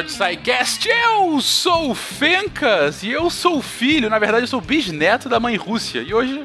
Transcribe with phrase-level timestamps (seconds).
[0.00, 0.88] episódio do SciCast.
[0.88, 5.28] Eu sou o Fencas e eu sou o filho, na verdade eu sou o bisneto
[5.28, 6.00] da mãe Rússia.
[6.00, 6.44] E hoje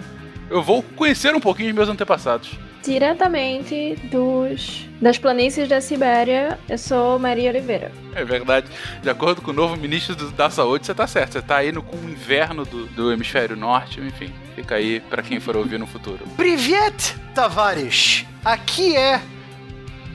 [0.49, 2.51] eu vou conhecer um pouquinho de meus antepassados.
[2.83, 7.91] Diretamente dos das planícies da Sibéria, eu sou Maria Oliveira.
[8.13, 8.67] É verdade.
[9.01, 11.33] De acordo com o novo ministro do, da Saúde, você tá certo.
[11.33, 14.31] Você tá aí no, com o inverno do, do hemisfério norte, enfim.
[14.55, 16.19] Fica aí para quem for ouvir no futuro.
[16.37, 18.25] Privet Tavares.
[18.43, 19.19] Aqui é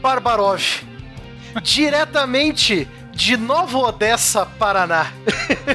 [0.01, 0.63] Barbarov.
[1.63, 2.87] Diretamente
[3.21, 5.13] de Nova Odessa, Paraná.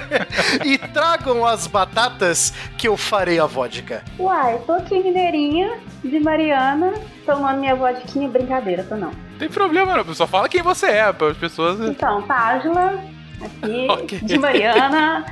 [0.66, 4.04] e tragam as batatas que eu farei a vodka.
[4.18, 8.28] Uai, tô aqui mineirinha, de Mariana, tomando minha vodquinha.
[8.28, 9.12] Brincadeira, tô não.
[9.38, 10.14] Tem problema, não.
[10.16, 11.80] Só fala quem você é, para as pessoas.
[11.88, 13.00] Então, Tágila,
[13.40, 14.20] aqui, okay.
[14.22, 15.24] de Mariana,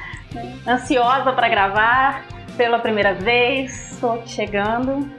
[0.68, 2.26] ansiosa para gravar
[2.56, 3.98] pela primeira vez.
[4.00, 5.10] Tô aqui chegando.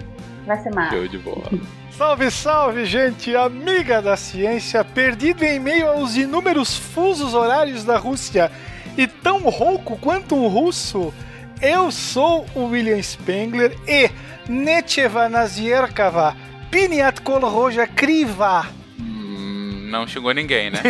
[0.47, 0.95] Vai ser massa.
[0.95, 1.51] Show de bola.
[1.97, 8.51] Salve, salve, gente amiga da ciência, perdido em meio aos inúmeros fusos horários da Rússia
[8.99, 11.15] e tão rouco quanto um russo.
[11.63, 14.11] Eu sou o William Spengler e
[14.49, 16.37] Necheva Nazierkava,
[16.69, 18.67] Piniat Kolroja Kriva.
[18.99, 20.81] Hum, não chegou ninguém, né?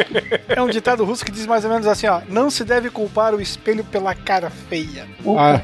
[0.48, 3.34] é um ditado russo que diz mais ou menos assim, ó, não se deve culpar
[3.34, 5.06] o espelho pela cara feia.
[5.38, 5.60] Ah,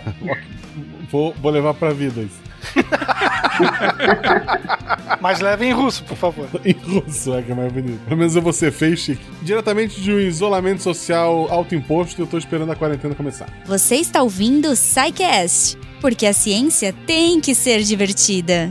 [1.10, 2.51] vou, vou levar pra vida isso.
[5.20, 6.48] Mas leva em russo, por favor.
[6.64, 8.00] em russo, é que é mais bonito.
[8.04, 9.22] Pelo menos eu vou ser feio chique.
[9.42, 13.46] Diretamente de um isolamento social autoimposto, eu tô esperando a quarentena começar.
[13.64, 18.70] Você está ouvindo o SciCast, porque a ciência tem que ser divertida.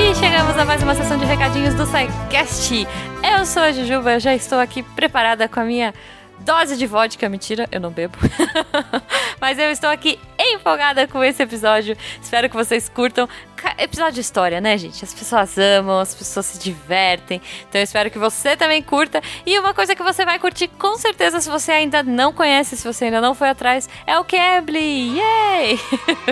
[0.00, 2.86] E chegamos a mais uma sessão de recadinhos do SciCast.
[3.22, 5.94] Eu sou a Jujuba, já estou aqui preparada com a minha
[6.44, 7.28] dose de vodka.
[7.28, 8.16] Mentira, eu não bebo.
[9.40, 11.96] Mas eu estou aqui empolgada com esse episódio.
[12.20, 13.28] Espero que vocês curtam.
[13.78, 15.04] Episódio de história, né, gente?
[15.04, 17.40] As pessoas amam, as pessoas se divertem.
[17.68, 19.22] Então eu espero que você também curta.
[19.44, 22.84] E uma coisa que você vai curtir com certeza, se você ainda não conhece, se
[22.86, 25.18] você ainda não foi atrás, é o Cambly!
[25.18, 25.80] Yay!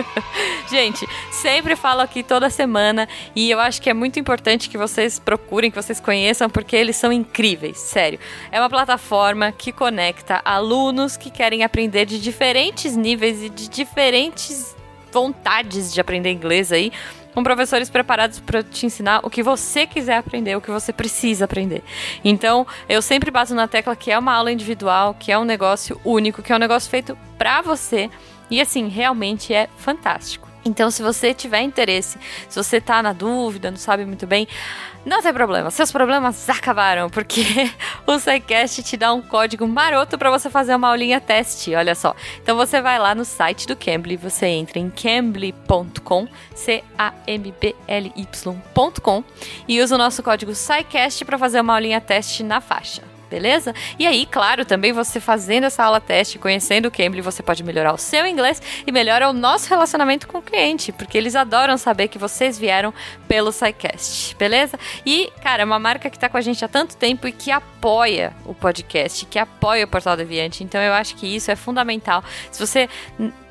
[0.69, 5.19] gente, sempre falo aqui toda semana e eu acho que é muito importante que vocês
[5.19, 8.19] procurem, que vocês conheçam, porque eles são incríveis, sério.
[8.51, 14.75] É uma plataforma que conecta alunos que querem aprender de diferentes níveis e de diferentes
[15.11, 16.91] vontades de aprender inglês aí,
[17.33, 21.45] com professores preparados para te ensinar o que você quiser aprender, o que você precisa
[21.45, 21.83] aprender.
[22.23, 25.99] Então, eu sempre bato na tecla que é uma aula individual, que é um negócio
[26.05, 28.09] único, que é um negócio feito para você.
[28.49, 30.52] E assim, realmente é fantástico.
[30.65, 34.47] Então, se você tiver interesse, se você tá na dúvida, não sabe muito bem,
[35.05, 37.43] não tem problema, seus problemas acabaram, porque
[38.07, 42.15] o SciCast te dá um código maroto para você fazer uma aulinha teste, olha só.
[42.41, 47.73] Então você vai lá no site do Cambly, você entra em cambly.com, C-A-M-B-L-Y.com,
[49.67, 53.73] e usa o nosso código SciCast para fazer uma aulinha teste na faixa beleza?
[53.97, 57.91] E aí, claro, também você fazendo essa aula teste, conhecendo o Cambly, você pode melhorar
[57.91, 62.09] o seu inglês e melhora o nosso relacionamento com o cliente, porque eles adoram saber
[62.09, 62.93] que vocês vieram
[63.27, 64.77] pelo SciCast, beleza?
[65.03, 67.49] E, cara, é uma marca que está com a gente há tanto tempo e que
[67.49, 72.23] apoia o podcast, que apoia o Portal Deviante, então eu acho que isso é fundamental.
[72.51, 72.87] Se você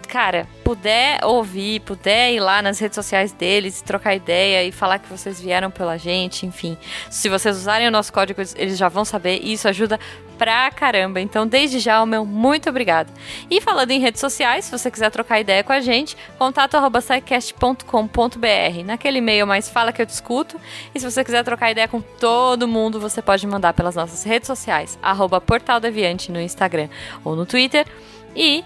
[0.09, 5.09] cara, puder ouvir, puder ir lá nas redes sociais deles, trocar ideia e falar que
[5.09, 6.77] vocês vieram pela gente, enfim.
[7.11, 9.99] Se vocês usarem o nosso código, eles já vão saber e isso ajuda
[10.43, 11.21] pra caramba.
[11.21, 13.13] Então, desde já, o meu muito obrigado.
[13.49, 16.77] E falando em redes sociais, se você quiser trocar ideia com a gente, contato
[18.85, 20.61] naquele e-mail mais fala que eu discuto.
[20.93, 24.49] E se você quiser trocar ideia com todo mundo, você pode mandar pelas nossas redes
[24.49, 26.89] sociais, arroba Portal Deviante no Instagram
[27.25, 27.87] ou no Twitter.
[28.35, 28.65] E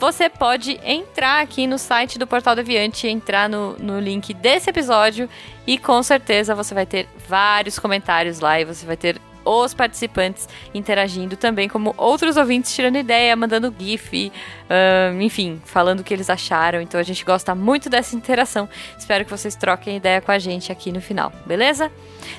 [0.00, 5.28] você pode entrar aqui no site do Portal Deviante, entrar no, no link desse episódio
[5.66, 10.48] e com certeza você vai ter vários comentários lá e você vai ter os participantes
[10.74, 16.30] interagindo também, como outros ouvintes tirando ideia, mandando GIF, uh, enfim, falando o que eles
[16.30, 16.80] acharam.
[16.80, 18.68] Então a gente gosta muito dessa interação.
[18.98, 21.90] Espero que vocês troquem ideia com a gente aqui no final, beleza?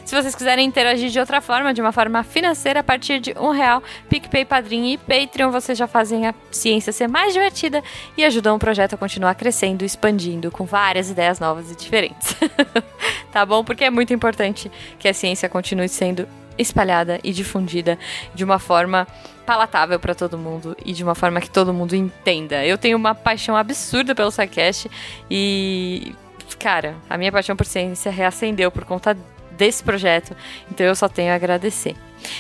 [0.06, 3.52] Se vocês quiserem interagir de outra forma, de uma forma financeira, a partir de um
[3.52, 7.84] real, PicPay, Padrinho e Patreon, vocês já fazem a ciência ser mais divertida
[8.18, 12.36] e ajudam o projeto a continuar crescendo, expandindo, com várias ideias novas e diferentes.
[13.32, 13.64] tá bom?
[13.64, 16.28] Porque é muito importante que a ciência continue sendo
[16.58, 17.98] espalhada e difundida
[18.34, 19.08] de uma forma
[19.46, 22.66] palatável para todo mundo e de uma forma que todo mundo entenda.
[22.66, 24.90] Eu tenho uma paixão absurda pelo SciCast
[25.30, 26.14] e,
[26.60, 29.18] cara, a minha paixão por ciência reacendeu por conta
[29.52, 30.36] desse projeto,
[30.72, 31.96] então eu só tenho a agradecer.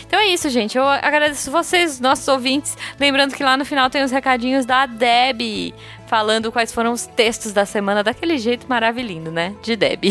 [0.05, 0.77] Então é isso, gente.
[0.77, 2.77] Eu agradeço vocês, nossos ouvintes.
[2.99, 5.73] Lembrando que lá no final tem os recadinhos da Deb
[6.11, 9.55] falando quais foram os textos da semana daquele jeito maravilhoso, né?
[9.63, 10.03] De Deb.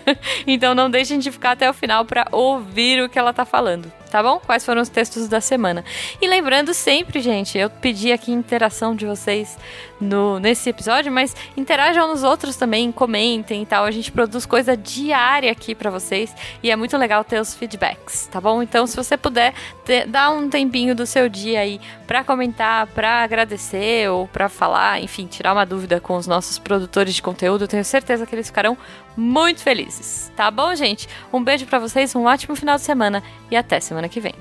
[0.46, 3.90] então não deixem de ficar até o final para ouvir o que ela tá falando,
[4.10, 4.38] tá bom?
[4.38, 5.82] Quais foram os textos da semana.
[6.20, 9.56] E lembrando sempre, gente, eu pedi aqui interação de vocês
[9.98, 13.86] no, nesse episódio, mas interajam nos outros também, comentem e tal.
[13.86, 18.28] A gente produz coisa diária aqui para vocês e é muito legal ter os feedbacks,
[18.30, 18.62] tá bom?
[18.62, 19.54] Então, se você puder,
[19.84, 25.00] ter, dar um tempinho do seu dia aí para comentar, para agradecer ou para falar,
[25.00, 28.76] enfim, tirar uma dúvida com os nossos produtores de conteúdo, tenho certeza que eles ficarão
[29.16, 30.30] muito felizes.
[30.36, 31.08] Tá bom, gente?
[31.32, 34.34] Um beijo para vocês, um ótimo final de semana e até semana que vem.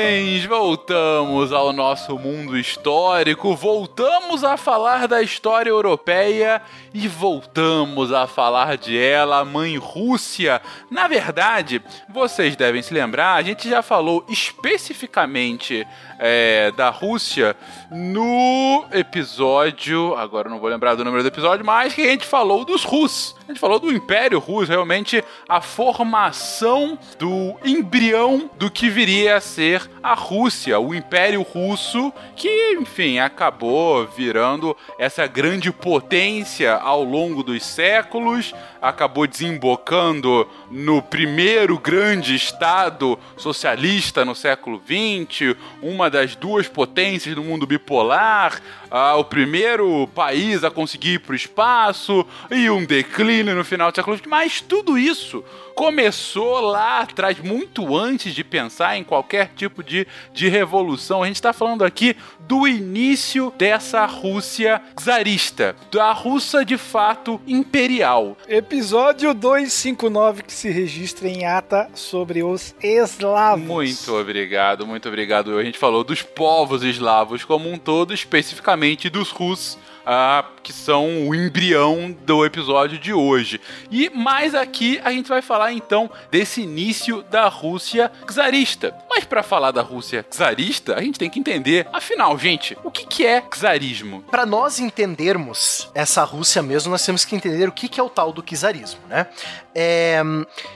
[0.00, 6.62] Queridões, voltamos ao nosso mundo histórico, voltamos a falar da história europeia
[6.94, 10.62] e voltamos a falar de ela, mãe Rússia.
[10.90, 15.86] Na verdade, vocês devem se lembrar, a gente já falou especificamente
[16.20, 17.56] é, da Rússia
[17.90, 20.14] no episódio.
[20.16, 23.34] Agora não vou lembrar do número do episódio, mas que a gente falou dos Rus.
[23.48, 29.40] A gente falou do Império Russo, realmente a formação do embrião do que viria a
[29.40, 37.42] ser a Rússia, o Império Russo, que, enfim, acabou virando essa grande potência ao longo
[37.42, 46.68] dos séculos, acabou desembocando no primeiro grande Estado socialista no século XX, uma das duas
[46.68, 48.60] potências do mundo bipolar,
[48.90, 53.90] ah, o primeiro país a conseguir ir para o espaço e um declínio no final
[53.92, 54.26] do século XX.
[54.26, 55.44] Mas tudo isso
[55.74, 61.22] começou lá atrás, muito antes de pensar em qualquer tipo de, de revolução.
[61.22, 68.36] A gente está falando aqui do início dessa Rússia czarista, da Rússia de fato imperial.
[68.48, 73.64] Episódio 259 que se registra em ata sobre os eslavos.
[73.64, 75.56] Muito obrigado, muito obrigado.
[75.56, 79.78] A gente falou dos povos eslavos como um todo, especificamente dos russos.
[80.04, 83.60] Ah, que são o embrião do episódio de hoje.
[83.90, 88.94] E mais aqui a gente vai falar então desse início da Rússia czarista.
[89.08, 93.06] Mas para falar da Rússia czarista, a gente tem que entender, afinal, gente, o que,
[93.06, 94.22] que é czarismo?
[94.30, 98.10] Para nós entendermos essa Rússia mesmo, nós temos que entender o que, que é o
[98.10, 99.26] tal do czarismo, né?
[99.74, 100.20] É,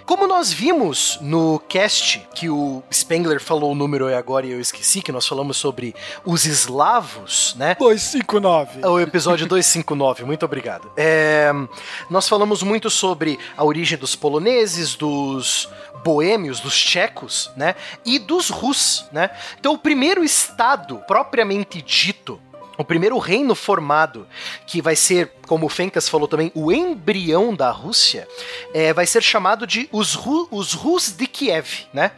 [0.07, 5.03] como nós vimos no cast que o Spengler falou o número e agora eu esqueci,
[5.03, 5.95] que nós falamos sobre
[6.25, 7.75] os eslavos, né?
[7.79, 8.87] 259.
[8.87, 10.91] O episódio 259, muito obrigado.
[10.97, 11.51] É,
[12.09, 15.69] nós falamos muito sobre a origem dos poloneses, dos
[16.05, 17.75] boêmios, dos tchecos, né?
[18.05, 19.31] E dos russos, né?
[19.59, 22.41] Então, o primeiro estado propriamente dito
[22.77, 24.27] o primeiro reino formado,
[24.67, 28.27] que vai ser, como o Fencas falou também, o embrião da Rússia,
[28.73, 32.13] é, vai ser chamado de os, Ru, os Rus de Kiev, né?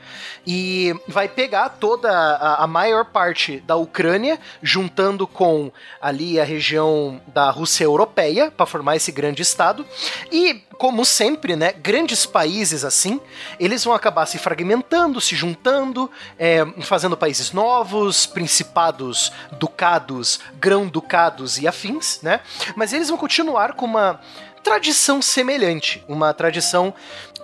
[0.47, 7.21] E vai pegar toda a, a, maior parte da Ucrânia, juntando com ali a região
[7.27, 9.85] da Rússia europeia, para formar esse grande estado.
[10.31, 13.21] E, como sempre, né, grandes países assim,
[13.59, 16.09] eles vão acabar se fragmentando, se juntando,
[16.39, 22.41] é, fazendo países novos, principados, ducados, grão-ducados e afins, né?
[22.77, 24.21] Mas eles vão continuar com uma
[24.63, 26.93] tradição semelhante, uma tradição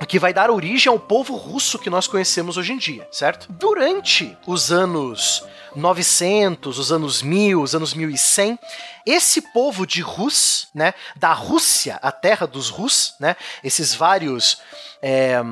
[0.09, 3.47] que vai dar origem ao povo russo que nós conhecemos hoje em dia, certo?
[3.49, 8.59] Durante os anos 900, os anos 1000, os anos 1100,
[9.05, 14.61] esse povo de Rus, né, da Rússia, a terra dos Rus, né, esses vários
[15.03, 15.43] é,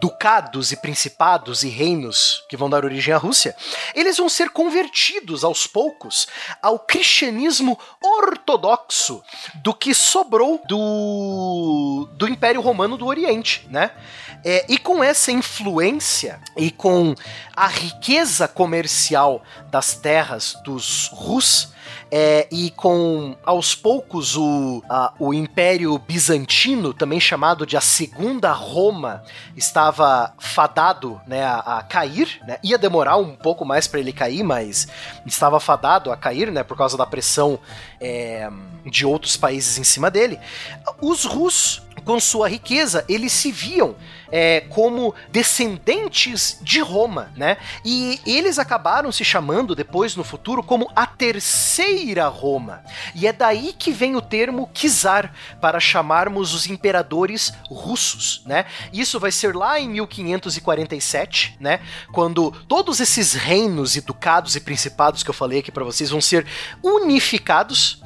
[0.00, 3.56] ducados e principados e reinos que vão dar origem à Rússia,
[3.94, 6.28] eles vão ser convertidos aos poucos
[6.60, 9.22] ao cristianismo ortodoxo
[9.54, 13.92] do que sobrou do, do Império Romano do Oriente, né?
[14.44, 17.14] É, e com essa influência e com
[17.54, 21.72] a riqueza comercial das terras dos Rus,
[22.10, 28.52] é, e com aos poucos o, a, o Império Bizantino, também chamado de a Segunda
[28.52, 29.22] Roma,
[29.56, 32.40] estava fadado né, a, a cair.
[32.46, 32.58] Né?
[32.62, 34.88] Ia demorar um pouco mais para ele cair, mas
[35.26, 37.58] estava fadado a cair né, por causa da pressão
[38.00, 38.50] é,
[38.86, 40.38] de outros países em cima dele.
[41.00, 43.96] Os russos, com sua riqueza, eles se viam
[44.30, 47.56] é, como descendentes de Roma, né?
[47.84, 52.82] E eles acabaram se chamando depois no futuro como a terceira Roma.
[53.14, 58.66] E é daí que vem o termo czar para chamarmos os imperadores russos, né?
[58.92, 61.80] Isso vai ser lá em 1547, né?
[62.12, 66.20] Quando todos esses reinos e ducados e principados que eu falei aqui para vocês vão
[66.20, 66.46] ser
[66.82, 68.02] unificados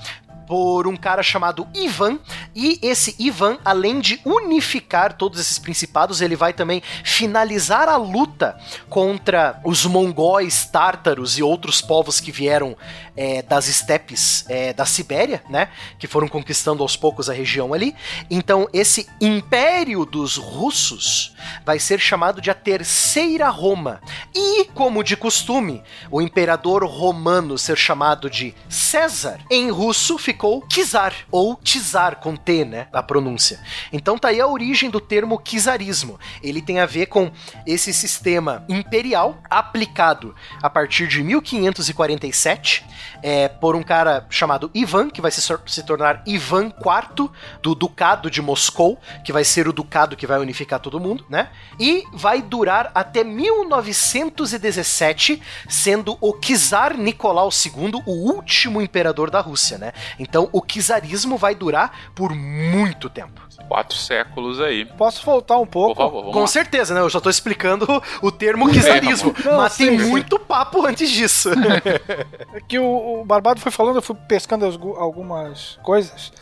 [0.52, 2.18] por um cara chamado Ivan,
[2.54, 8.58] e esse Ivan, além de unificar todos esses principados, ele vai também finalizar a luta
[8.86, 12.76] contra os mongóis, tártaros e outros povos que vieram
[13.16, 15.68] é, das estepes é, da Sibéria, né?
[15.98, 17.94] Que foram conquistando aos poucos a região ali.
[18.30, 24.00] Então, esse Império dos Russos vai ser chamado de a Terceira Roma.
[24.34, 31.14] E, como de costume, o imperador romano ser chamado de César, em russo ficou Czar,
[31.30, 32.88] ou Czar com T, né?
[32.92, 33.60] A pronúncia.
[33.92, 36.18] Então tá aí a origem do termo czarismo.
[36.42, 37.30] Ele tem a ver com
[37.66, 42.84] esse sistema imperial aplicado a partir de 1547
[43.22, 47.30] é, por um cara chamado Ivan, que vai se, se tornar Ivan IV
[47.62, 51.48] do Ducado de Moscou, que vai ser o ducado que vai unificar todo mundo, né?
[51.78, 59.78] E vai durar até 1917, sendo o Czar Nicolau II o último imperador da Rússia,
[59.78, 59.92] né?
[60.18, 63.41] Então o czarismo vai durar por muito tempo.
[63.72, 64.84] Quatro séculos aí.
[64.84, 65.94] Posso voltar um pouco?
[65.94, 66.46] Por favor, Com lá.
[66.46, 67.00] certeza, né?
[67.00, 67.86] Eu já tô explicando
[68.20, 71.48] o termo czarismo, Não, mas tem sim, muito papo antes disso.
[72.54, 76.32] É que o, o Barbado foi falando, eu fui pescando as- algumas coisas.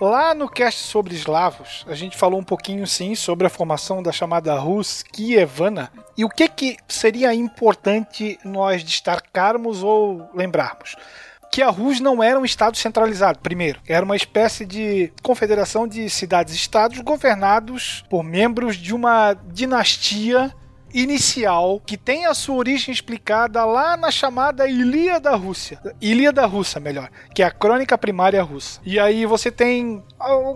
[0.00, 4.12] Lá no cast sobre eslavos, a gente falou um pouquinho sim sobre a formação da
[4.12, 10.94] chamada Rus Kievana e o que, que seria importante nós destacarmos ou lembrarmos.
[11.52, 13.80] Que a Rus não era um estado centralizado, primeiro.
[13.86, 20.52] Era uma espécie de confederação de cidades-estados governados por membros de uma dinastia
[20.92, 25.80] inicial que tem a sua origem explicada lá na chamada Ilíada Rússia.
[26.00, 28.80] Ilíada Russa, melhor, que é a crônica primária russa.
[28.84, 30.02] E aí você tem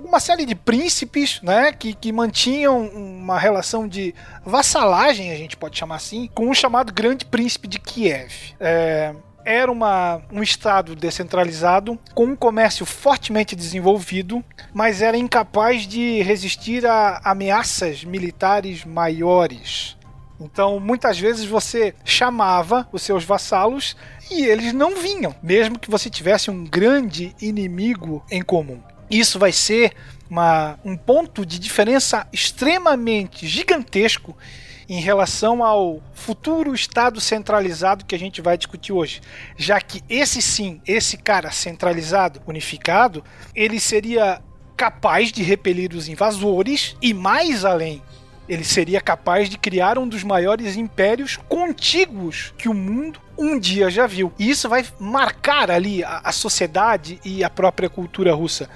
[0.05, 5.79] uma série de príncipes, né, que, que mantinham uma relação de vassalagem, a gente pode
[5.79, 8.55] chamar assim, com o chamado Grande Príncipe de Kiev.
[8.59, 16.23] É, era uma, um estado descentralizado, com um comércio fortemente desenvolvido, mas era incapaz de
[16.23, 19.97] resistir a ameaças militares maiores.
[20.41, 23.97] Então, muitas vezes você chamava os seus vassalos
[24.31, 28.81] e eles não vinham, mesmo que você tivesse um grande inimigo em comum.
[29.11, 29.93] Isso vai ser
[30.29, 34.37] uma, um ponto de diferença extremamente gigantesco
[34.93, 39.23] em relação ao futuro Estado centralizado que a gente vai discutir hoje.
[39.57, 44.43] Já que esse sim, esse cara centralizado, unificado, ele seria
[44.77, 48.03] capaz de repelir os invasores e mais além,
[48.47, 53.89] ele seria capaz de criar um dos maiores impérios contíguos que o mundo um dia
[53.91, 54.31] já viu.
[54.39, 58.69] E isso vai marcar ali a, a sociedade e a própria cultura russa.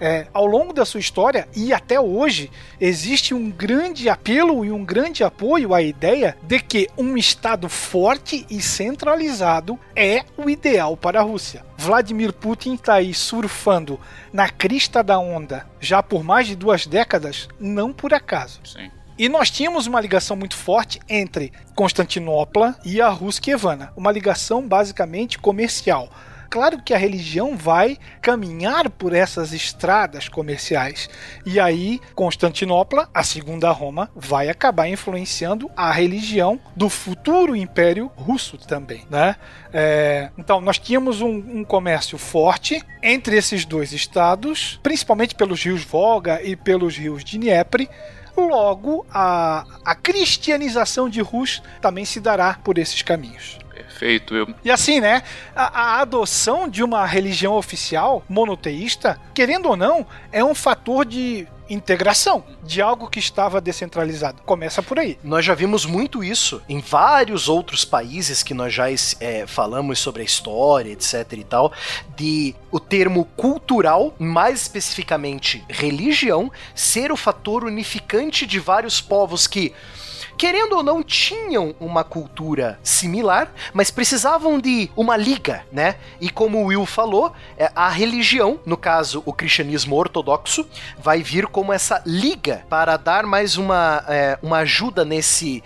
[0.00, 2.50] É, ao longo da sua história e até hoje,
[2.80, 8.46] existe um grande apelo e um grande apoio à ideia de que um Estado forte
[8.48, 11.64] e centralizado é o ideal para a Rússia.
[11.76, 13.98] Vladimir Putin está aí surfando
[14.32, 18.60] na crista da onda já por mais de duas décadas, não por acaso.
[18.64, 18.90] Sim.
[19.18, 25.38] E nós tínhamos uma ligação muito forte entre Constantinopla e a Ruskievana, uma ligação basicamente
[25.38, 26.08] comercial.
[26.50, 31.08] Claro que a religião vai caminhar por essas estradas comerciais.
[31.44, 38.56] E aí, Constantinopla, a segunda Roma, vai acabar influenciando a religião do futuro Império Russo
[38.56, 39.36] também, né?
[39.72, 45.84] É, então, nós tínhamos um, um comércio forte entre esses dois estados, principalmente pelos rios
[45.84, 47.86] Volga e pelos rios Dniepr,
[48.38, 53.58] Logo, a, a cristianização de Rus também se dará por esses caminhos.
[53.98, 54.36] Perfeito.
[54.36, 54.54] Eu...
[54.64, 55.22] E assim, né?
[55.56, 61.48] A, a, adoção de uma religião oficial monoteísta, querendo ou não, é um fator de
[61.68, 64.40] integração de algo que estava descentralizado.
[64.42, 65.18] Começa por aí.
[65.22, 68.86] Nós já vimos muito isso em vários outros países que nós já
[69.20, 71.72] é, falamos sobre a história, etc e tal,
[72.16, 79.74] de o termo cultural, mais especificamente religião, ser o fator unificante de vários povos que
[80.38, 85.96] querendo ou não, tinham uma cultura similar, mas precisavam de uma liga, né?
[86.20, 87.32] E como o Will falou,
[87.74, 90.64] a religião, no caso o cristianismo ortodoxo,
[90.96, 95.62] vai vir como essa liga para dar mais uma, é, uma ajuda nesse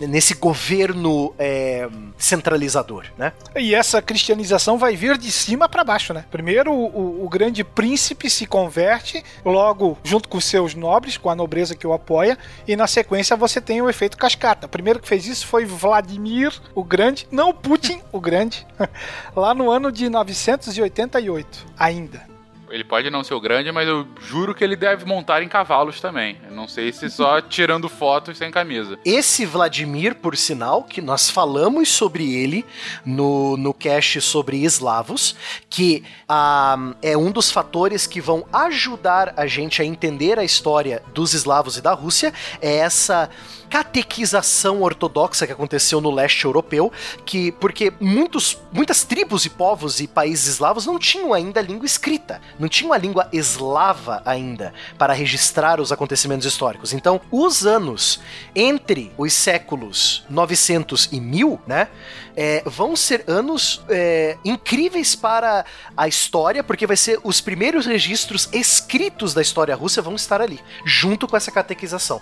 [0.00, 3.32] nesse governo é, centralizador, né?
[3.56, 6.24] E essa cristianização vai vir de cima para baixo, né?
[6.30, 11.74] Primeiro o, o, grande príncipe se converte, logo junto com seus nobres, com a nobreza
[11.74, 14.66] que o apoia, e na sequência você tem o efeito cascata.
[14.66, 18.66] O primeiro que fez isso foi Vladimir o Grande, não Putin o Grande,
[19.34, 22.33] lá no ano de 988 ainda.
[22.74, 26.00] Ele pode não ser o grande, mas eu juro que ele deve montar em cavalos
[26.00, 26.36] também.
[26.44, 28.98] Eu não sei se só tirando fotos sem camisa.
[29.04, 32.66] Esse Vladimir, por sinal, que nós falamos sobre ele
[33.06, 35.36] no, no cast sobre eslavos,
[35.70, 41.00] que ah, é um dos fatores que vão ajudar a gente a entender a história
[41.14, 43.30] dos eslavos e da Rússia, é essa
[43.74, 46.92] catequização ortodoxa que aconteceu no leste europeu,
[47.24, 52.40] que porque muitos, muitas tribos e povos e países eslavos não tinham ainda língua escrita,
[52.64, 56.94] não tinham a língua eslava ainda para registrar os acontecimentos históricos.
[56.94, 58.20] Então, os anos
[58.54, 61.88] entre os séculos 900 e 1000, né,
[62.36, 65.64] é, vão ser anos é, incríveis para
[65.96, 70.60] a história, porque vai ser os primeiros registros escritos da história russa vão estar ali,
[70.84, 72.20] junto com essa catequização.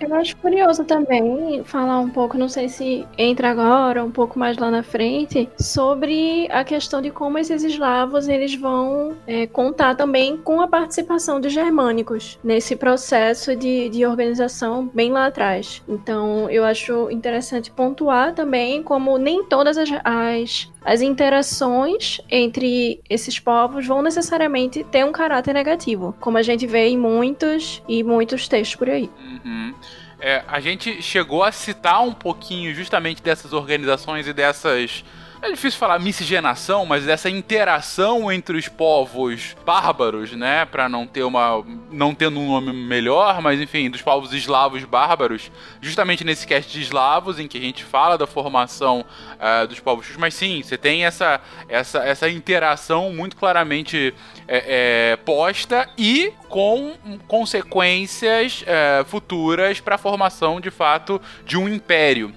[0.00, 4.56] Eu acho curioso também falar um pouco, não sei se entra agora, um pouco mais
[4.56, 10.36] lá na frente, sobre a questão de como esses eslavos eles vão é, contar também
[10.36, 15.82] com a participação dos germânicos nesse processo de, de organização bem lá atrás.
[15.88, 23.38] Então, eu acho interessante pontuar também como nem todas as, as, as interações entre esses
[23.38, 28.48] povos vão necessariamente ter um caráter negativo, como a gente vê em muitos e muitos
[28.48, 29.10] textos por aí.
[29.44, 29.74] Uhum.
[30.18, 35.04] É, a gente chegou a citar um pouquinho justamente dessas organizações e dessas
[35.42, 41.24] é difícil falar miscigenação, mas dessa interação entre os povos bárbaros, né, para não ter
[41.24, 46.72] uma não tendo um nome melhor, mas enfim, dos povos eslavos bárbaros, justamente nesse cast
[46.72, 50.78] de eslavos em que a gente fala da formação uh, dos povos, mas sim, você
[50.78, 54.14] tem essa essa essa interação muito claramente
[54.46, 56.94] é, é, posta e com
[57.26, 62.32] consequências é, futuras para a formação de fato de um império.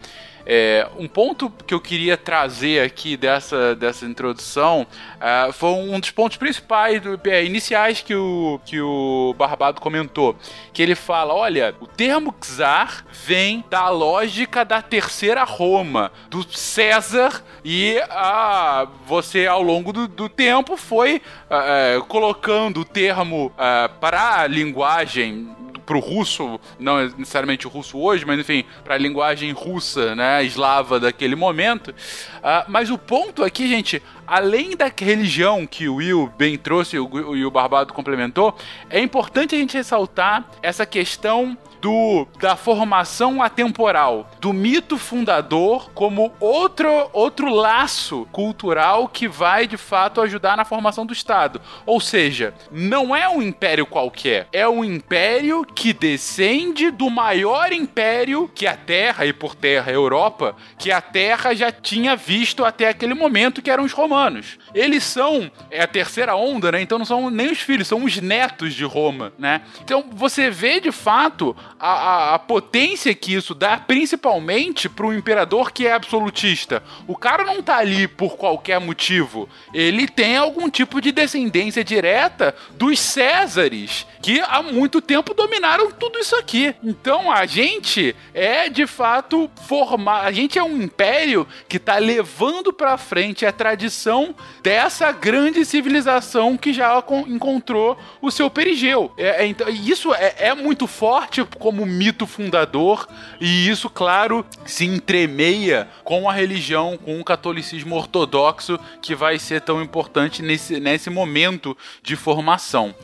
[0.45, 4.85] É, um ponto que eu queria trazer aqui dessa, dessa introdução
[5.15, 10.35] uh, foi um dos pontos principais, do, é, iniciais que o, que o Barbado comentou.
[10.71, 17.43] Que ele fala: olha, o termo czar vem da lógica da terceira Roma, do César,
[17.63, 23.51] e uh, você, ao longo do, do tempo, foi uh, colocando o termo
[23.99, 29.51] para a linguagem pro russo, não necessariamente o russo hoje, mas enfim, para a linguagem
[29.51, 31.89] russa, né, eslava daquele momento.
[31.89, 36.99] Uh, mas o ponto aqui, gente, além da religião que o Will bem trouxe e
[36.99, 38.55] o, e o Barbado complementou,
[38.89, 46.33] é importante a gente ressaltar essa questão do da formação atemporal, do mito fundador como
[46.39, 51.61] outro outro laço cultural que vai de fato ajudar na formação do Estado.
[51.85, 58.49] Ou seja, não é um império qualquer, é um império que descende do maior império
[58.55, 62.89] que a Terra e por terra a Europa, que a Terra já tinha visto até
[62.89, 64.57] aquele momento, que eram os romanos.
[64.75, 66.81] Eles são é a terceira onda, né?
[66.81, 69.61] Então não são nem os filhos, são os netos de Roma, né?
[69.81, 75.13] Então você vê de fato a, a, a potência que isso dá, principalmente para um
[75.13, 76.83] imperador que é absolutista.
[77.07, 79.47] O cara não tá ali por qualquer motivo.
[79.73, 86.19] Ele tem algum tipo de descendência direta dos Césares, que há muito tempo dominaram tudo
[86.19, 86.75] isso aqui.
[86.83, 92.73] Então a gente é de fato formar, a gente é um império que tá levando
[92.73, 94.35] para frente a tradição
[94.65, 96.97] dessa grande civilização que já
[97.27, 99.13] encontrou o seu perigeu.
[99.15, 103.07] É, é, então, isso é, é muito forte como mito fundador,
[103.39, 109.61] e isso, claro, se entremeia com a religião, com o catolicismo ortodoxo, que vai ser
[109.61, 112.95] tão importante nesse, nesse momento de formação.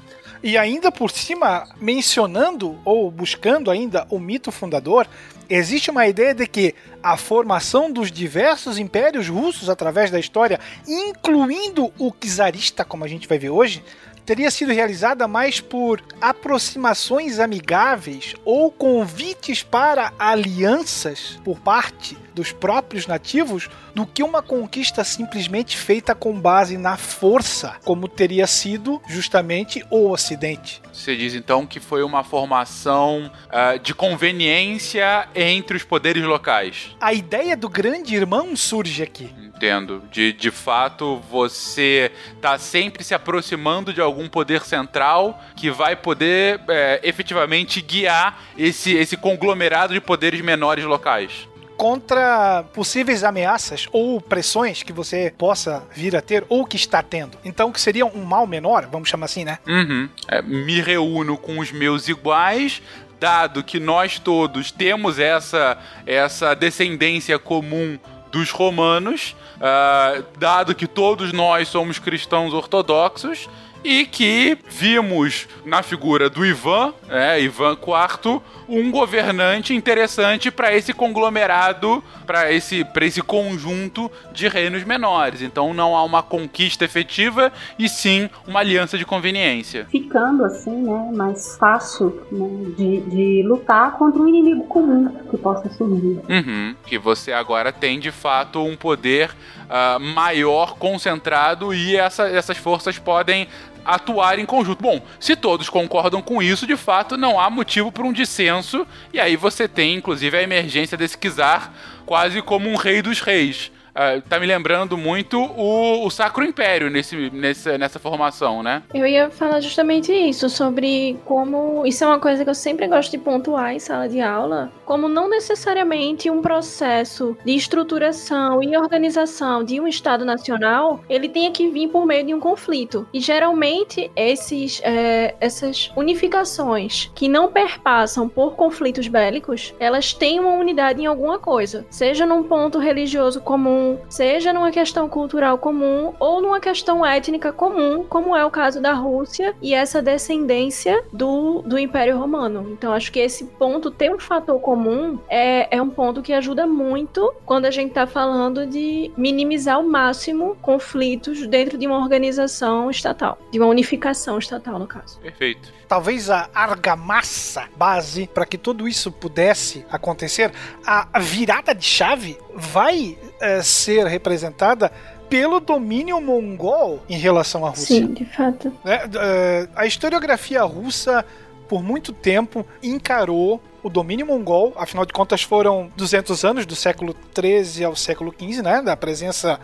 [0.44, 5.08] E ainda por cima, mencionando ou buscando ainda o mito fundador,
[5.48, 6.74] existe uma ideia de que
[7.04, 13.28] a formação dos diversos impérios russos através da história, incluindo o czarista, como a gente
[13.28, 13.84] vai ver hoje,
[14.32, 23.08] teria sido realizada mais por aproximações amigáveis ou convites para alianças por parte dos próprios
[23.08, 29.86] nativos do que uma conquista simplesmente feita com base na força, como teria sido justamente
[29.90, 30.82] o Ocidente.
[30.94, 36.96] Você diz então que foi uma formação uh, de conveniência entre os poderes locais.
[37.02, 39.30] A ideia do grande irmão surge aqui.
[39.62, 40.02] Entendo.
[40.12, 46.60] De, de fato, você tá sempre se aproximando de algum poder central que vai poder
[46.68, 51.48] é, efetivamente guiar esse, esse conglomerado de poderes menores locais
[51.78, 57.40] contra possíveis ameaças ou pressões que você possa vir a ter ou que está tendo.
[57.44, 59.58] Então, que seria um mal menor, vamos chamar assim, né?
[59.68, 60.08] Uhum.
[60.28, 62.84] É, me reúno com os meus iguais,
[63.20, 67.98] dado que nós todos temos essa, essa descendência comum
[68.32, 73.48] dos romanos, uh, dado que todos nós somos cristãos ortodoxos
[73.84, 80.94] e que vimos na figura do Ivan, é, Ivan IV, um governante interessante para esse
[80.94, 85.42] conglomerado, para esse, esse conjunto de reinos menores.
[85.42, 89.88] Então não há uma conquista efetiva e sim uma aliança de conveniência.
[89.92, 95.70] Ficando assim, né, mais fácil né, de, de lutar contra um inimigo comum que possa
[95.70, 96.22] surgir.
[96.30, 99.32] Uhum, que você agora tem de fato um poder
[99.72, 103.48] uh, maior, concentrado e essa, essas forças podem
[103.86, 104.82] atuar em conjunto.
[104.82, 109.20] Bom, se todos concordam com isso, de fato não há motivo para um dissenso, e
[109.20, 111.72] aí você tem inclusive a emergência desse Kizar
[112.06, 113.72] quase como um rei dos reis.
[113.92, 118.84] Uh, tá me lembrando muito o, o Sacro Império nesse, nessa, nessa formação, né?
[118.94, 121.86] Eu ia falar justamente isso, sobre como.
[121.86, 125.10] Isso é uma coisa que eu sempre gosto de pontuar em sala de aula, como
[125.10, 131.70] não necessariamente um processo de estruturação e organização de um Estado nacional ele tenha que
[131.70, 133.08] vir por meio de um conflito.
[133.14, 140.54] E geralmente esses, é, essas unificações que não perpassam por conflitos bélicos, elas têm uma
[140.54, 146.14] unidade em alguma coisa, seja num ponto religioso comum comum, seja numa questão cultural comum
[146.20, 151.62] ou numa questão étnica comum, como é o caso da Rússia e essa descendência do,
[151.64, 152.70] do Império Romano.
[152.72, 156.68] Então, acho que esse ponto ter um fator comum é, é um ponto que ajuda
[156.68, 162.90] muito quando a gente está falando de minimizar ao máximo conflitos dentro de uma organização
[162.90, 165.20] estatal, de uma unificação estatal, no caso.
[165.20, 170.50] Perfeito talvez a argamassa base para que tudo isso pudesse acontecer,
[170.86, 174.92] a virada de chave vai é, ser representada
[175.30, 177.96] pelo domínio mongol em relação à Rússia.
[177.96, 178.72] Sim, de fato.
[178.86, 181.26] É, é, a historiografia russa,
[181.68, 187.14] por muito tempo, encarou o domínio mongol, afinal de contas foram 200 anos, do século
[187.34, 189.60] 13 ao século 15, né, da presença,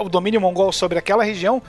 [0.00, 1.62] o domínio mongol sobre aquela região,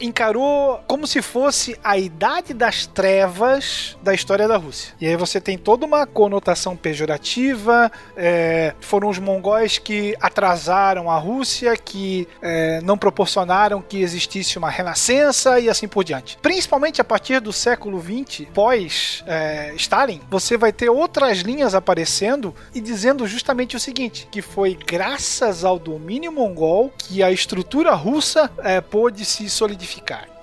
[0.00, 4.94] encarou como se fosse a idade das trevas da história da Rússia.
[5.00, 7.90] E aí você tem toda uma conotação pejorativa.
[8.16, 14.70] É, foram os mongóis que atrasaram a Rússia, que é, não proporcionaram que existisse uma
[14.70, 16.38] renascença e assim por diante.
[16.40, 22.54] Principalmente a partir do século XX, pós é, Stalin, você vai ter outras linhas aparecendo
[22.74, 27.55] e dizendo justamente o seguinte: que foi graças ao domínio mongol que a estrutura
[27.94, 30.35] russa é, pôde se solidificar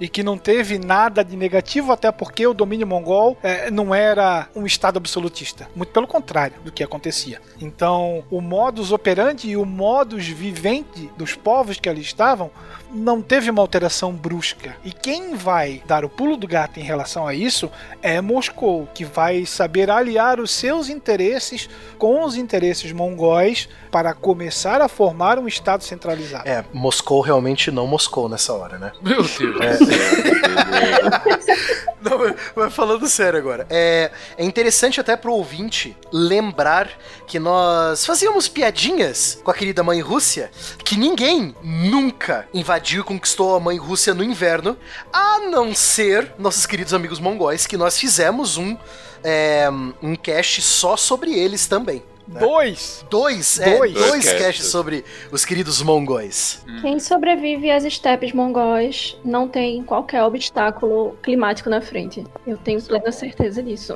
[0.00, 4.48] e que não teve nada de negativo, até porque o domínio mongol é, não era
[4.54, 5.68] um estado absolutista.
[5.74, 7.40] Muito pelo contrário do que acontecia.
[7.60, 12.50] Então, o modus operandi e o modus vivente dos povos que ali estavam
[12.92, 14.76] não teve uma alteração brusca.
[14.84, 19.04] E quem vai dar o pulo do gato em relação a isso é Moscou, que
[19.04, 25.48] vai saber aliar os seus interesses com os interesses mongóis para começar a formar um
[25.48, 26.48] estado centralizado.
[26.48, 28.92] É, Moscou realmente não Moscou nessa hora, né?
[29.02, 29.60] Meu Deus.
[29.60, 29.85] É.
[32.00, 36.90] não, mas falando sério agora, é, é interessante até pro ouvinte lembrar
[37.26, 40.50] que nós fazíamos piadinhas com a querida mãe Rússia,
[40.84, 44.76] que ninguém nunca invadiu e conquistou a mãe Rússia no inverno,
[45.12, 48.76] a não ser nossos queridos amigos mongóis, que nós fizemos um,
[49.22, 49.68] é,
[50.02, 52.02] um cast só sobre eles também.
[52.28, 52.40] Né?
[52.40, 53.04] Dois!
[53.08, 56.64] Dois, é, dois, dois casts sobre os queridos mongóis.
[56.68, 56.80] Hum.
[56.82, 62.24] Quem sobrevive às estepes mongóis não tem qualquer obstáculo climático na frente.
[62.46, 63.94] Eu tenho plena certeza disso.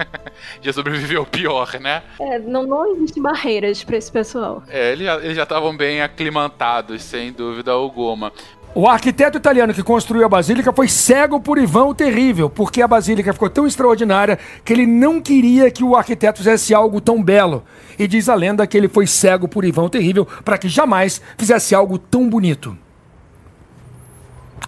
[0.60, 2.02] já sobreviveu pior, né?
[2.20, 4.62] É, não, não existem barreiras para esse pessoal.
[4.68, 8.32] É, eles já estavam bem aclimatados, sem dúvida alguma.
[8.74, 12.88] O arquiteto italiano que construiu a basílica foi cego por Ivan o Terrível, porque a
[12.88, 17.62] basílica ficou tão extraordinária que ele não queria que o arquiteto fizesse algo tão belo.
[17.96, 21.22] E diz a lenda que ele foi cego por Ivan o Terrível para que jamais
[21.38, 22.76] fizesse algo tão bonito.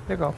[0.08, 0.36] Legal.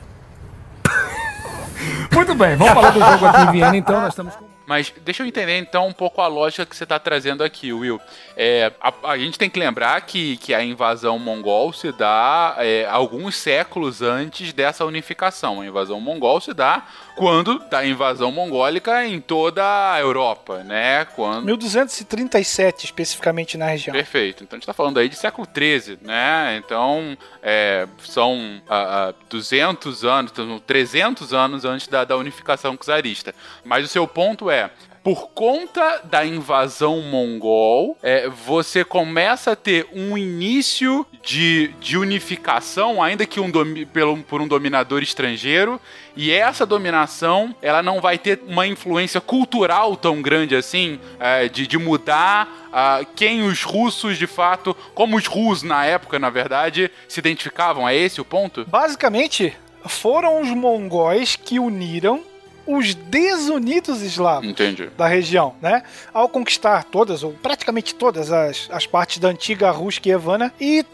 [2.10, 4.00] Muito bem, vamos falar do jogo aqui em Viena, então.
[4.00, 6.98] Nós estamos com mas deixa eu entender então um pouco a lógica que você está
[6.98, 7.98] trazendo aqui, Will.
[8.36, 12.84] É, a, a, gente tem que lembrar que, que a invasão mongol se dá é,
[12.84, 15.62] alguns séculos antes dessa unificação.
[15.62, 16.86] A invasão mongol se dá
[17.18, 21.04] quando da invasão mongólica em toda a Europa, né?
[21.04, 21.44] Quando...
[21.46, 23.92] 1237, especificamente na região.
[23.92, 24.44] Perfeito.
[24.44, 26.56] Então a gente está falando aí de século XIII, né?
[26.64, 30.32] Então é, são uh, uh, 200 anos,
[30.66, 33.34] 300 anos antes da, da unificação czarista.
[33.64, 34.70] Mas o seu ponto é,
[35.08, 43.02] por conta da invasão mongol, é, você começa a ter um início de, de unificação,
[43.02, 43.50] ainda que um
[43.86, 45.80] pelo, por um dominador estrangeiro,
[46.14, 51.66] e essa dominação, ela não vai ter uma influência cultural tão grande assim, é, de,
[51.66, 56.90] de mudar ah, quem os russos de fato, como os russos na época, na verdade,
[57.08, 57.88] se identificavam.
[57.88, 58.66] É esse o ponto?
[58.66, 62.27] Basicamente, foram os mongóis que uniram
[62.68, 64.90] os desunidos eslavos Entendi.
[64.96, 65.82] da região, né?
[66.12, 70.84] Ao conquistar todas, ou praticamente todas as, as partes da antiga Rus Kievana e,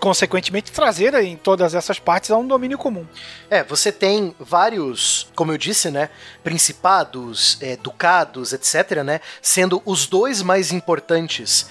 [0.00, 3.06] consequentemente, trazer em todas essas partes a um domínio comum.
[3.50, 6.08] É, você tem vários, como eu disse, né,
[6.42, 11.66] principados, é, ducados, etc, né, sendo os dois mais importantes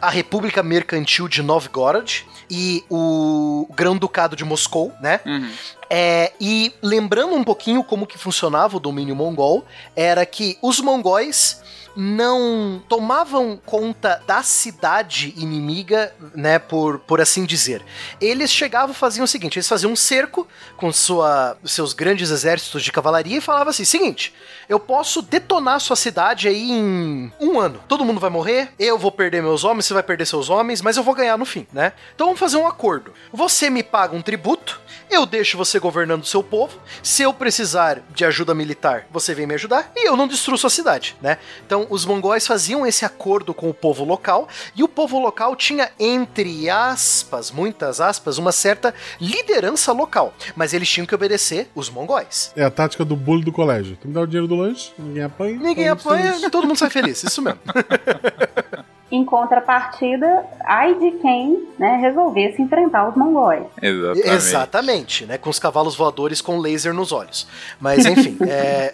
[0.00, 5.20] a República Mercantil de Novgorod e o Grão-Ducado de Moscou, né?
[5.24, 5.50] Uhum.
[5.88, 11.60] É, e lembrando um pouquinho como que funcionava o domínio mongol, era que os mongóis
[11.96, 17.82] não tomavam conta da cidade inimiga, né, por, por assim dizer.
[18.20, 22.92] Eles chegavam faziam o seguinte, eles faziam um cerco com sua, seus grandes exércitos de
[22.92, 24.34] cavalaria e falavam assim, seguinte,
[24.68, 27.80] eu posso detonar sua cidade aí em um ano.
[27.88, 30.96] Todo mundo vai morrer, eu vou perder meus homens, você vai perder seus homens, mas
[30.96, 31.92] eu vou ganhar no fim, né?
[32.14, 33.12] Então vamos fazer um acordo.
[33.32, 36.78] Você me paga um tributo, eu deixo você governando o seu povo.
[37.02, 40.70] Se eu precisar de ajuda militar, você vem me ajudar e eu não destruo sua
[40.70, 41.38] cidade, né?
[41.66, 45.90] Então, os mongóis faziam esse acordo com o povo local e o povo local tinha,
[45.98, 52.52] entre aspas, muitas aspas, uma certa liderança local, mas eles tinham que obedecer os mongóis.
[52.56, 53.96] É a tática do bullying do colégio.
[54.00, 55.58] Tu me dá o dinheiro do lanche, ninguém apanha.
[55.58, 57.60] Ninguém apanha, todo mundo sai feliz, isso mesmo.
[59.10, 63.64] Em contrapartida, ai de quem né, resolvesse enfrentar os mongóis.
[63.82, 64.28] Exatamente.
[64.28, 65.38] Exatamente, né?
[65.38, 67.46] Com os cavalos voadores com laser nos olhos.
[67.80, 68.92] Mas enfim, é...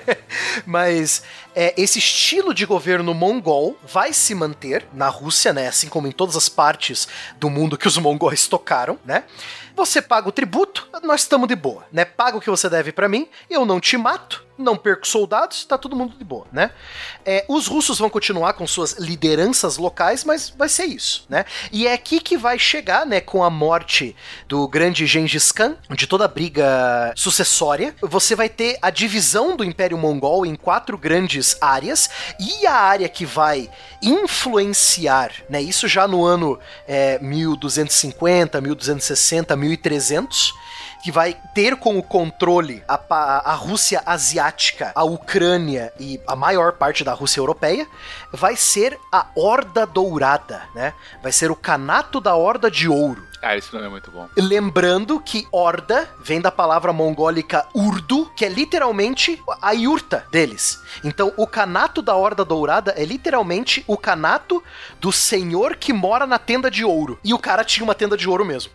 [0.66, 1.22] mas
[1.54, 5.68] é, esse estilo de governo mongol vai se manter na Rússia, né?
[5.68, 9.24] Assim como em todas as partes do mundo que os mongóis tocaram, né?
[9.76, 12.04] Você paga o tributo, nós estamos de boa, né?
[12.04, 15.76] Paga o que você deve pra mim, eu não te mato, não perco soldados, tá
[15.76, 16.70] todo mundo de boa, né?
[17.24, 21.44] É, os russos vão continuar com suas lideranças locais, mas vai ser isso, né?
[21.70, 24.16] E é aqui que vai chegar, né, com a morte
[24.48, 29.64] do grande Gengis Khan, de toda a briga sucessória, você vai ter a divisão do
[29.64, 33.70] Império Mongol em quatro grandes áreas, e a área que vai
[34.02, 40.54] influenciar, né, isso já no ano é, 1250, 1260, 1300,
[41.06, 42.98] que vai ter como controle a,
[43.44, 47.86] a Rússia asiática, a Ucrânia e a maior parte da Rússia europeia,
[48.32, 50.92] vai ser a Horda Dourada, né?
[51.22, 53.24] Vai ser o Canato da Horda de Ouro.
[53.46, 54.28] Ah, esse nome é muito bom.
[54.36, 60.82] Lembrando que Horda vem da palavra mongólica Urdu, que é literalmente a iurta deles.
[61.04, 64.60] Então, o canato da Horda Dourada é literalmente o canato
[65.00, 67.20] do senhor que mora na tenda de ouro.
[67.22, 68.72] E o cara tinha uma tenda de ouro mesmo.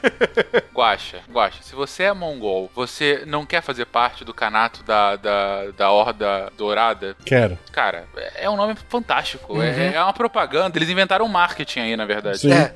[0.74, 5.70] Guaxa, Guaxa, se você é mongol, você não quer fazer parte do canato da, da,
[5.70, 7.58] da Horda Dourada, Quero.
[7.72, 9.54] cara, é um nome fantástico.
[9.54, 9.62] Uhum.
[9.62, 10.76] É, é uma propaganda.
[10.76, 12.40] Eles inventaram um marketing aí, na verdade.
[12.40, 12.52] Sim.
[12.52, 12.74] É.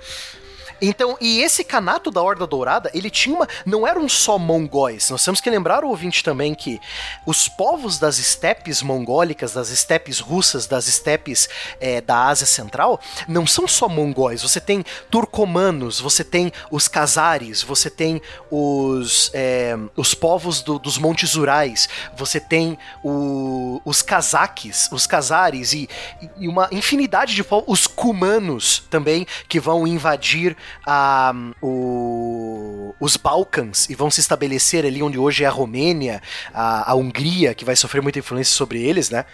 [0.82, 3.48] Então, e esse canato da Horda Dourada, ele tinha uma.
[3.66, 5.10] Não eram só mongóis.
[5.10, 6.80] Nós temos que lembrar o ouvinte também que
[7.26, 11.48] os povos das estepes mongólicas, das estepes russas, das estepes
[11.80, 14.42] eh, da Ásia Central, não são só mongóis.
[14.42, 20.98] Você tem turcomanos, você tem os cazares, você tem os, eh, os povos do- dos
[20.98, 25.88] Montes Urais, você tem o- os cazaques, os cazares e,
[26.38, 33.88] e uma infinidade de povos, os cumanos também, que vão invadir a, o- os Balcãs
[33.88, 36.20] e vão se estabelecer ali onde hoje é a Romênia,
[36.52, 39.24] a, a Hungria, que vai sofrer muita influência sobre eles, né?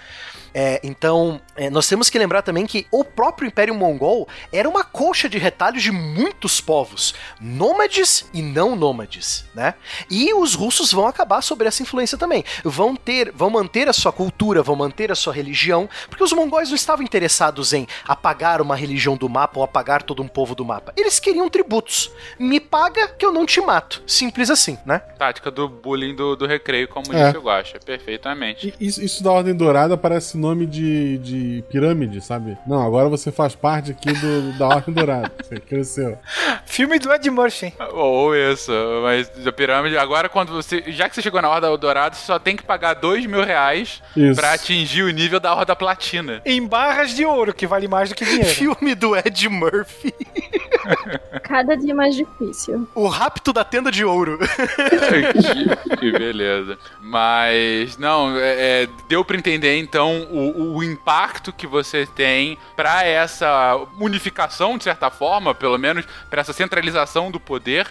[0.58, 4.82] É, então, é, nós temos que lembrar também que o próprio Império Mongol era uma
[4.82, 9.74] coxa de retalhos de muitos povos, nômades e não nômades, né?
[10.10, 12.42] E os russos vão acabar sobre essa influência também.
[12.64, 16.70] Vão ter, vão manter a sua cultura, vão manter a sua religião, porque os mongóis
[16.70, 20.64] não estavam interessados em apagar uma religião do mapa ou apagar todo um povo do
[20.64, 20.90] mapa.
[20.96, 22.10] Eles queriam tributos.
[22.38, 24.02] Me paga que eu não te mato.
[24.06, 25.00] Simples assim, né?
[25.18, 27.26] Tática do bullying do, do recreio, como É.
[27.26, 27.78] disse o Guaxa.
[27.84, 28.72] Perfeitamente.
[28.80, 32.56] E Isso, isso da Ordem Dourada parece nome de, de pirâmide, sabe?
[32.66, 35.32] Não, agora você faz parte aqui do, da Ordem Dourada.
[35.42, 36.18] Você cresceu.
[36.64, 37.72] Filme do Ed Murphy.
[37.92, 39.96] Ou isso, mas da pirâmide.
[39.96, 40.84] Agora, quando você.
[40.88, 44.02] Já que você chegou na Horda Dourada, você só tem que pagar dois mil reais
[44.16, 44.40] Isso.
[44.40, 46.40] pra atingir o nível da Horda Platina.
[46.44, 48.46] Em barras de ouro, que vale mais do que dinheiro.
[48.54, 50.14] Filme do Ed Murphy.
[51.42, 52.88] Cada dia mais difícil.
[52.94, 54.38] O rapto da tenda de ouro.
[54.38, 56.78] que, que beleza.
[57.00, 63.04] Mas, não, é, é, deu pra entender então o, o impacto que você tem pra
[63.04, 67.86] essa unificação, de certa forma, pelo menos, pra essa centralização do poder.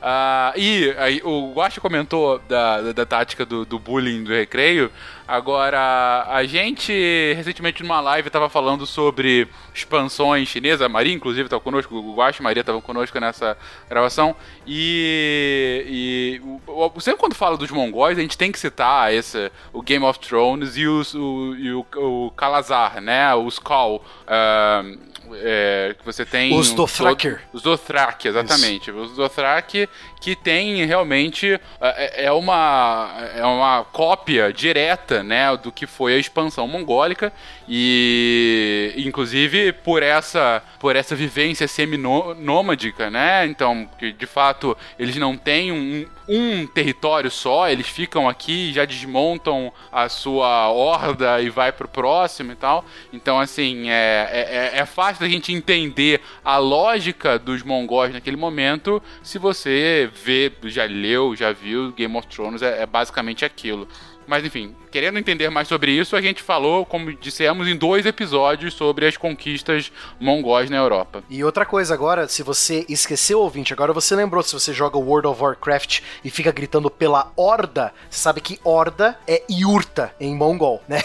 [0.00, 4.90] Uh, e aí, o Guache comentou da, da, da tática do, do, bullying do recreio.
[5.30, 6.92] Agora, a gente
[7.36, 10.82] recentemente numa live estava falando sobre expansões chinesas.
[10.82, 11.94] A Maria, inclusive, estava conosco.
[11.94, 13.56] O Guache e Maria estavam conosco nessa
[13.88, 14.34] gravação.
[14.66, 19.80] E, e o, sempre quando fala dos mongóis, a gente tem que citar esse, o
[19.82, 23.32] Game of Thrones e, os, o, e o, o Kalazar, né?
[23.32, 24.02] O Skull.
[24.26, 26.58] Uh, é, que você tem.
[26.58, 27.36] Os Dothraki.
[27.52, 28.90] Os Dothraki, exatamente.
[28.90, 28.98] Isso.
[28.98, 29.88] Os Dothraki
[30.20, 31.58] que tem realmente.
[31.80, 37.32] É, é, uma, é uma cópia direta né, do que foi a expansão mongólica.
[37.68, 43.46] E inclusive por essa, por essa vivência semi-nômadica, né?
[43.46, 48.84] Então, que de fato eles não têm um, um território só, eles ficam aqui, já
[48.84, 52.84] desmontam a sua horda e vai pro próximo e tal.
[53.12, 59.02] Então, assim, é, é, é fácil da gente entender a lógica dos mongóis naquele momento
[59.22, 63.88] se você vê, já leu, já viu Game of Thrones, é, é basicamente aquilo.
[64.30, 68.74] Mas enfim, querendo entender mais sobre isso, a gente falou, como dissemos, em dois episódios
[68.74, 71.24] sobre as conquistas mongóis na Europa.
[71.28, 75.26] E outra coisa agora, se você esqueceu, ouvinte, agora você lembrou, se você joga World
[75.26, 80.80] of Warcraft e fica gritando pela Horda, você sabe que Horda é Yurta em mongol,
[80.86, 81.00] né?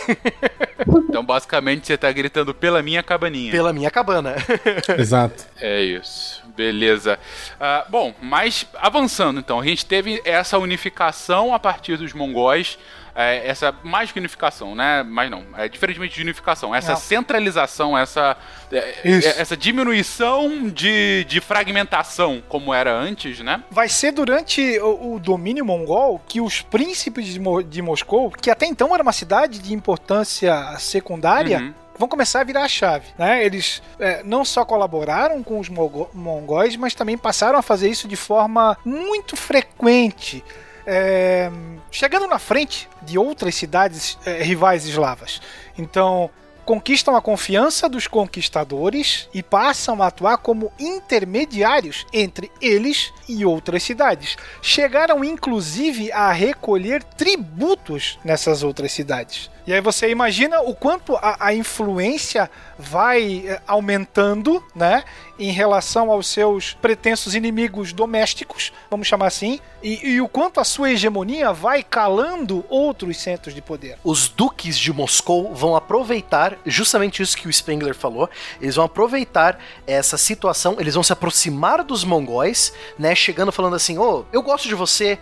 [1.09, 3.51] então, basicamente, você tá gritando pela minha cabaninha.
[3.51, 4.35] Pela minha cabana.
[4.99, 5.45] Exato.
[5.59, 6.44] É isso.
[6.55, 7.19] Beleza.
[7.55, 12.77] Uh, bom, mas avançando então, a gente teve essa unificação a partir dos mongóis
[13.15, 15.01] é, essa mais que unificação, né?
[15.01, 16.99] Mas não, é diferentemente de unificação, essa não.
[16.99, 18.35] centralização, essa,
[18.69, 23.63] é, é, essa diminuição de, de fragmentação, como era antes, né?
[23.71, 28.51] Vai ser durante o, o domínio mongol que os príncipes de, Mo de, Moscou, que
[28.51, 33.07] até então era uma cidade de importância secundária, uhum vão começar a virar a chave.
[33.17, 33.45] Né?
[33.45, 38.15] Eles é, não só colaboraram com os mongóis, mas também passaram a fazer isso de
[38.15, 40.43] forma muito frequente
[40.85, 41.49] é,
[41.89, 45.41] chegando na frente de outras cidades é, rivais eslavas.
[45.77, 46.29] Então,
[46.63, 53.83] conquistam a confiança dos conquistadores e passam a atuar como intermediários entre eles e outras
[53.83, 54.35] cidades.
[54.61, 59.49] Chegaram inclusive a recolher tributos nessas outras cidades.
[59.67, 65.03] E aí você imagina o quanto a, a influência vai eh, aumentando, né?
[65.39, 70.63] Em relação aos seus pretensos inimigos domésticos, vamos chamar assim, e, e, o quanto a
[70.63, 73.97] sua hegemonia vai calando outros centros de poder.
[74.03, 78.29] Os duques de Moscou vão aproveitar justamente isso que o Spengler falou.
[78.61, 83.15] Eles vão aproveitar essa situação, eles vão se aproximar dos mongóis, né?
[83.15, 85.17] Chegando falando assim: ô, oh, eu gosto de você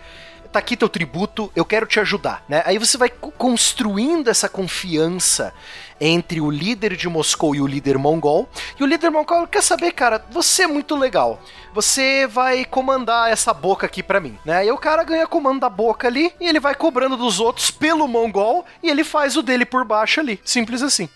[0.54, 2.62] tá aqui teu tributo, eu quero te ajudar, né?
[2.64, 5.52] Aí você vai construindo essa confiança
[6.00, 8.48] entre o líder de Moscou e o líder mongol.
[8.78, 11.40] E o líder mongol quer saber, cara, você é muito legal.
[11.72, 14.64] Você vai comandar essa boca aqui para mim, né?
[14.64, 18.06] E o cara ganha comando da boca ali e ele vai cobrando dos outros pelo
[18.06, 20.40] mongol e ele faz o dele por baixo ali.
[20.44, 21.08] Simples assim.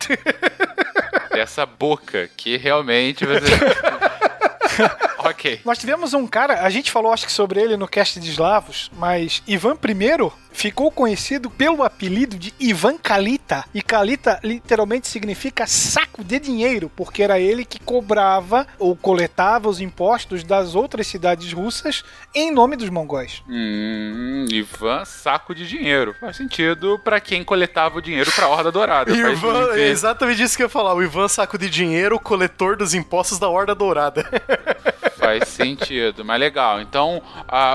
[1.30, 3.44] Essa boca que realmente você
[5.18, 5.60] ok.
[5.64, 8.90] Nós tivemos um cara, a gente falou acho que sobre ele no cast de eslavos,
[8.96, 13.64] mas Ivan I ficou conhecido pelo apelido de Ivan Kalita.
[13.72, 19.80] E Kalita literalmente significa saco de dinheiro, porque era ele que cobrava ou coletava os
[19.80, 22.02] impostos das outras cidades russas
[22.34, 23.42] em nome dos mongóis.
[23.48, 26.14] Hum, Ivan saco de dinheiro.
[26.18, 29.12] Faz sentido para quem coletava o dinheiro para a Horda Dourada.
[29.14, 30.94] Ivan, é exatamente isso que eu ia falar.
[30.94, 34.26] O Ivan saco de dinheiro, coletor dos impostos da Horda Dourada.
[35.28, 36.80] Faz sentido, mas legal.
[36.80, 37.20] Então,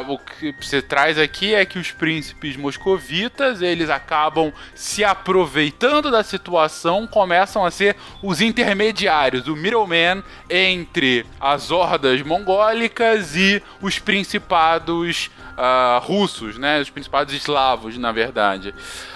[0.08, 6.24] o que você traz aqui é que os príncipes moscovitas, eles acabam se aproveitando da
[6.24, 15.30] situação, começam a ser os intermediários, o middleman entre as hordas mongólicas e os principados
[15.52, 16.80] uh, russos, né?
[16.80, 18.74] Os principados eslavos, na verdade.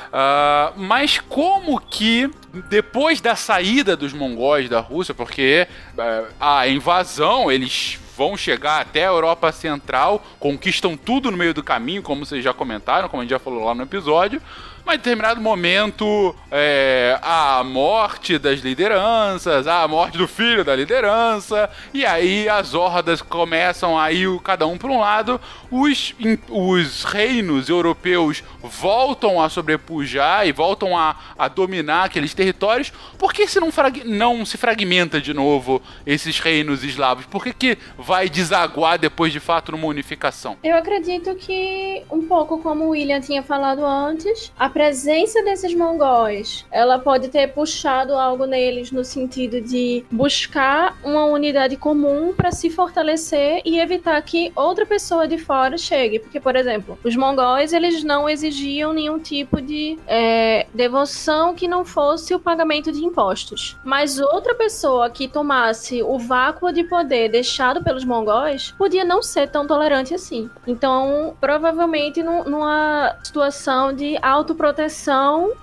[0.07, 2.29] Uh, mas como que
[2.69, 9.05] depois da saída dos mongóis da Rússia, porque uh, a invasão eles vão chegar até
[9.05, 13.23] a Europa Central, conquistam tudo no meio do caminho, como vocês já comentaram, como a
[13.23, 14.41] gente já falou lá no episódio.
[14.87, 21.69] Mas em determinado momento é, a morte das lideranças, a morte do filho da liderança,
[21.93, 26.15] e aí as hordas começam a ir cada um para um lado, os,
[26.49, 33.45] os reinos europeus voltam a sobrepujar e voltam a, a dominar aqueles territórios, por que
[33.45, 33.67] se não,
[34.05, 37.25] não se fragmenta de novo esses reinos eslavos?
[37.25, 40.55] Por que, que vai desaguar depois de fato numa unificação?
[40.63, 46.63] Eu acredito que, um pouco como o William tinha falado antes, a presença desses mongóis
[46.69, 52.69] ela pode ter puxado algo neles no sentido de buscar uma unidade comum para se
[52.69, 56.19] fortalecer e evitar que outra pessoa de fora chegue.
[56.19, 61.83] Porque, por exemplo, os mongóis eles não exigiam nenhum tipo de é, devoção que não
[61.83, 63.75] fosse o pagamento de impostos.
[63.83, 69.49] Mas outra pessoa que tomasse o vácuo de poder deixado pelos mongóis podia não ser
[69.49, 70.47] tão tolerante assim.
[70.67, 74.66] Então, provavelmente numa situação de autoproteção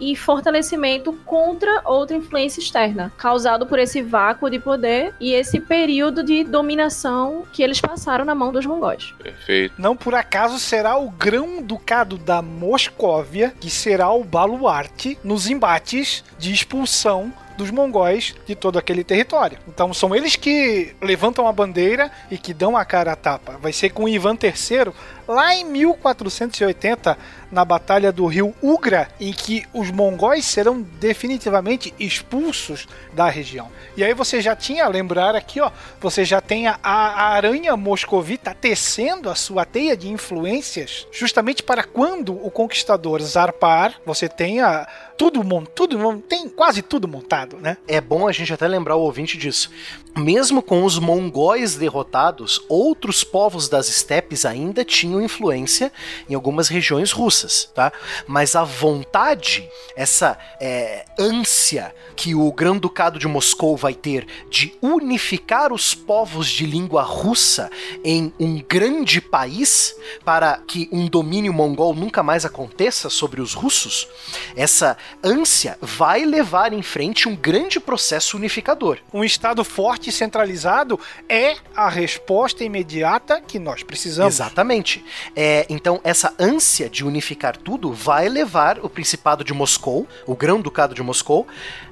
[0.00, 6.22] e fortalecimento contra outra influência externa, causado por esse vácuo de poder e esse período
[6.22, 9.14] de dominação que eles passaram na mão dos mongóis.
[9.22, 9.74] Perfeito.
[9.78, 16.52] Não por acaso será o grão-ducado da Moscóvia que será o baluarte nos embates de
[16.52, 19.58] expulsão dos mongóis de todo aquele território.
[19.68, 23.58] Então são eles que levantam a bandeira e que dão a cara à tapa.
[23.60, 24.92] Vai ser com Ivan III
[25.26, 27.16] lá em 1480,
[27.50, 33.70] na Batalha do Rio Ugra, em que os mongóis serão definitivamente expulsos da região.
[33.96, 35.70] E aí você já tinha, lembrar aqui, ó,
[36.00, 41.84] você já tem a, a aranha moscovita tecendo a sua teia de influências, justamente para
[41.84, 45.44] quando o conquistador zarpar, você tenha tudo
[45.74, 45.96] tudo
[46.28, 47.76] tem quase tudo montado, né?
[47.86, 49.70] É bom a gente até lembrar o ouvinte disso.
[50.16, 55.92] Mesmo com os mongóis derrotados, outros povos das estepes ainda tinham influência
[56.28, 57.92] em algumas regiões russas, tá?
[58.24, 65.72] Mas a vontade, essa é, ânsia que o Grão-Ducado de Moscou vai ter de unificar
[65.72, 67.68] os povos de língua russa
[68.04, 74.06] em um grande país para que um domínio mongol nunca mais aconteça sobre os russos,
[74.54, 78.98] essa ânsia vai levar em frente um grande processo unificador.
[79.12, 80.98] Um Estado forte centralizado
[81.28, 84.34] é a resposta imediata que nós precisamos.
[84.34, 85.04] Exatamente.
[85.34, 90.94] É, então, essa ânsia de unificar tudo vai levar o Principado de Moscou, o Grão-Ducado
[90.94, 91.46] de Moscou,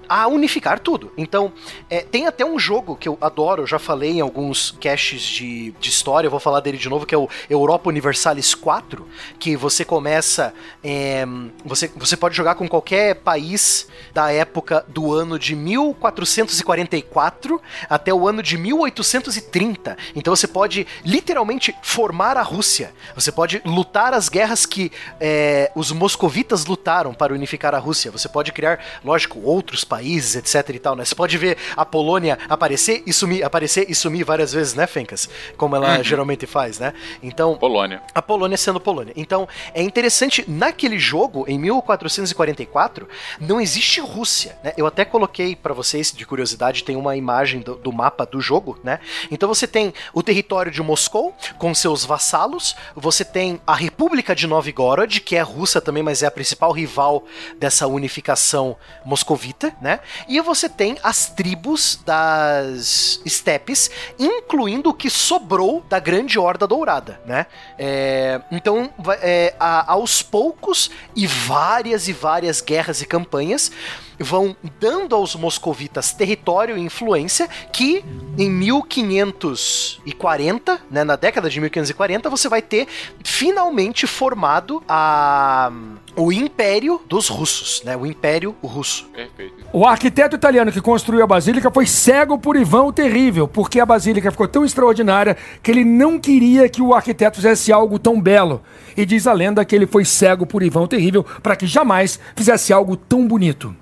[0.08, 1.12] a unificar tudo.
[1.16, 1.52] Então,
[1.88, 5.72] é, tem até um jogo que eu adoro, eu já falei em alguns caches de,
[5.80, 9.06] de história, eu vou falar dele de novo, que é o Europa Universalis 4,
[9.38, 10.54] que você começa.
[10.82, 11.24] É,
[11.64, 18.26] você, você pode jogar com qualquer país da época do ano de 1444 até o
[18.26, 19.96] ano de 1830.
[20.14, 22.92] Então você pode literalmente formar a Rússia.
[23.14, 24.90] Você pode lutar as guerras que
[25.20, 28.10] é, os moscovitas lutaram para unificar a Rússia.
[28.10, 31.04] Você pode criar, lógico, outros países etc e tal, né?
[31.04, 35.28] Você pode ver a Polônia aparecer e sumir, aparecer e sumir várias vezes, né, Fencas?
[35.54, 36.02] Como ela uhum.
[36.02, 36.94] geralmente faz, né?
[37.22, 37.56] Então.
[37.58, 38.02] Polônia.
[38.14, 39.12] A Polônia sendo Polônia.
[39.14, 43.06] Então, é interessante, naquele jogo, em 1444,
[43.38, 44.72] não existe Rússia, né?
[44.78, 48.78] Eu até coloquei para vocês, de curiosidade, tem uma imagem do, do mapa do jogo,
[48.82, 48.98] né?
[49.30, 54.46] Então você tem o território de Moscou, com seus vassalos, você tem a República de
[54.46, 57.24] Novgorod, que é russa também, mas é a principal rival
[57.58, 59.98] dessa unificação moscovita, né?
[60.28, 67.20] E você tem as tribos das estepes, incluindo o que sobrou da Grande Horda Dourada,
[67.26, 67.46] né?
[67.76, 68.88] É, então,
[69.20, 73.72] é, a, aos poucos e várias e várias guerras e campanhas,
[74.18, 78.04] vão dando aos moscovitas território e influência que
[78.38, 82.86] em 1540, né, na década de 1540, você vai ter
[83.24, 85.72] finalmente formado a
[86.16, 87.96] o Império dos Russos, né?
[87.96, 89.06] O Império Russo.
[89.06, 89.64] Perfeito.
[89.72, 93.86] O arquiteto italiano que construiu a basílica foi cego por Ivan o Terrível, porque a
[93.86, 98.62] basílica ficou tão extraordinária que ele não queria que o arquiteto fizesse algo tão belo.
[98.96, 102.20] E diz a lenda que ele foi cego por Ivan o Terrível para que jamais
[102.36, 103.74] fizesse algo tão bonito.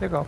[0.00, 0.26] Legal.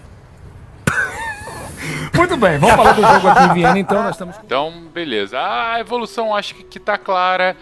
[2.16, 4.36] Muito bem, vamos falar do jogo aqui em Viena, então nós estamos.
[4.44, 5.38] Então, beleza.
[5.38, 7.56] A evolução acho que, que tá clara.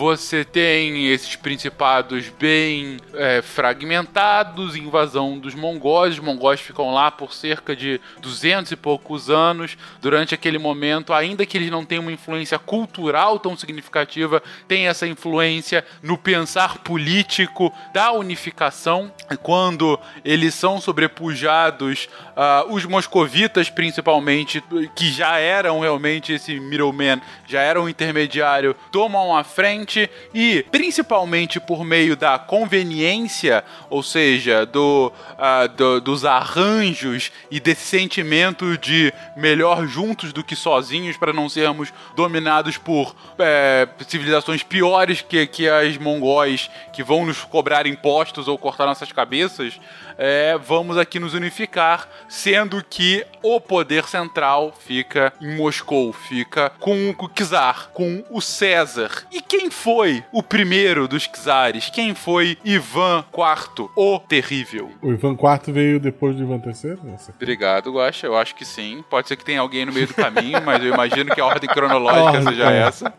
[0.00, 6.14] Você tem esses principados bem é, fragmentados, invasão dos mongóis.
[6.14, 9.76] Os mongóis ficam lá por cerca de 200 e poucos anos.
[10.00, 15.06] Durante aquele momento, ainda que eles não tenham uma influência cultural tão significativa, tem essa
[15.06, 19.12] influência no pensar político da unificação.
[19.42, 24.64] Quando eles são sobrepujados, uh, os moscovitas, principalmente,
[24.96, 30.64] que já eram realmente esse middleman, já eram um intermediário, tomam a frente frente e,
[30.70, 38.78] principalmente por meio da conveniência, ou seja, do, uh, do, dos arranjos e desse sentimento
[38.78, 45.46] de melhor juntos do que sozinhos para não sermos dominados por é, civilizações piores que,
[45.46, 49.80] que as mongóis que vão nos cobrar impostos ou cortar nossas cabeças,
[50.22, 57.14] é, vamos aqui nos unificar, sendo que o poder central fica em Moscou, fica com
[57.18, 59.10] o czar, com o César.
[59.32, 61.88] E quem foi o primeiro dos czares?
[61.88, 64.90] Quem foi Ivan IV, o Terrível?
[65.00, 66.98] O Ivan IV veio depois do Ivan III?
[67.02, 67.32] Nossa.
[67.34, 68.26] Obrigado, Guaxa.
[68.26, 69.02] Eu acho que sim.
[69.08, 71.70] Pode ser que tenha alguém no meio do caminho, mas eu imagino que a ordem
[71.70, 73.14] cronológica seja essa.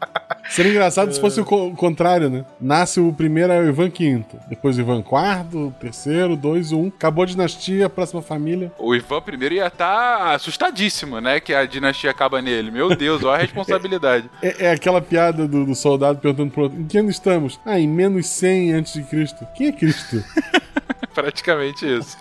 [0.52, 2.46] Seria engraçado se fosse o co- o contrário, né?
[2.60, 6.88] Nasce o primeiro é o Ivan V, depois o Ivan IV, terceiro, dois, um.
[6.90, 8.72] Acabou a dinastia, próxima família.
[8.78, 11.40] O Ivan I ia estar assustadíssimo, né?
[11.40, 12.70] Que a dinastia acaba nele.
[12.70, 14.30] Meu Deus, olha a responsabilidade.
[14.42, 17.60] É, é aquela piada do, do soldado perguntando pro outro: em que ano estamos?
[17.66, 19.48] Ah, em menos 100 antes de Cristo.
[19.56, 20.24] Quem é Cristo?
[21.14, 22.18] Praticamente isso.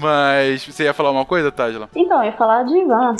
[0.00, 1.88] Mas você ia falar uma coisa, Tajla?
[1.94, 3.16] Então, eu ia falar de Ivan.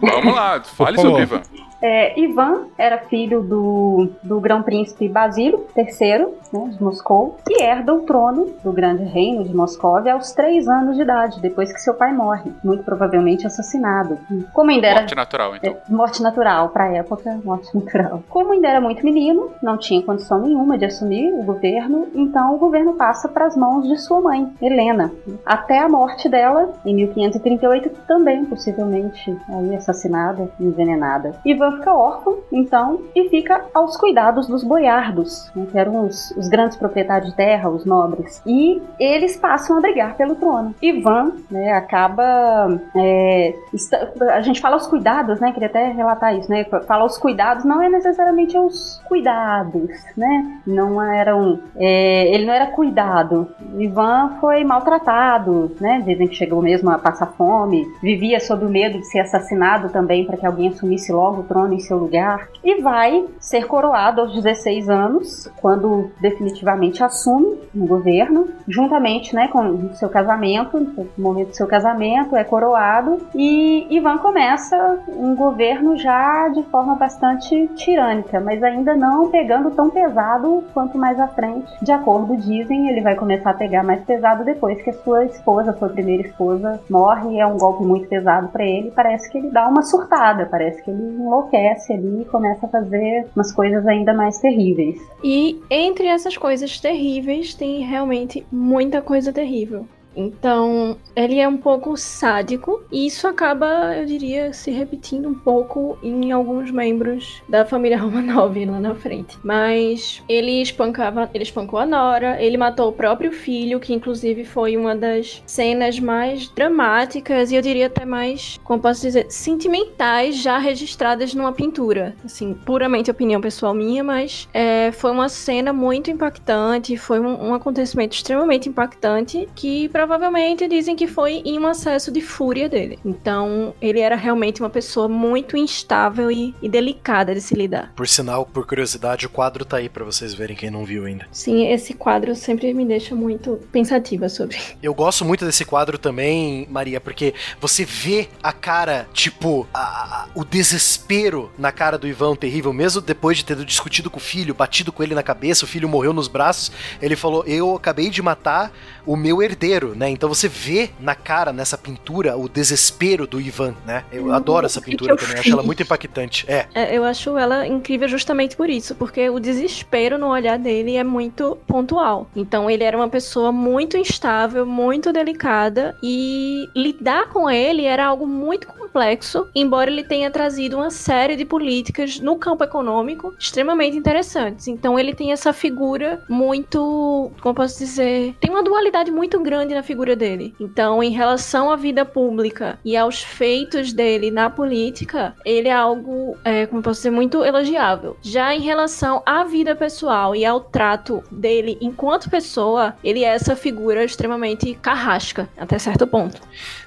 [0.00, 1.22] Vamos lá, fale sobre.
[1.22, 1.42] Ivan.
[1.80, 8.00] É, Ivan era filho do, do grão-príncipe Basílio III, né, de Moscou, e herda o
[8.00, 12.12] trono do grande reino de Moscóvia aos três anos de idade, depois que seu pai
[12.12, 14.18] morre, muito provavelmente assassinado.
[14.52, 15.72] Como ainda era Morte natural, então.
[15.72, 18.22] é, morte natural, pra época, morte natural.
[18.28, 22.58] Como ainda era muito menino, não tinha condição nenhuma de assumir o governo, então o
[22.58, 25.12] governo passa para as mãos de sua mãe, Helena,
[25.46, 31.38] até a morte dela, em 1538, também possivelmente aí assassinada, envenenada.
[31.44, 36.48] Ivan fica órfão, então, e fica aos cuidados dos boiardos, né, que eram os, os
[36.48, 38.42] grandes proprietários de terra, os nobres.
[38.46, 40.74] E eles passam a brigar pelo trono.
[40.82, 45.52] Ivan né, acaba é, está- a gente fala os cuidados, né?
[45.52, 46.64] Queria até relatar isso, né?
[46.86, 50.60] Fala os cuidados, não é necessariamente os cuidados, né?
[50.66, 51.58] Não eram.
[51.76, 53.48] é, ele não era cuidado.
[53.78, 56.02] Ivan foi maltratado, né?
[56.04, 60.24] Dizem que chegou mesmo a passar fome, vivia sob o medo de ser assassinado também
[60.24, 62.48] para que alguém assumisse logo o trono em seu lugar.
[62.62, 69.60] E vai ser coroado aos 16 anos, quando definitivamente assume o governo, juntamente né, com
[69.60, 75.96] o seu casamento, no momento do seu casamento, é coroado, e Ivan começa um governo
[75.96, 81.72] já de forma bastante tirânica, mas ainda não pegando tão pesado quanto mais à frente.
[81.82, 85.76] De acordo, dizem, ele vai começar a pegar mais pesado depois que a sua esposa,
[85.78, 89.66] sua primeira esposa, morre, é um golpe muito pesado para ele, parece que ele dá
[89.68, 94.38] uma surtada, parece que ele enlouquece ali e começa a fazer umas coisas ainda mais
[94.38, 95.00] terríveis.
[95.22, 99.86] E entre essas coisas terríveis, tem realmente muita coisa terrível.
[100.16, 105.98] Então, ele é um pouco sádico, e isso acaba, eu diria, se repetindo um pouco
[106.02, 109.38] em alguns membros da família Romanov lá na frente.
[109.42, 114.76] Mas ele espancava, ele espancou a Nora, ele matou o próprio filho, que inclusive foi
[114.76, 120.58] uma das cenas mais dramáticas e eu diria até mais, como posso dizer, sentimentais já
[120.58, 122.14] registradas numa pintura.
[122.24, 127.54] Assim, puramente opinião pessoal minha, mas é, foi uma cena muito impactante, foi um, um
[127.54, 133.00] acontecimento extremamente impactante que provavelmente dizem que foi em um acesso de fúria dele.
[133.04, 137.92] Então, ele era realmente uma pessoa muito instável e, e delicada de se lidar.
[137.96, 141.26] Por sinal, por curiosidade, o quadro tá aí pra vocês verem quem não viu ainda.
[141.32, 144.56] Sim, esse quadro sempre me deixa muito pensativa sobre.
[144.80, 150.28] Eu gosto muito desse quadro também, Maria, porque você vê a cara, tipo, a- a-
[150.32, 154.54] o desespero na cara do Ivan terrível, mesmo depois de ter discutido com o filho,
[154.54, 156.70] batido com ele na cabeça, o filho morreu nos braços,
[157.02, 158.70] ele falou: Eu acabei de matar
[159.04, 160.08] o meu herdeiro, né?
[160.10, 164.04] Então você vê na cara, nessa pintura, o desespero do Ivan, né?
[164.10, 165.64] Eu Hum, adoro essa que pintura também, acho ela fiz?
[165.64, 166.44] muito impactante.
[166.48, 166.68] É.
[166.74, 171.04] É, eu acho ela incrível justamente por isso, porque o desespero no olhar dele é
[171.04, 172.30] muito pontual.
[172.34, 178.26] Então ele era uma pessoa muito instável, muito delicada e lidar com ele era algo
[178.26, 184.68] muito complexo, embora ele tenha trazido uma série de políticas no campo econômico extremamente interessantes.
[184.68, 189.82] Então ele tem essa figura muito, como posso dizer, tem uma dualidade muito grande na
[189.82, 190.54] figura dele.
[190.60, 196.36] Então, em relação à vida pública e aos feitos dele na política, ele é algo,
[196.44, 198.16] é, como posso dizer, muito elogiável.
[198.20, 203.54] Já em relação à vida pessoal e ao trato dele enquanto pessoa, ele é essa
[203.54, 206.40] figura extremamente carrasca, até certo ponto.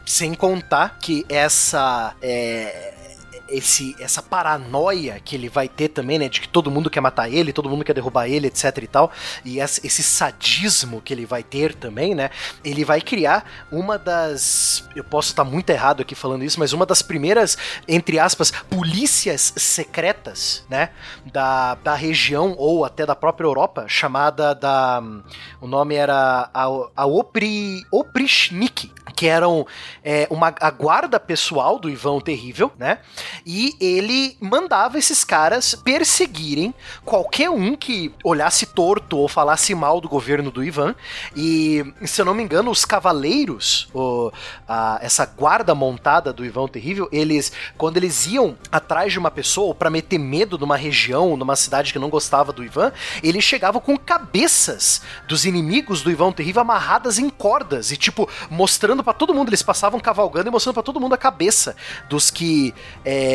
[0.05, 2.13] Sem contar que essa.
[2.21, 3.00] é,
[3.51, 6.29] esse, essa paranoia que ele vai ter também, né?
[6.29, 9.11] De que todo mundo quer matar ele, todo mundo quer derrubar ele, etc e tal.
[9.45, 12.29] E esse sadismo que ele vai ter também, né?
[12.63, 14.83] Ele vai criar uma das.
[14.95, 19.53] Eu posso estar muito errado aqui falando isso, mas uma das primeiras, entre aspas, polícias
[19.57, 20.89] secretas, né?
[21.25, 25.01] Da, da região ou até da própria Europa, chamada da.
[25.59, 29.65] O nome era a, a Opri, Oprichnik, que eram
[30.03, 32.99] é, uma, a guarda pessoal do Ivan Terrível, né?
[33.45, 36.73] E ele mandava esses caras perseguirem
[37.03, 40.95] qualquer um que olhasse torto ou falasse mal do governo do Ivan.
[41.35, 44.31] E, se eu não me engano, os cavaleiros, o,
[44.67, 49.73] a, essa guarda montada do Ivan Terrível, eles, quando eles iam atrás de uma pessoa
[49.73, 52.91] para meter medo numa região, numa cidade que não gostava do Ivan,
[53.23, 59.03] eles chegavam com cabeças dos inimigos do Ivan Terrível amarradas em cordas e, tipo, mostrando
[59.03, 59.49] para todo mundo.
[59.49, 61.75] Eles passavam cavalgando e mostrando para todo mundo a cabeça
[62.09, 62.73] dos que
[63.03, 63.30] é,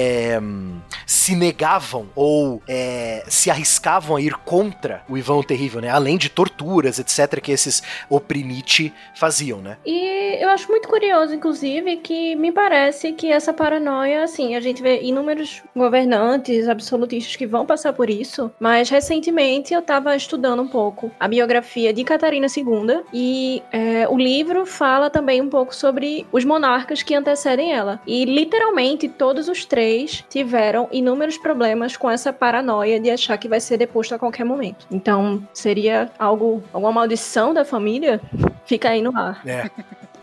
[1.07, 5.89] se negavam ou é, se arriscavam a ir contra o Ivan o Terrível, né?
[5.89, 9.77] Além de torturas, etc., que esses oprimite faziam, né?
[9.87, 14.83] E eu acho muito curioso, inclusive, que me parece que essa paranoia, assim, a gente
[14.83, 20.69] vê inúmeros governantes absolutistas que vão passar por isso, mas recentemente eu tava estudando um
[20.69, 26.27] pouco a biografia de Catarina II e é, o livro fala também um pouco sobre
[26.33, 28.01] os monarcas que antecedem ela.
[28.07, 29.86] E literalmente todos os três
[30.29, 34.87] tiveram inúmeros problemas com essa paranoia de achar que vai ser deposto a qualquer momento.
[34.91, 38.21] Então, seria algo, alguma maldição da família?
[38.67, 39.43] Fica aí no ar.
[39.47, 39.71] É.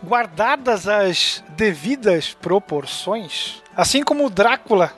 [0.02, 4.92] Guardadas as devidas proporções, assim como Drácula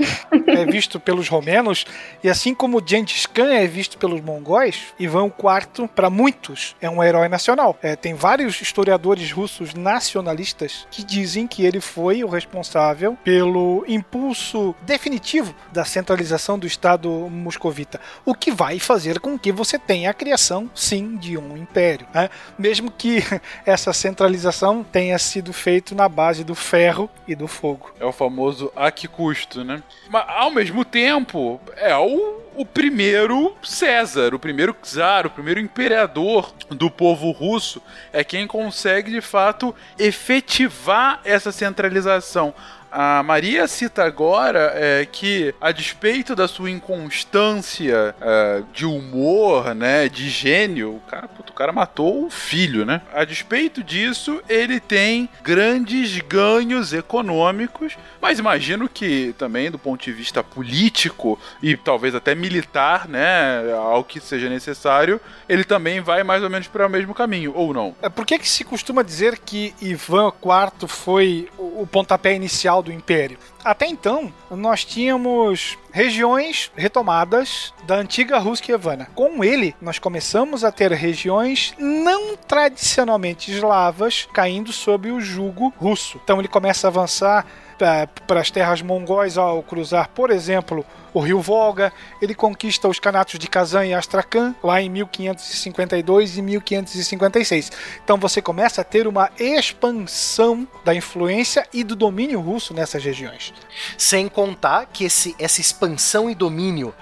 [0.47, 1.85] é visto pelos romanos
[2.22, 7.03] e assim como Gengis Khan é visto pelos mongóis, Ivan IV, para muitos, é um
[7.03, 7.77] herói nacional.
[7.83, 14.74] É, tem vários historiadores russos nacionalistas que dizem que ele foi o responsável pelo impulso
[14.83, 20.14] definitivo da centralização do Estado moscovita, o que vai fazer com que você tenha a
[20.14, 22.07] criação, sim, de um império.
[22.14, 22.29] Né?
[22.59, 23.22] Mesmo que
[23.64, 27.93] essa centralização tenha sido feita na base do ferro e do fogo.
[27.99, 29.83] É o famoso a que custo, né?
[30.09, 36.53] Mas ao mesmo tempo, é o, o primeiro César, o primeiro czar, o primeiro imperador
[36.71, 42.55] do povo russo, é quem consegue de fato efetivar essa centralização.
[42.99, 50.09] A Maria cita agora é, que, a despeito da sua inconstância é, de humor, né,
[50.09, 53.03] de gênio, o cara, puto, o cara matou o filho, né?
[53.12, 60.12] A despeito disso, ele tem grandes ganhos econômicos, mas imagino que também do ponto de
[60.12, 66.42] vista político e talvez até militar, né, ao que seja necessário, ele também vai mais
[66.42, 67.94] ou menos para o mesmo caminho, ou não?
[68.01, 72.93] É, Por que, que se costuma dizer que Ivan IV foi o pontapé inicial do
[72.93, 73.39] Império?
[73.64, 79.09] Até então, nós tínhamos regiões retomadas da antiga Rússia Evana.
[79.14, 86.20] Com ele, nós começamos a ter regiões não tradicionalmente eslavas caindo sob o jugo russo.
[86.22, 87.47] Então ele começa a avançar
[87.77, 90.85] para as terras mongóis ao cruzar, por exemplo,
[91.16, 91.93] o rio Volga.
[92.20, 97.72] Ele conquista os canatos de Kazan e Astrakhan lá em 1552 e 1556.
[98.05, 103.55] Então você começa a ter uma expansão da influência e do domínio russo nessas regiões.
[103.97, 106.95] Sem contar que esse, essa expansão e domínio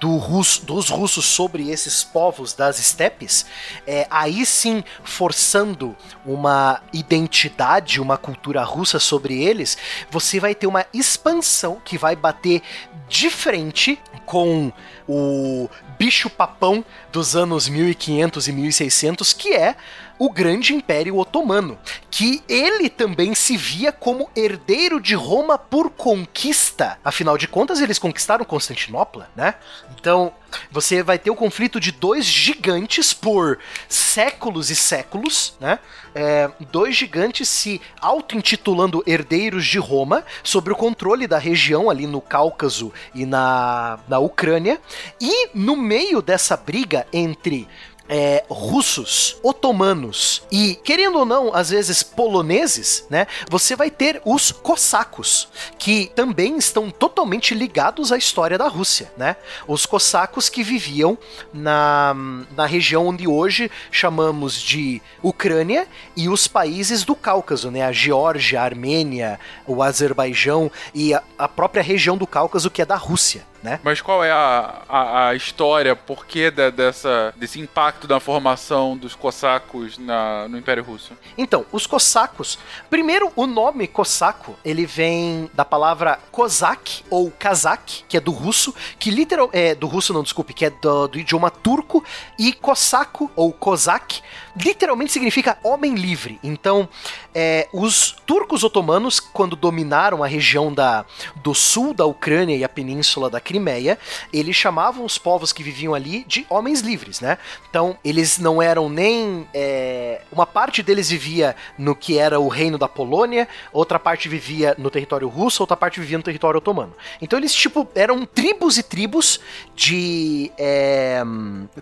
[0.00, 3.46] do russo- dos russos sobre esses povos das estepes,
[3.86, 9.76] é, aí sim forçando uma identidade, uma cultura russa sobre eles,
[10.10, 12.62] você vai ter uma expansão que vai bater
[13.08, 14.70] de frente com
[15.08, 15.68] o
[15.98, 19.74] bicho papão dos anos 1500 e 1600, que é
[20.18, 21.78] o grande Império Otomano,
[22.10, 26.98] que ele também se via como herdeiro de Roma por conquista.
[27.04, 29.54] Afinal de contas, eles conquistaram Constantinopla, né?
[29.98, 30.32] Então,
[30.70, 33.58] você vai ter o conflito de dois gigantes por
[33.88, 35.78] séculos e séculos, né?
[36.14, 42.20] É, dois gigantes se auto-intitulando herdeiros de Roma, sobre o controle da região ali no
[42.20, 44.80] Cáucaso e na, na Ucrânia.
[45.20, 47.68] E no meio dessa briga entre
[48.08, 53.26] é, russos, otomanos e, querendo ou não, às vezes poloneses, né?
[53.50, 55.48] Você vai ter os cossacos,
[55.78, 59.36] que também estão totalmente ligados à história da Rússia, né?
[59.66, 61.18] Os cossacos que viviam
[61.52, 62.14] na,
[62.56, 65.86] na região onde hoje chamamos de Ucrânia
[66.16, 67.82] e os países do Cáucaso, né?
[67.82, 72.86] A Geórgia, a Armênia, o Azerbaijão e a, a própria região do Cáucaso que é
[72.86, 73.46] da Rússia.
[73.62, 73.80] Né?
[73.82, 78.96] Mas qual é a, a, a história, por que da- dessa, desse impacto da formação
[78.96, 81.12] dos cossacos na, no Império Russo?
[81.36, 82.58] Então, os cossacos.
[82.90, 88.74] Primeiro, o nome cosaco, ele vem da palavra kozak ou kazak, que é do russo,
[88.98, 92.04] que literal é do russo não, desculpe, que é do, do idioma turco
[92.38, 94.22] e cosaco ou kozak
[94.64, 96.38] literalmente significa homem livre.
[96.42, 96.88] Então,
[97.34, 101.04] é, os turcos otomanos, quando dominaram a região da,
[101.36, 103.98] do sul da Ucrânia e a península da Crimeia,
[104.30, 107.38] eles chamavam os povos que viviam ali de homens livres, né?
[107.70, 109.48] Então, eles não eram nem.
[109.54, 114.74] é, uma parte deles vivia no que era o reino da Polônia, outra parte vivia
[114.76, 116.92] no território russo, outra parte vivia no território otomano.
[117.22, 119.40] Então, eles, tipo, eram tribos e tribos
[119.74, 120.52] de.
[120.58, 121.22] é,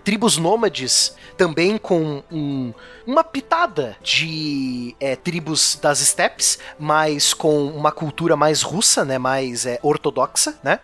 [0.04, 2.72] tribos nômades, também com um-
[3.06, 9.18] uma pitada de é, tribos das estepes, mas com uma cultura mais russa, né?
[9.18, 10.78] Mais é, ortodoxa, né?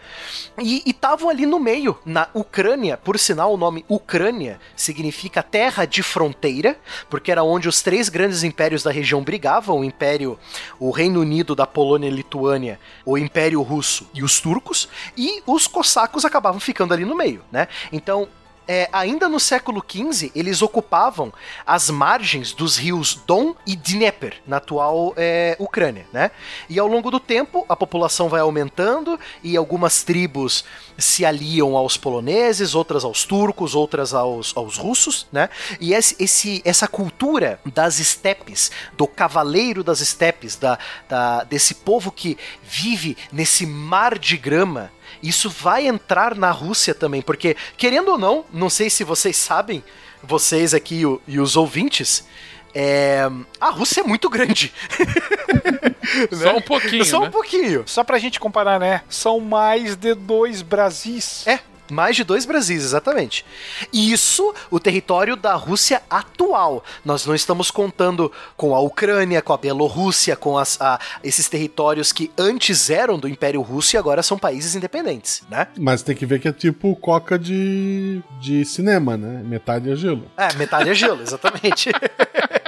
[0.59, 2.97] E estavam ali no meio, na Ucrânia.
[2.97, 6.79] Por sinal, o nome Ucrânia significa terra de fronteira,
[7.11, 10.39] porque era onde os três grandes impérios da região brigavam: o Império,
[10.79, 14.89] o Reino Unido da Polônia e Lituânia, o Império Russo e os turcos.
[15.17, 17.69] E os cossacos acabavam ficando ali no meio, né?
[17.91, 18.29] Então,
[18.67, 21.33] é, ainda no século XV, eles ocupavam
[21.67, 26.31] as margens dos rios Don e Dnieper, na atual é, Ucrânia, né?
[26.69, 30.65] E ao longo do tempo, a população vai aumentando e algumas tribos
[30.97, 35.49] se aliam aos poloneses, outras aos turcos, outras aos, aos russos, né?
[35.81, 42.39] E esse, essa cultura das estepes, do cavaleiro das estepes, da, da- desse povo que
[42.63, 44.91] vive nesse mar de grama,
[45.23, 49.83] isso vai entrar na Rússia também, porque, querendo ou não, não sei se vocês sabem,
[50.23, 52.27] vocês aqui e, o- e os ouvintes,
[52.75, 53.29] é,
[53.61, 54.73] a Rússia é muito grande.
[56.33, 57.31] Só um pouquinho, Só um né?
[57.31, 57.83] pouquinho.
[57.87, 59.03] Só pra gente comparar, né?
[59.09, 61.47] São mais de dois Brasis.
[61.47, 61.61] É,
[61.93, 63.45] mais de dois Brasis, exatamente.
[63.93, 66.83] Isso, o território da Rússia atual.
[67.05, 72.13] Nós não estamos contando com a Ucrânia, com a Bielorrússia, com as, a- esses territórios
[72.13, 75.69] que antes eram do Império Russo e agora são países independentes, né?
[75.79, 79.43] Mas tem que ver que é tipo coca de, de cinema, né?
[79.45, 80.31] Metade é gelo.
[80.37, 81.91] É, metade é gelo, exatamente.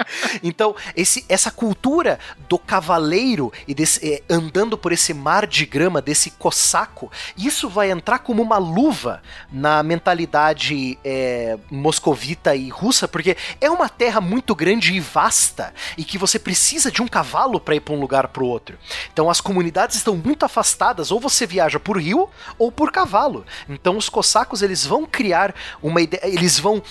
[0.42, 2.18] então, esse, essa cultura
[2.48, 7.90] do cavaleiro e desse, eh, andando por esse mar de grama, desse cossaco, isso vai
[7.90, 9.22] entrar como uma luva
[9.52, 16.04] na mentalidade eh, moscovita e russa, porque é uma terra muito grande e vasta e
[16.04, 18.78] que você precisa de um cavalo para ir para um lugar para o outro.
[19.12, 22.28] Então, as comunidades estão muito afastadas, ou você viaja por rio
[22.58, 23.44] ou por cavalo.
[23.68, 26.82] Então, os cossacos eles vão criar uma ideia, eles vão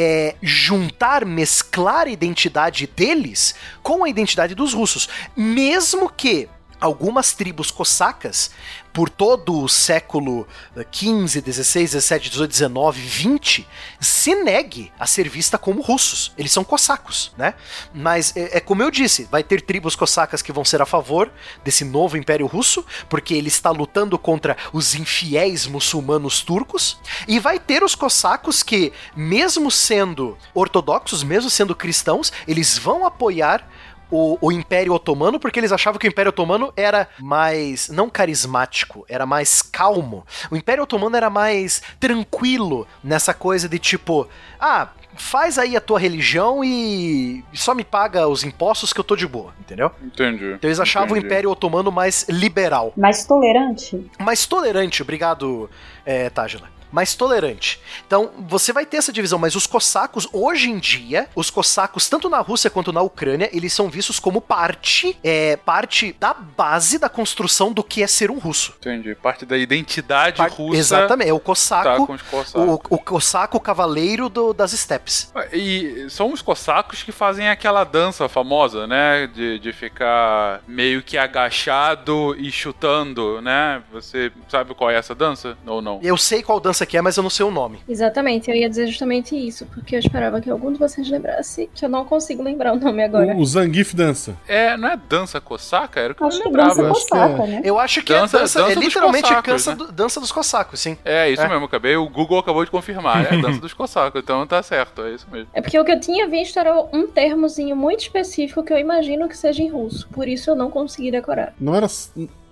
[0.00, 5.08] é, juntar, mesclar a identidade deles com a identidade dos russos.
[5.36, 6.48] Mesmo que
[6.80, 8.52] algumas tribos cossacas,
[8.92, 10.46] por todo o século
[10.92, 13.66] XV, XVI, XVII, XVIII, XIX, XX,
[14.00, 16.32] se negue a ser vista como russos.
[16.36, 17.54] Eles são cossacos, né?
[17.94, 21.30] Mas é, é como eu disse, vai ter tribos cossacas que vão ser a favor
[21.64, 27.58] desse novo Império Russo, porque ele está lutando contra os infiéis muçulmanos turcos, e vai
[27.58, 33.68] ter os cossacos que, mesmo sendo ortodoxos, mesmo sendo cristãos, eles vão apoiar
[34.10, 39.04] o, o Império Otomano, porque eles achavam que o Império Otomano era mais, não carismático,
[39.08, 40.26] era mais calmo.
[40.50, 44.28] O Império Otomano era mais tranquilo nessa coisa de tipo,
[44.60, 44.88] ah,
[45.18, 49.26] faz aí a tua religião e só me paga os impostos que eu tô de
[49.26, 49.90] boa, entendeu?
[50.02, 50.52] Entendi.
[50.52, 51.26] Então eles achavam Entendi.
[51.26, 52.92] o Império Otomano mais liberal.
[52.96, 54.10] Mais tolerante?
[54.18, 55.68] Mais tolerante, obrigado,
[56.04, 56.77] é, Tágila.
[56.90, 57.80] Mais tolerante.
[58.06, 62.28] Então, você vai ter essa divisão, mas os cossacos, hoje em dia, os cossacos, tanto
[62.30, 67.08] na Rússia quanto na Ucrânia, eles são vistos como parte, é, parte da base da
[67.08, 68.74] construção do que é ser um russo.
[68.78, 69.14] Entendi.
[69.14, 72.54] Parte da identidade russa Exatamente, é o tá cossaco, cossacos.
[72.54, 75.32] o, o cossaco cavaleiro do- das estepes.
[75.52, 79.26] E são os cossacos que fazem aquela dança famosa, né?
[79.26, 83.82] De, de ficar meio que agachado e chutando, né?
[83.92, 85.56] Você sabe qual é essa dança?
[85.66, 86.00] Ou não?
[86.02, 87.78] Eu sei qual dança que é, mas eu não sei o nome.
[87.88, 91.84] Exatamente, eu ia dizer justamente isso, porque eu esperava que algum de vocês lembrasse, que
[91.84, 93.34] eu não consigo lembrar o nome agora.
[93.34, 94.36] O, o Zangief dança.
[94.46, 96.00] É, não é dança cossaca?
[96.00, 96.74] Era o que eu Acho que lembrava.
[96.74, 97.46] dança eu acho que é.
[97.46, 97.60] né?
[97.64, 99.76] Eu acho que Dança- é dança, dança é dos literalmente cossacos, dança, né?
[99.76, 100.96] do- dança dos cossacos, sim.
[101.04, 101.48] É, isso É.
[101.48, 101.96] mesmo, acabei.
[101.96, 103.32] O Google acabou de confirmar.
[103.32, 105.48] É dança dos cossacos, então tá certo, é isso mesmo.
[105.52, 109.28] É porque o que eu tinha visto era um termozinho muito específico que eu imagino
[109.28, 111.52] que seja em russo, por isso eu não consegui decorar.
[111.60, 111.86] Não era,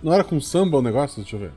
[0.03, 1.23] não era com samba o negócio?
[1.23, 1.53] Deixa eu ver.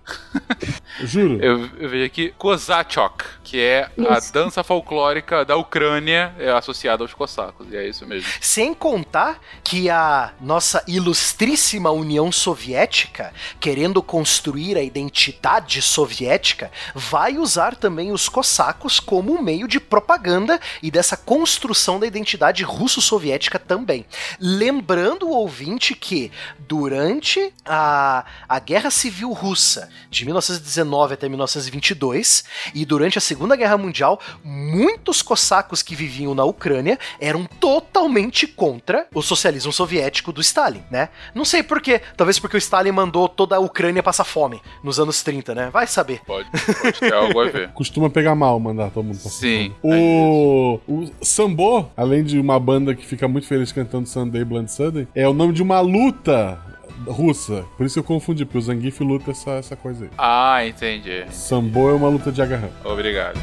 [1.00, 1.40] Eu juro.
[1.50, 4.34] Eu, eu vejo aqui Kozachok, que é a Isso.
[4.34, 8.30] dança folclórica da Ucrânia é associada aos cossacos, e é isso mesmo.
[8.42, 17.76] Sem contar que a nossa ilustríssima União Soviética, querendo construir a identidade soviética, vai usar
[17.76, 24.06] também os cossacos como um meio de propaganda e dessa construção da identidade russo-soviética também.
[24.40, 32.86] Lembrando o ouvinte que durante a, a Guerra Civil Russa, de 1919 até 1922, e
[32.86, 39.22] durante a Segunda Guerra Mundial, muitos cossacos que viviam na Ucrânia eram totalmente contra o
[39.22, 41.10] socialismo soviético do Stalin, né?
[41.34, 45.00] Não sei por quê, talvez porque o Stalin mandou toda a Ucrânia passar fome nos
[45.00, 45.70] anos 30, né?
[45.72, 46.22] Vai saber.
[46.26, 46.50] Pode,
[46.82, 47.70] pode ter algo a ver.
[47.74, 49.74] Costuma pegar mal mandar todo mundo pra Sim.
[49.84, 55.08] O, o Sambo, além de uma banda que fica muito feliz cantando Sunday Blood Sunday,
[55.16, 56.60] é o nome de uma luta
[57.08, 57.66] russa.
[57.78, 60.12] Por isso eu confundi, porque o Zangief luta essa, essa coisa aí.
[60.18, 61.26] Ah, entendi.
[61.32, 62.70] Sambo é uma luta de agarrão.
[62.84, 63.40] Obrigado.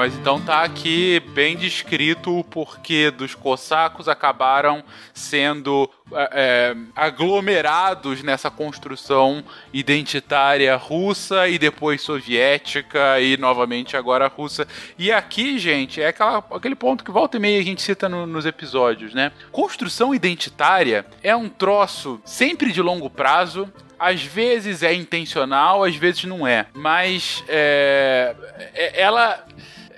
[0.00, 4.82] Mas então tá aqui bem descrito o porquê dos cossacos acabaram
[5.12, 9.44] sendo é, é, aglomerados nessa construção
[9.74, 14.66] identitária russa e depois soviética e novamente agora russa.
[14.98, 18.26] E aqui, gente, é aquela, aquele ponto que volta e meia a gente cita no-
[18.26, 19.30] nos episódios, né?
[19.52, 26.24] Construção identitária é um troço sempre de longo prazo, às vezes é intencional, às vezes
[26.24, 26.64] não é.
[26.72, 28.34] Mas é,
[28.72, 29.44] é- ela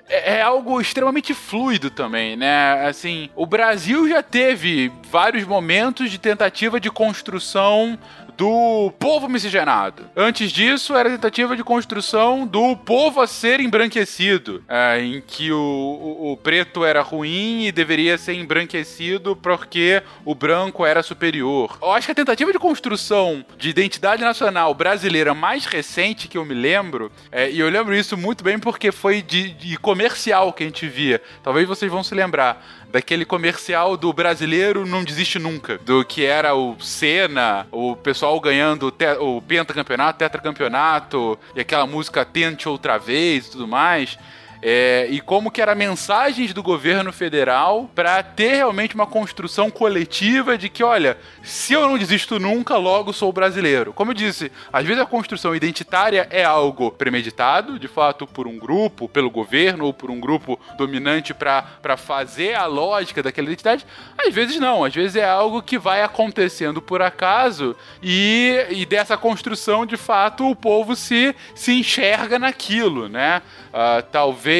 [0.09, 2.87] é é algo extremamente fluido também, né?
[2.87, 7.97] Assim, o Brasil já teve vários momentos de tentativa de construção
[8.37, 10.09] do povo miscigenado.
[10.15, 15.51] Antes disso, era a tentativa de construção do povo a ser embranquecido, é, em que
[15.51, 21.77] o, o- o preto era ruim e deveria ser embranquecido porque o branco era superior.
[21.81, 26.45] Eu acho que a tentativa de construção de identidade nacional brasileira mais recente que eu
[26.45, 30.63] me lembro, é, e eu lembro isso muito bem porque foi de, de comercial que
[30.63, 31.21] a gente via.
[31.43, 36.53] Talvez vocês vão se lembrar daquele comercial do brasileiro não desiste nunca, do que era
[36.53, 43.51] o Senna, o pessoal ganhando o, pentacampeonato, tetracampeonato, e aquela música Tente Outra Vez e
[43.51, 44.15] tudo mais.
[44.65, 50.57] É, e como que era mensagens do governo federal para ter realmente uma construção coletiva
[50.57, 53.91] de que, olha, se eu não desisto nunca, logo sou brasileiro.
[53.91, 58.57] Como eu disse, às vezes a construção identitária é algo premeditado, de fato, por um
[58.57, 63.85] grupo, pelo governo ou por um grupo dominante para fazer a lógica daquela identidade.
[64.17, 69.17] Às vezes não, às vezes é algo que vai acontecendo por acaso e, e dessa
[69.17, 73.41] construção, de fato, o povo se, se enxerga naquilo, né?
[73.73, 74.52] Ah, talvez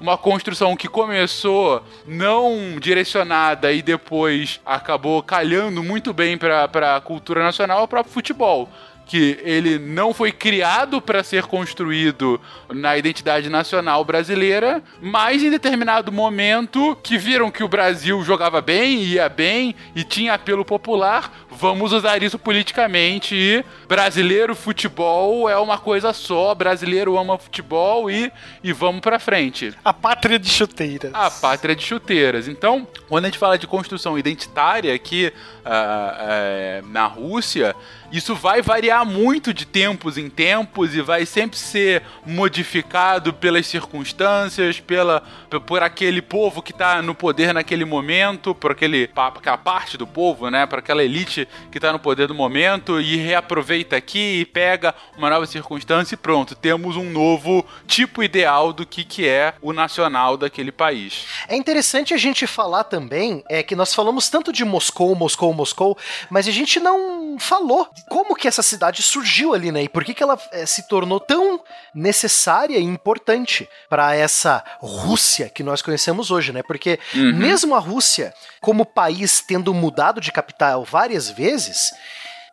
[0.00, 7.42] uma construção que começou não direcionada e depois acabou calhando muito bem para a cultura
[7.42, 8.68] nacional é o próprio futebol.
[9.06, 16.12] Que ele não foi criado para ser construído na identidade nacional brasileira, mas em determinado
[16.12, 21.92] momento que viram que o Brasil jogava bem, ia bem e tinha apelo popular, vamos
[21.92, 28.30] usar isso politicamente e brasileiro futebol é uma coisa só, brasileiro ama futebol e,
[28.62, 29.74] e vamos pra frente.
[29.84, 31.12] A pátria de chuteiras.
[31.12, 32.46] A pátria de chuteiras.
[32.46, 35.32] Então, quando a gente fala de construção identitária aqui
[35.64, 37.74] ah, é, na Rússia,
[38.12, 44.78] isso vai variar muito de tempos em tempos e vai sempre ser modificado pelas circunstâncias,
[44.78, 45.22] pela,
[45.66, 50.48] por aquele povo que está no poder naquele momento, por aquele, aquela parte do povo,
[50.48, 54.94] né, por aquela elite que está no poder do momento e reaproveita aqui e pega
[55.16, 59.72] uma nova circunstância e pronto, temos um novo tipo ideal do que, que é o
[59.72, 61.26] nacional daquele país.
[61.48, 65.96] É interessante a gente falar também é que nós falamos tanto de Moscou, Moscou, Moscou,
[66.30, 69.82] mas a gente não falou como que essa cidade surgiu ali, né?
[69.82, 71.60] E por que, que ela eh, se tornou tão
[71.94, 76.62] necessária e importante para essa Rússia que nós conhecemos hoje, né?
[76.62, 81.94] Porque mesmo a Rússia, como país tendo mudado de capital várias vezes,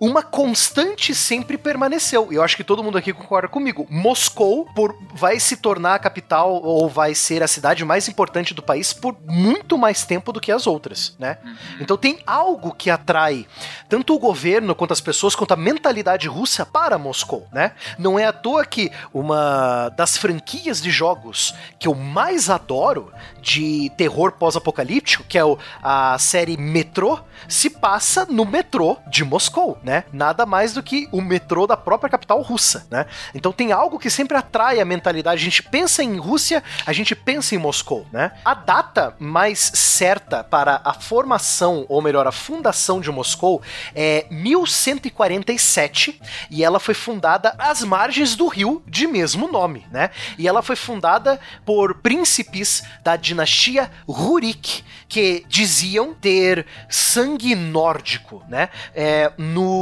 [0.06, 2.32] uma constante sempre permaneceu.
[2.32, 3.88] E eu acho que todo mundo aqui concorda comigo.
[3.90, 8.62] Moscou por, vai se tornar a capital ou vai ser a cidade mais importante do
[8.62, 11.40] país por muito mais tempo do que as outras, né?
[11.80, 13.48] Então tem algo que atrai
[13.90, 17.72] tanto o governo quanto as pessoas quanto a mentalidade russa para Moscou, né?
[17.98, 23.92] Não é à toa que uma das franquias de jogos que eu mais adoro de
[23.98, 29.95] terror pós-apocalíptico, que é o, a série Metrô, se passa no metrô de Moscou, né?
[30.12, 33.06] Nada mais do que o metrô da própria capital russa, né?
[33.34, 35.42] Então tem algo que sempre atrai a mentalidade.
[35.42, 38.32] A gente pensa em Rússia, a gente pensa em Moscou, né?
[38.44, 43.62] A data mais certa para a formação, ou melhor, a fundação de Moscou
[43.94, 46.20] é 1147
[46.50, 50.10] e ela foi fundada às margens do rio de mesmo nome, né?
[50.38, 58.70] E ela foi fundada por príncipes da dinastia Rurik, que diziam ter sangue nórdico, né?
[58.94, 59.75] É, no,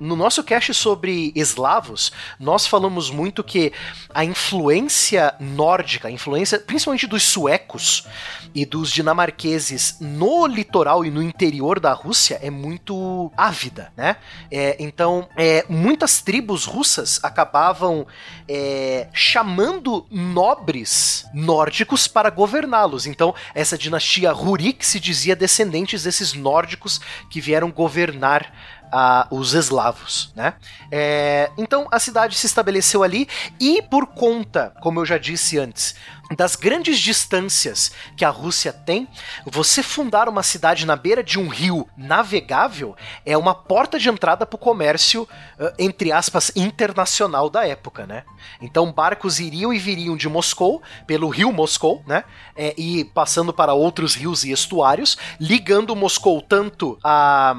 [0.00, 3.72] no nosso cast sobre eslavos, nós falamos muito que
[4.14, 8.06] a influência nórdica, a influência principalmente dos suecos
[8.54, 14.16] e dos dinamarqueses no litoral e no interior da Rússia é muito ávida, né?
[14.50, 18.06] É, então, é, muitas tribos russas acabavam
[18.48, 23.06] é, chamando nobres nórdicos para governá-los.
[23.06, 27.00] Então, essa dinastia Rurik se dizia descendentes desses nórdicos
[27.30, 28.52] que vieram governar
[28.92, 30.54] uh, os eslavos, né?
[30.90, 33.28] É, então a cidade se estabeleceu ali
[33.60, 35.94] e por conta, como eu já disse antes,
[36.36, 39.08] das grandes distâncias que a Rússia tem,
[39.46, 44.44] você fundar uma cidade na beira de um rio navegável é uma porta de entrada
[44.44, 45.26] para o comércio,
[45.78, 48.24] entre aspas, internacional da época, né?
[48.60, 52.24] Então barcos iriam e viriam de Moscou, pelo rio Moscou, né?
[52.54, 57.54] É, e passando para outros rios e estuários, ligando Moscou tanto a,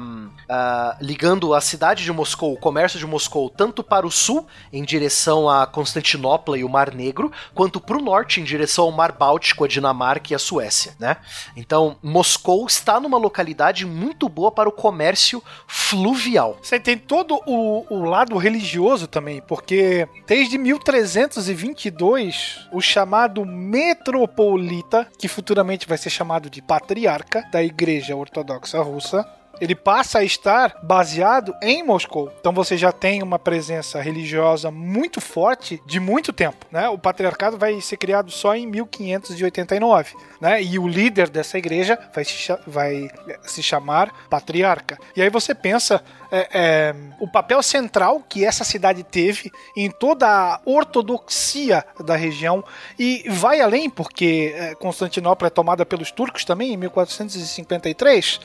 [0.48, 4.84] a, ligando a cidade de Moscou, o comércio de Moscou, tanto para o sul, em
[4.84, 9.12] direção a Constantinopla e o Mar Negro, quanto para o norte, em direção ao Mar
[9.12, 11.16] Báltico, a Dinamarca e a Suécia, né?
[11.56, 16.58] Então, Moscou está numa localidade muito boa para o comércio fluvial.
[16.62, 25.28] Você tem todo o, o lado religioso também, porque desde 1322, o chamado metropolita, que
[25.28, 29.26] futuramente vai ser chamado de patriarca da Igreja Ortodoxa Russa,
[29.60, 32.32] ele passa a estar baseado em Moscou.
[32.40, 36.88] Então você já tem uma presença religiosa muito forte de muito tempo, né?
[36.88, 40.62] O patriarcado vai ser criado só em 1589, né?
[40.62, 42.34] E o líder dessa igreja vai se,
[42.66, 43.08] vai
[43.42, 44.98] se chamar patriarca.
[45.14, 50.26] E aí você pensa é, é, o papel central que essa cidade teve em toda
[50.26, 52.64] a ortodoxia da região
[52.98, 58.40] e vai além porque é, Constantinopla é tomada pelos turcos também em 1453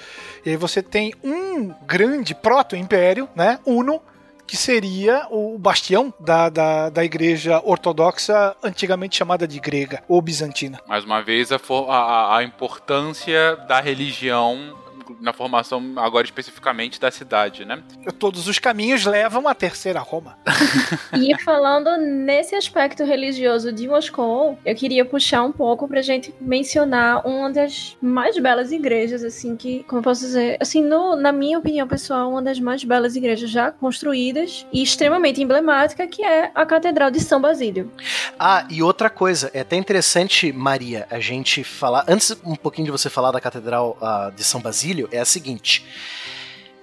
[0.45, 4.01] e aí você tem um grande proto-império, né, Uno,
[4.47, 10.79] que seria o bastião da, da, da igreja ortodoxa, antigamente chamada de grega ou bizantina.
[10.88, 14.84] Mais uma vez, a, a, a importância da religião
[15.19, 17.81] na formação agora especificamente da cidade, né?
[18.17, 20.37] Todos os caminhos levam à terceira Roma.
[21.13, 27.25] e falando nesse aspecto religioso de Moscou, eu queria puxar um pouco pra gente mencionar
[27.27, 31.57] uma das mais belas igrejas, assim, que, como eu posso dizer, assim, no, na minha
[31.57, 36.65] opinião pessoal, uma das mais belas igrejas já construídas e extremamente emblemática, que é a
[36.65, 37.91] Catedral de São Basílio.
[38.39, 42.91] Ah, e outra coisa, é até interessante, Maria, a gente falar, antes um pouquinho de
[42.91, 45.85] você falar da Catedral uh, de São Basílio, é a seguinte.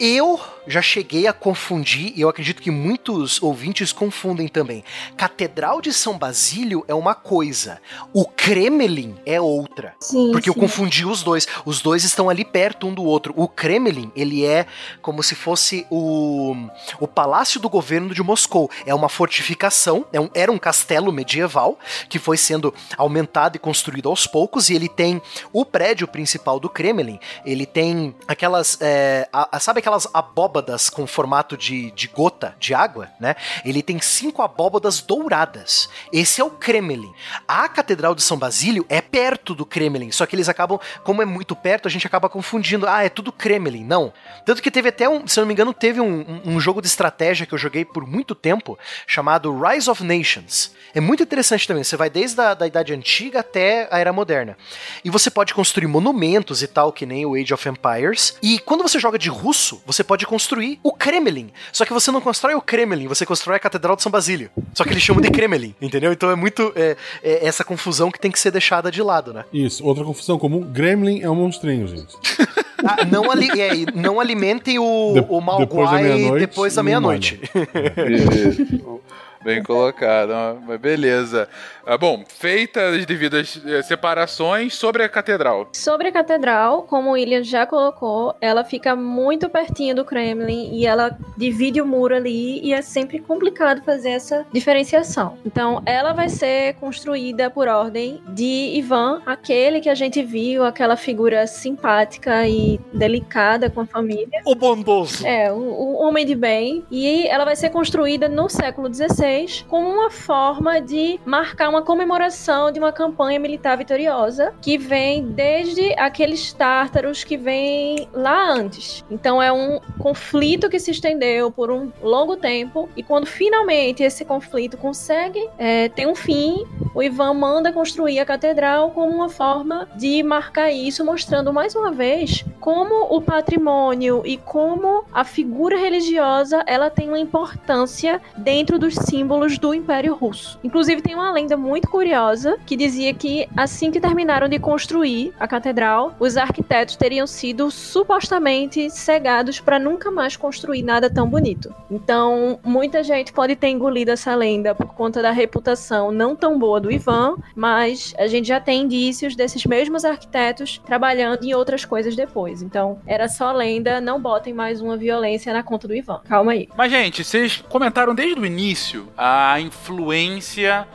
[0.05, 4.82] Eu já cheguei a confundir, e eu acredito que muitos ouvintes confundem também.
[5.16, 7.80] Catedral de São Basílio é uma coisa,
[8.12, 9.94] o Kremlin é outra.
[10.00, 10.57] Sim, porque sim.
[10.57, 11.46] eu confundi os dois.
[11.64, 13.32] Os dois estão ali perto um do outro.
[13.36, 14.66] O Kremlin, ele é
[15.00, 16.57] como se fosse o,
[16.98, 18.68] o Palácio do Governo de Moscou.
[18.84, 21.78] É uma fortificação, é um, era um castelo medieval
[22.09, 25.22] que foi sendo aumentado e construído aos poucos, e ele tem
[25.53, 28.78] o prédio principal do Kremlin, ele tem aquelas.
[28.80, 33.36] É, a, a, sabe aquelas abóbadas com formato de, de gota de água, né?
[33.64, 35.88] Ele tem cinco abóbadas douradas.
[36.11, 37.12] Esse é o Kremlin.
[37.47, 41.26] A Catedral de São Basílio é perto do Kremlin, só que eles acabam, como é
[41.26, 42.86] muito perto, a gente acaba confundindo.
[42.86, 43.84] Ah, é tudo Kremlin.
[43.84, 44.12] Não.
[44.47, 47.45] Tanto que teve até um, se não me engano, teve um, um, jogo de estratégia
[47.45, 50.72] que eu joguei por muito tempo, chamado Rise of Nations.
[50.95, 51.84] É muito interessante também.
[51.84, 54.57] Você vai desde a da Idade Antiga até a Era Moderna.
[55.05, 58.36] E você pode construir monumentos e tal, que nem o Age of Empires.
[58.43, 61.51] E quando você joga de russo, você pode construir o Kremlin.
[61.72, 64.51] Só que você não constrói o Kremlin, você constrói a Catedral de São Basílio.
[64.74, 66.12] Só que eles chamam de Kremlin, entendeu?
[66.12, 69.45] Então é muito é, é essa confusão que tem que ser deixada de lado, né?
[69.53, 72.16] Isso, outra confusão comum: Gremlin é um monstrinho, gente.
[72.85, 76.83] Ah, não, ali, é, não alimentem o, De- o depois da Malguai meia-noite, depois da
[76.83, 77.41] meia-noite.
[78.11, 79.01] Isso.
[79.45, 81.49] Bem colocado, mas beleza.
[81.85, 85.68] Ah, bom, feitas as devidas eh, separações sobre a catedral.
[85.72, 90.87] Sobre a catedral, como o William já colocou, ela fica muito pertinho do Kremlin e
[90.87, 95.37] ela divide o muro ali e é sempre complicado fazer essa diferenciação.
[95.45, 100.97] Então, ela vai ser construída por ordem de Ivan, aquele que a gente viu, aquela
[100.97, 104.41] figura simpática e delicada com a família.
[104.47, 105.26] O bondoso.
[105.26, 106.85] É, o, o homem de bem.
[106.91, 112.70] E ela vai ser construída no século XVI como uma forma de marcar uma comemoração
[112.70, 119.02] de uma campanha militar vitoriosa que vem desde aqueles tártaros que vem lá antes.
[119.10, 124.24] Então é um conflito que se estendeu por um longo tempo e quando finalmente esse
[124.24, 129.88] conflito consegue é, ter um fim, o Ivan manda construir a catedral como uma forma
[129.96, 136.62] de marcar isso, mostrando mais uma vez como o patrimônio e como a figura religiosa
[136.66, 140.60] ela tem uma importância dentro dos símbolos do Império Russo.
[140.62, 145.46] Inclusive tem uma lenda muito curiosa que dizia que assim que terminaram de construir a
[145.46, 151.72] catedral, os arquitetos teriam sido supostamente cegados para nunca mais construir nada tão bonito.
[151.90, 156.80] Então, muita gente pode ter engolido essa lenda por conta da reputação não tão boa
[156.80, 162.16] do Ivan, mas a gente já tem indícios desses mesmos arquitetos trabalhando em outras coisas
[162.16, 162.62] depois.
[162.62, 166.20] Então, era só lenda, não botem mais uma violência na conta do Ivan.
[166.28, 166.68] Calma aí.
[166.76, 170.88] Mas, gente, vocês comentaram desde o início a influência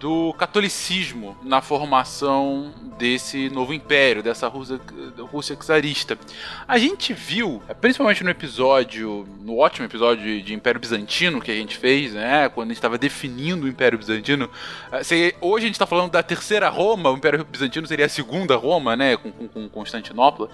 [0.00, 4.80] do catolicismo na formação desse novo império, dessa Rússia,
[5.30, 6.18] Rússia czarista.
[6.66, 11.76] A gente viu, principalmente no episódio, no ótimo episódio de, Império Bizantino que a gente
[11.76, 14.50] fez, né, quando a gente estava definindo o Império Bizantino.
[14.92, 18.08] eh, se- hoje a gente está falando da terceira Roma, o Império Bizantino seria a
[18.08, 20.48] segunda Roma, né, com, com, com Constantinopla.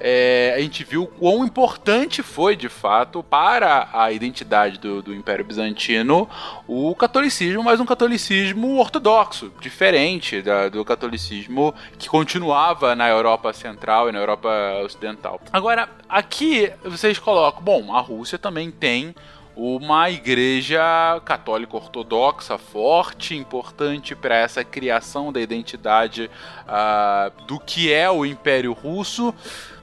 [0.00, 5.44] É, a gente viu quão importante foi, de fato, para a identidade do, do Império
[5.44, 6.28] Bizantino
[6.66, 14.08] o catolicismo, mas um catolicismo ortodoxo, diferente da- do catolicismo que continuava na Europa Central
[14.08, 14.48] e na Europa
[14.84, 15.40] Ocidental.
[15.52, 19.14] Agora, aqui vocês colocam, bom, a Rússia também tem
[19.54, 20.80] uma igreja
[21.24, 26.30] católica ortodoxa forte, importante para essa criação da identidade
[26.66, 29.34] ah, do que é o Império Russo.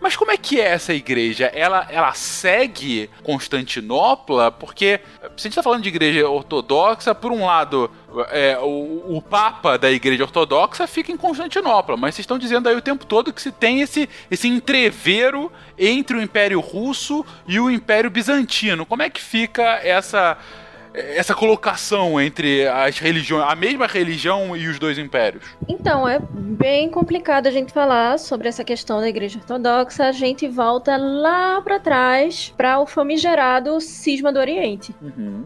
[0.06, 1.48] Mas como é que é essa igreja?
[1.48, 4.52] Ela, ela segue Constantinopla?
[4.52, 7.90] Porque se a gente está falando de igreja ortodoxa, por um lado,
[8.30, 12.76] é, o, o Papa da igreja ortodoxa fica em Constantinopla, mas vocês estão dizendo aí
[12.76, 17.72] o tempo todo que se tem esse, esse entrevero entre o Império Russo e o
[17.72, 18.86] Império Bizantino.
[18.86, 20.38] Como é que fica essa,
[20.96, 25.44] essa colocação entre as religiões, a mesma religião e os dois impérios?
[25.68, 30.06] Então, é bem complicado a gente falar sobre essa questão da Igreja Ortodoxa.
[30.06, 34.96] A gente volta lá para trás para o famigerado cisma do Oriente.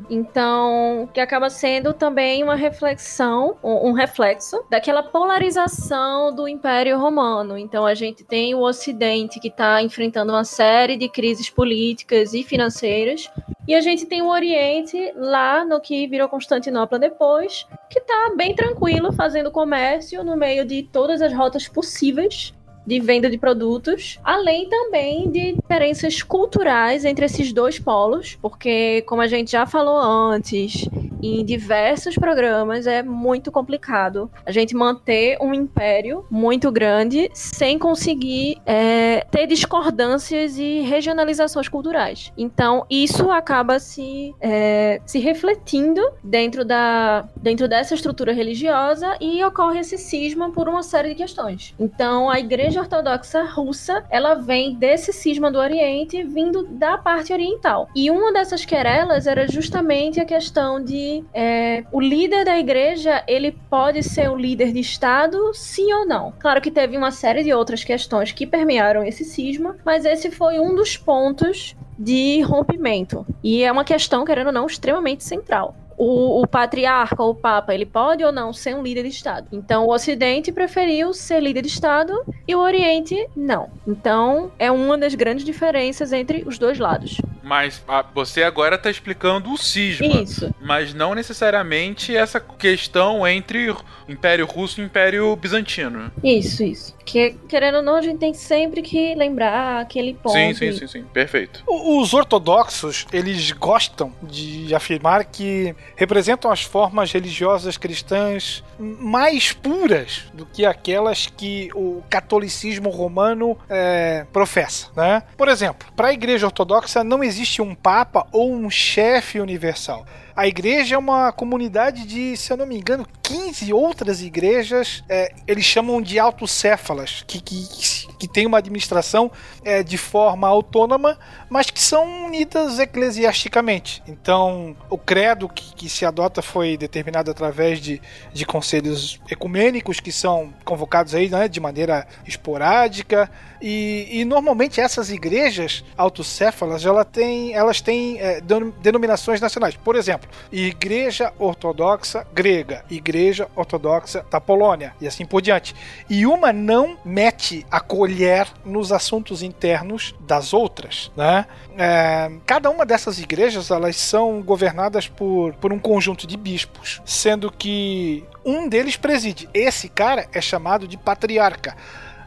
[0.10, 7.58] Então, que acaba sendo também uma reflexão, um reflexo daquela polarização do Império Romano.
[7.58, 12.43] Então, a gente tem o Ocidente que está enfrentando uma série de crises políticas e
[12.43, 13.30] financeiras,
[13.70, 18.55] e a gente tem o Oriente lá no que virou Constantinopla depois, que tá bem
[18.55, 22.51] tranquilo fazendo comércio no meio de todas as rotas possíveis
[22.86, 29.21] de venda de produtos, além também de diferenças culturais entre esses dois polos, porque como
[29.21, 30.88] a gente já falou antes,
[31.21, 38.57] em diversos programas é muito complicado a gente manter um império muito grande sem conseguir
[38.65, 42.32] é, ter discordâncias e regionalizações culturais.
[42.38, 49.80] Então isso acaba se, é, se refletindo dentro, da, dentro dessa estrutura religiosa e ocorre
[49.80, 51.73] esse cisma por uma série de questões.
[51.80, 57.88] Então a Igreja Ortodoxa Russa ela vem desse cisma do Oriente vindo da parte oriental.
[57.95, 63.51] E uma dessas querelas era justamente a questão de é, o líder da igreja ele
[63.70, 66.34] pode ser o líder de Estado, sim ou não.
[66.39, 70.59] Claro que teve uma série de outras questões que permearam esse cisma, mas esse foi
[70.59, 73.26] um dos pontos de rompimento.
[73.43, 75.76] E é uma questão, querendo ou não, extremamente central.
[76.02, 79.47] O, o, patriarca ou o papa, ele pode ou não ser um líder de Estado.
[79.52, 82.14] Então, o Ocidente preferiu ser líder de Estado
[82.47, 83.70] e o Oriente não.
[83.86, 87.18] Então, é uma das grandes diferenças entre os dois lados.
[87.43, 90.06] Mas ah, você agora tá explicando o cisma.
[90.06, 90.54] Isso.
[90.62, 93.76] Mas não necessariamente essa questão entre
[94.08, 96.12] Império Russo e Império Bizantino.
[96.24, 96.95] Isso, isso.
[97.04, 100.34] Que, querendo ou não, a gente tem sempre que lembrar aquele ponto.
[100.34, 101.04] Sim, sim, sim, sim.
[101.12, 101.64] Perfeito.
[101.68, 110.23] O- Os ortodoxos, eles gostam de afirmar que representam as formas religiosas cristãs mais puras
[110.33, 114.87] do que aquelas que o catolicismo romano é, professa.
[114.95, 115.23] Né?
[115.37, 120.05] Por exemplo, para a igreja ortodoxa não existe um papa ou um chefe universal.
[120.39, 125.33] A igreja é uma comunidade de, se eu não me engano, 15 outras igrejas, é,
[125.45, 129.29] eles chamam de autocéfalas, que, que, que tem uma administração
[129.65, 131.19] é, de forma autônoma,
[131.49, 134.01] mas que são unidas eclesiasticamente.
[134.07, 140.09] Então, o credo que, que se adota foi determinado através de, de conselhos ecumênicos que
[140.13, 143.29] são convocados aí né, de maneira esporádica.
[143.62, 149.76] E, e normalmente essas igrejas autocéfalas ela tem, elas têm é, denom- denominações nacionais.
[149.76, 155.76] Por exemplo, Igreja Ortodoxa Grega, Igreja Ortodoxa da Polônia e assim por diante.
[156.10, 161.46] E uma não mete a colher nos assuntos internos das outras, né?
[161.78, 167.51] É, cada uma dessas igrejas elas são governadas por, por um conjunto de bispos, sendo
[167.51, 169.50] que um deles preside.
[169.54, 171.75] Esse cara é chamado de patriarca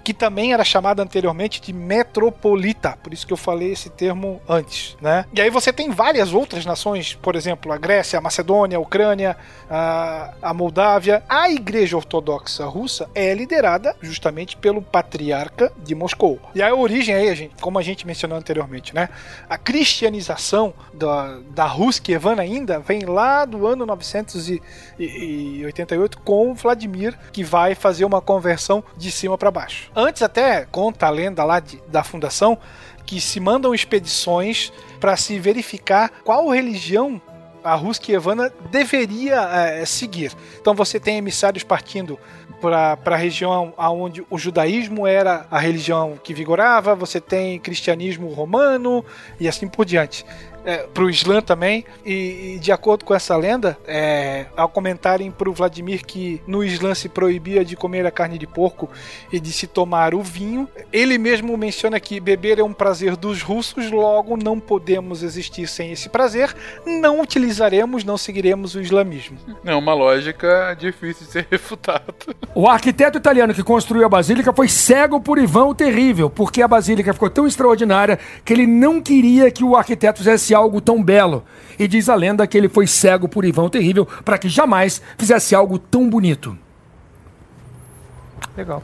[0.02, 4.96] que também era chamado anteriormente de metropolita, por isso que eu falei esse termo antes,
[5.00, 5.24] né?
[5.32, 9.36] E aí você tem várias outras nações, por exemplo, a Grécia, a Macedônia, a Ucrânia,
[9.70, 11.22] a, a Moldávia.
[11.28, 16.40] A Igreja Ortodoxa Russa é liderada justamente pelo patriarca de Moscou.
[16.54, 19.10] E a origem aí, gente, como a gente mencionou anteriormente, né?
[19.48, 27.74] A cristianização da, da Ruskievan ainda vem lá do ano 988 com Vladimir, que vai
[27.74, 29.90] fazer uma conversão de cima para baixo.
[29.94, 32.58] Antes até conta a lenda lá de- da fundação
[33.04, 37.20] que se mandam expedições para se verificar qual religião
[37.64, 40.32] a Ruskievana deveria eh, seguir.
[40.60, 42.18] Então você tem emissários partindo
[42.60, 49.04] para a região onde o judaísmo era a religião que vigorava, você tem cristianismo romano
[49.38, 50.24] e assim por diante.
[50.92, 55.48] Para o Islã também, e, e de acordo com essa lenda, é, ao comentarem para
[55.48, 58.88] o Vladimir que no Islã se proibia de comer a carne de porco
[59.32, 63.42] e de se tomar o vinho, ele mesmo menciona que beber é um prazer dos
[63.42, 66.54] russos, logo não podemos existir sem esse prazer,
[66.86, 69.38] não utilizaremos, não seguiremos o islamismo.
[69.64, 72.04] É uma lógica difícil de ser refutada.
[72.54, 76.68] O arquiteto italiano que construiu a basílica foi cego por Ivan o Terrível, porque a
[76.68, 81.44] basílica ficou tão extraordinária que ele não queria que o arquiteto fizesse algo tão belo.
[81.78, 85.54] E diz a lenda que ele foi cego por Ivan Terrível para que jamais fizesse
[85.54, 86.56] algo tão bonito.
[88.56, 88.82] Legal.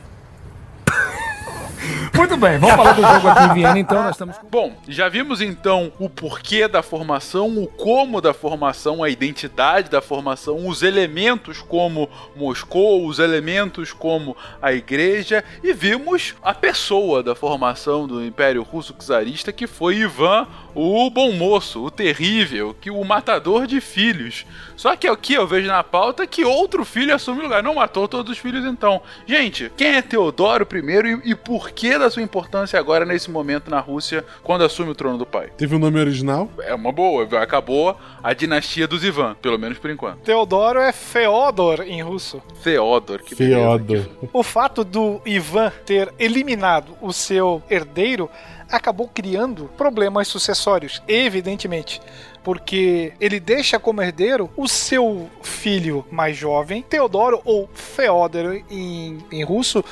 [2.17, 4.03] Muito bem, vamos falar do jogo aqui em Viena, então.
[4.03, 4.37] Nós estamos.
[4.51, 10.01] Bom, já vimos então o porquê da formação, o como da formação, a identidade da
[10.01, 17.35] formação, os elementos como Moscou, os elementos como a igreja, e vimos a pessoa da
[17.35, 20.47] formação do Império Russo Czarista, que foi Ivan,
[20.81, 24.47] o bom moço, o terrível, que o matador de filhos.
[24.77, 27.65] Só que aqui eu vejo na pauta que outro filho assume o lugar.
[27.65, 29.03] Não matou todos os filhos, então.
[29.27, 33.69] Gente, quem é Teodoro I e, e por que da sua importância agora nesse momento
[33.69, 35.51] na Rússia quando assume o trono do pai?
[35.57, 36.49] Teve o nome original?
[36.61, 40.19] É uma boa, acabou a dinastia dos Ivan, pelo menos por enquanto.
[40.19, 42.41] Teodoro é Feodor em russo.
[42.63, 43.85] Feodor, que beleza.
[43.85, 44.07] Feodor.
[44.33, 48.31] O fato do Ivan ter eliminado o seu herdeiro
[48.71, 52.01] acabou criando problemas sucessórios, evidentemente.
[52.49, 59.45] Porque ele deixa como herdeiro o seu filho mais jovem, Teodoro ou Feodor em, em
[59.45, 59.85] russo,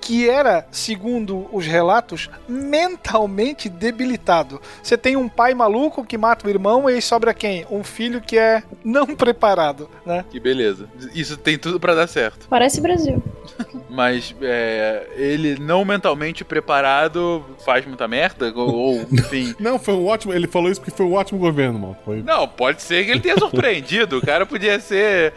[0.00, 4.62] que era, segundo os relatos, mentalmente debilitado.
[4.80, 7.66] Você tem um pai maluco que mata o irmão e aí sobra quem?
[7.68, 10.24] Um filho que é não preparado, né?
[10.30, 10.88] Que beleza.
[11.12, 12.46] Isso tem tudo pra dar certo.
[12.48, 13.20] Parece Brasil.
[13.88, 18.52] Mas é, ele não mentalmente preparado faz muita merda?
[18.54, 19.54] Ou, ou, enfim.
[19.58, 20.32] Não, foi um ótimo.
[20.32, 21.96] Ele falou isso porque foi um ótimo governo, mano.
[22.04, 22.22] Foi...
[22.22, 24.18] Não, pode ser que ele tenha surpreendido.
[24.18, 25.32] O cara podia ser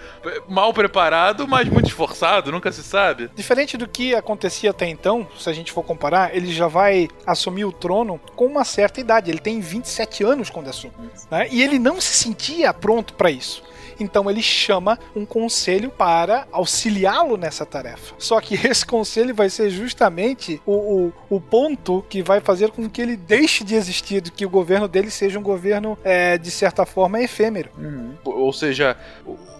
[0.47, 3.29] mal preparado, mas muito esforçado, nunca se sabe.
[3.35, 7.65] Diferente do que acontecia até então, se a gente for comparar, ele já vai assumir
[7.65, 9.31] o trono com uma certa idade.
[9.31, 10.93] Ele tem 27 anos quando assume.
[11.31, 11.47] Né?
[11.51, 13.63] E ele não se sentia pronto para isso.
[13.99, 18.15] Então ele chama um conselho para auxiliá-lo nessa tarefa.
[18.17, 22.89] Só que esse conselho vai ser justamente o, o, o, ponto que vai fazer com
[22.89, 26.85] que ele deixe de existir, que o governo dele seja um governo, é, de certa
[26.85, 27.69] forma, efêmero.
[27.77, 28.13] Uhum.
[28.23, 28.97] Ou seja,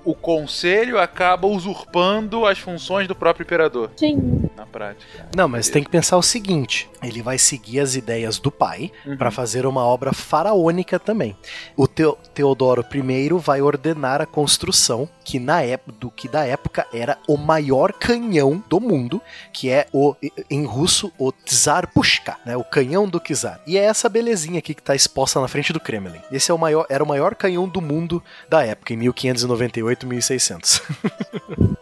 [0.10, 3.92] o conselho acaba usurpando as funções do próprio imperador.
[3.96, 4.50] Sim.
[4.56, 5.28] Na prática.
[5.36, 9.18] Não, mas tem que pensar o seguinte: ele vai seguir as ideias do pai Uhum.
[9.18, 11.36] para fazer uma obra faraônica também.
[11.76, 16.88] O Teo- Teodoro I vai ordenar a construção que na época do que da época
[16.94, 19.22] era o maior canhão do mundo,
[19.54, 20.16] que é o
[20.50, 22.56] em russo o Tsar Pushka, né?
[22.58, 23.60] O canhão do czar.
[23.68, 26.22] E é essa belezinha aqui que tá exposta na frente do Kremlin.
[26.32, 30.82] Esse é o maior, era o maior canhão do mundo da época, em 1598, 1600.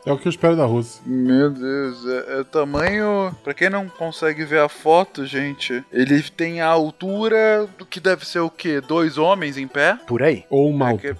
[0.05, 1.01] É o que eu espero da Rússia.
[1.05, 3.35] Meu Deus, é, é tamanho.
[3.43, 8.25] Pra quem não consegue ver a foto, gente, ele tem a altura do que deve
[8.25, 8.79] ser o quê?
[8.81, 9.97] Dois homens em pé?
[10.07, 10.45] Por aí.
[10.49, 10.97] Ou um É mal.
[10.99, 11.15] que,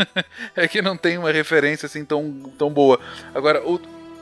[0.54, 3.00] é que não tem uma referência assim tão, tão boa.
[3.34, 3.80] Agora, o,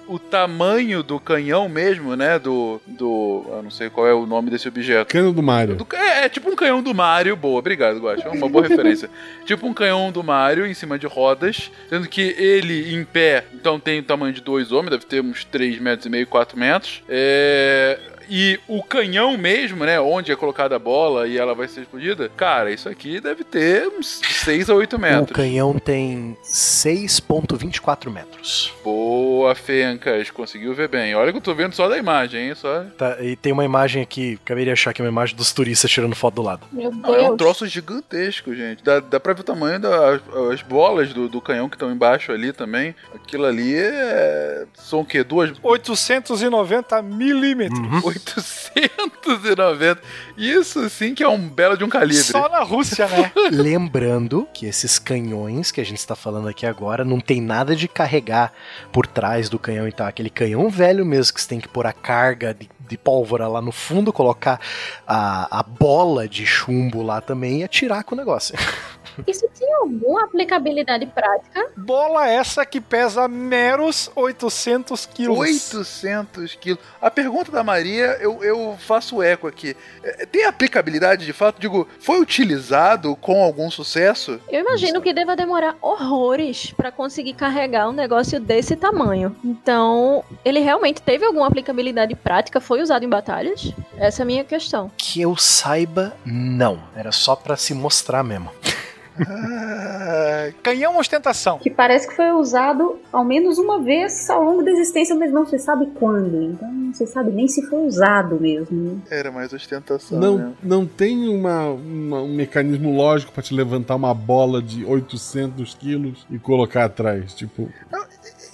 [0.09, 2.39] o tamanho do canhão mesmo, né?
[2.39, 2.81] Do.
[2.87, 3.45] do.
[3.49, 5.09] Eu não sei qual é o nome desse objeto.
[5.13, 5.77] Cano do Mario.
[5.77, 7.37] Do- é, é tipo um canhão do Mario.
[7.37, 8.29] Boa, obrigado, Guacha.
[8.29, 9.11] É uma boa referência.
[9.45, 11.71] Tipo um canhão do Mario em cima de rodas.
[11.89, 15.45] Sendo que ele em pé, então tem o tamanho de dois homens, deve ter uns
[15.45, 17.03] 3 metros e meio, 4 metros.
[17.09, 17.99] É.
[18.29, 20.01] E o canhão mesmo, né?
[20.01, 22.31] Onde é colocada a bola e ela vai ser explodida.
[22.37, 25.31] Cara, isso aqui deve ter uns 6 a 8 O metros.
[25.37, 28.73] canhão tem 6,24 metros.
[28.85, 30.31] Boa, Fencas.
[30.31, 31.15] Conseguiu ver bem.
[31.15, 32.55] Olha que eu tô vendo só da imagem, hein?
[32.55, 32.85] Só.
[32.97, 35.91] Tá, e tem uma imagem aqui, acabei de achar que é uma imagem dos turistas
[35.91, 36.67] tirando foto do lado.
[36.73, 37.37] Meu Não, é um Deus.
[37.39, 38.83] troço gigantesco, gente.
[38.83, 40.21] Dá, dá pra ver o tamanho das
[40.53, 42.95] as bolas do, do canhão que estão embaixo ali também.
[43.15, 44.65] Aquilo ali é.
[44.75, 45.23] São o quê?
[45.23, 45.53] Duas.
[45.63, 47.79] 890 milímetros.
[47.79, 48.01] Uhum.
[48.19, 50.03] 890.
[50.37, 52.23] Isso sim que é um belo de um calibre.
[52.23, 53.33] Só na Rússia, né?
[53.51, 57.89] Lembrando que esses canhões que a gente está falando aqui agora não tem nada de
[57.89, 58.53] carregar
[58.93, 60.07] por trás do canhão e tal.
[60.07, 63.61] Aquele canhão velho mesmo que você tem que pôr a carga de, de pólvora lá
[63.61, 64.61] no fundo, colocar
[65.07, 68.57] a, a bola de chumbo lá também e atirar com o negócio.
[69.27, 71.69] Isso tinha alguma aplicabilidade prática?
[71.77, 75.39] Bola essa que pesa meros 800 quilos.
[75.39, 76.81] 800 quilos.
[77.01, 79.77] A pergunta da Maria, eu, eu faço eco aqui.
[80.03, 81.61] É, Tem aplicabilidade de fato?
[81.61, 84.41] Digo, foi utilizado com algum sucesso?
[84.49, 89.37] Eu imagino que deva demorar horrores pra conseguir carregar um negócio desse tamanho.
[89.45, 92.61] Então, ele realmente teve alguma aplicabilidade prática?
[92.61, 93.73] Foi usado em batalhas?
[93.97, 94.91] Essa é a minha questão.
[94.97, 96.83] Que eu saiba, não.
[96.95, 98.51] Era só pra se mostrar mesmo.
[99.29, 101.59] Ah, Canhão ostentação.
[101.59, 105.47] Que parece que foi usado ao menos uma vez ao longo da existência, mas não
[105.47, 106.43] se sabe quando.
[106.43, 108.77] Então não se sabe nem se foi usado mesmo.
[108.95, 108.99] né?
[109.11, 110.19] era mais ostentação.
[110.19, 110.53] Não, né?
[110.63, 116.27] não tem uma, uma- um mecanismo lógico pra te levantar uma bola de 800 quilos
[116.31, 117.35] e colocar atrás.
[117.35, 117.69] Tipo,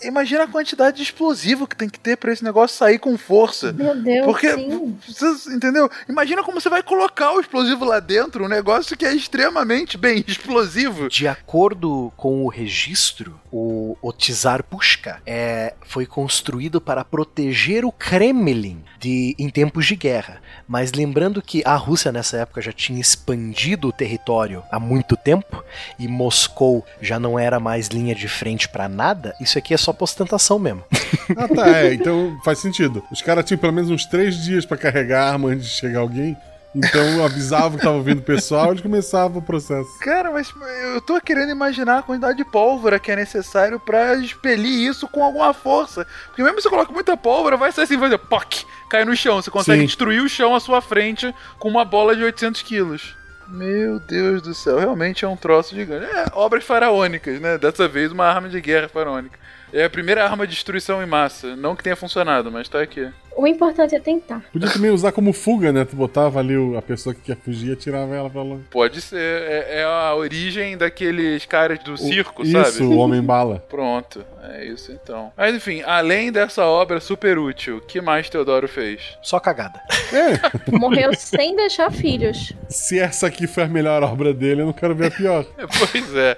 [0.04, 3.72] Imagina a quantidade de explosivo que tem que ter pra esse negócio sair com força.
[3.72, 4.96] Meu Deus, Porque, sim.
[5.06, 5.90] você entendeu?
[6.08, 10.24] Imagina como você vai colocar o explosivo lá dentro, um negócio que é extremamente bem
[10.26, 11.08] explosivo.
[11.08, 17.92] De acordo com o registro, o, o Tsar Pushka é, foi construído para proteger o
[17.92, 20.40] Kremlin de, em tempos de guerra.
[20.66, 25.62] Mas lembrando que a Rússia nessa época já tinha expandido o território há muito tempo
[25.98, 29.91] e Moscou já não era mais linha de frente para nada, isso aqui é só
[29.94, 30.84] pra ostentação mesmo.
[31.36, 33.02] ah tá, é, então faz sentido.
[33.10, 36.00] Os caras tinham pelo menos uns três dias pra carregar a arma antes de chegar
[36.00, 36.36] alguém.
[36.74, 39.88] Então avisava que tava vindo o pessoal e eles começavam o processo.
[40.00, 40.50] Cara, mas
[40.94, 45.22] eu tô querendo imaginar a quantidade de pólvora que é necessário pra expelir isso com
[45.22, 46.06] alguma força.
[46.26, 49.14] Porque mesmo se você coloca muita pólvora, vai ser assim, vai fazer POC, cai no
[49.14, 49.42] chão.
[49.42, 49.86] Você consegue Sim.
[49.86, 53.14] destruir o chão à sua frente com uma bola de 800 quilos.
[53.48, 56.06] Meu Deus do céu, realmente é um troço gigante.
[56.06, 57.58] É, obras faraônicas, né?
[57.58, 59.38] Dessa vez uma arma de guerra faraônica.
[59.72, 61.56] É a primeira arma de destruição em massa.
[61.56, 63.08] Não que tenha funcionado, mas tá aqui.
[63.34, 64.44] O importante é tentar.
[64.52, 65.86] Podia também usar como fuga, né?
[65.86, 68.64] Tu botava ali o- a pessoa que quer fugir e atirava ela pra longe.
[68.70, 69.16] Pode ser.
[69.18, 72.84] É, é a origem daqueles caras do circo, Isso, sabe?
[72.84, 73.64] o Homem-Bala.
[73.70, 75.32] Pronto, é isso então.
[75.34, 79.16] Mas enfim, além dessa obra super útil, o que mais Teodoro fez?
[79.22, 79.80] Só cagada.
[80.12, 80.38] É,
[80.76, 82.52] Morreu sem deixar filhos.
[82.68, 85.46] se essa aqui foi a melhor obra dele, eu não quero ver a pior.
[85.90, 86.36] Pois é.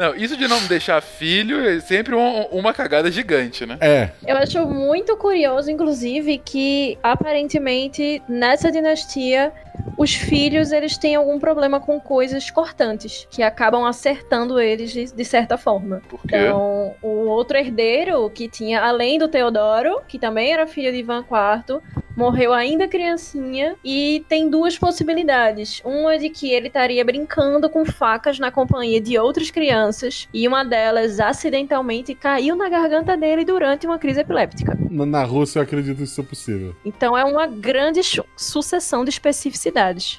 [0.00, 3.76] Não, isso de não deixar filho é sempre um- uma cagada gigante, né?
[3.82, 9.52] É, Eu acho muito curioso, inclusive, que aparentemente nessa dinastia
[9.96, 15.24] os filhos eles têm algum problema com coisas cortantes que acabam acertando eles de, de
[15.24, 16.02] certa forma.
[16.08, 16.36] Por quê?
[16.36, 21.20] Então, o outro herdeiro que tinha, além do Teodoro, que também era filho de Ivan
[21.20, 21.80] IV,
[22.16, 25.80] morreu ainda criancinha e tem duas possibilidades.
[25.84, 30.64] Uma de que ele estaria brincando com facas na companhia de outras crianças e uma
[30.64, 34.76] delas acidentalmente caiu na garganta dele durante uma crise epiléptica.
[34.90, 36.74] Na, Rússia eu acredito que isso é possível.
[36.84, 38.00] Então é uma grande
[38.36, 39.69] sucessão de especificidades.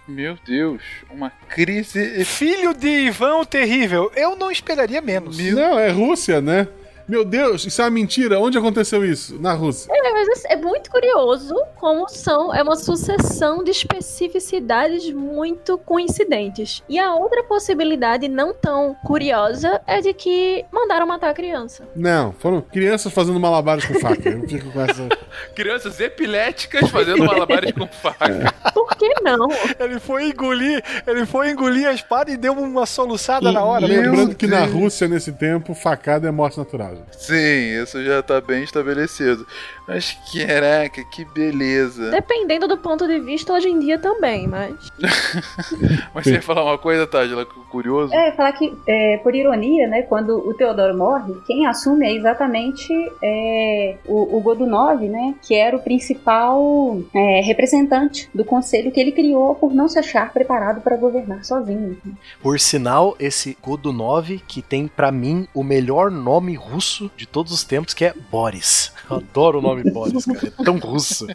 [0.07, 2.23] Meu Deus, uma crise.
[2.25, 5.37] Filho de Ivan o Terrível, eu não esperaria menos.
[5.37, 6.67] Não, é Rússia, né?
[7.11, 8.39] Meu Deus, isso é uma mentira.
[8.39, 9.37] Onde aconteceu isso?
[9.37, 9.91] Na Rússia.
[9.93, 16.81] É, mas assim, é muito curioso como são, é uma sucessão de especificidades muito coincidentes.
[16.87, 21.85] E a outra possibilidade não tão curiosa é de que mandaram matar a criança.
[21.93, 24.29] Não, foram crianças fazendo malabares com faca.
[24.29, 25.09] Eu fico com essa.
[25.53, 28.53] Crianças epiléticas fazendo malabares com faca.
[29.01, 29.47] Que não?
[29.79, 33.87] Ele foi engolir, ele foi engolir a espada e deu uma soluçada na hora.
[33.87, 36.95] Lembrando que na Rússia, nesse tempo, facada é morte natural.
[37.17, 39.47] Sim, isso já tá bem estabelecido.
[39.91, 42.11] Mas caraca, que beleza.
[42.11, 44.73] Dependendo do ponto de vista, hoje em dia também, mas.
[46.13, 48.13] Mas você ia falar uma coisa, Tadila, curioso?
[48.13, 52.93] É, falar que, é, por ironia, né, quando o Teodoro morre, quem assume é exatamente
[53.23, 59.11] é, o, o Godunov, né, que era o principal é, representante do conselho que ele
[59.11, 61.97] criou por não se achar preparado para governar sozinho.
[62.41, 67.63] Por sinal, esse Godunov, que tem pra mim o melhor nome russo de todos os
[67.63, 68.93] tempos, que é Boris.
[69.09, 70.53] Eu adoro o nome Boris, cara.
[70.59, 71.27] É tão russo.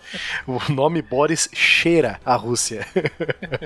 [0.46, 2.86] O nome Boris cheira a Rússia.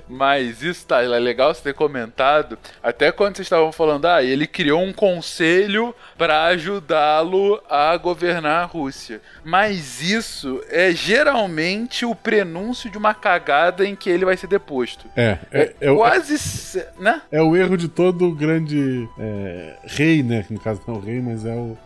[0.09, 2.59] Mas isso, tá, é legal você ter comentado.
[2.83, 8.67] Até quando vocês estavam falando, ah, ele criou um conselho para ajudá-lo a governar a
[8.67, 9.21] Rússia.
[9.45, 15.07] Mas isso é geralmente o prenúncio de uma cagada em que ele vai ser deposto.
[15.17, 17.23] É, é, é, o- Quase, se- né?
[17.31, 20.43] é o erro de todo grande é, rei, né?
[20.47, 21.77] Que no caso não é o rei, mas é o.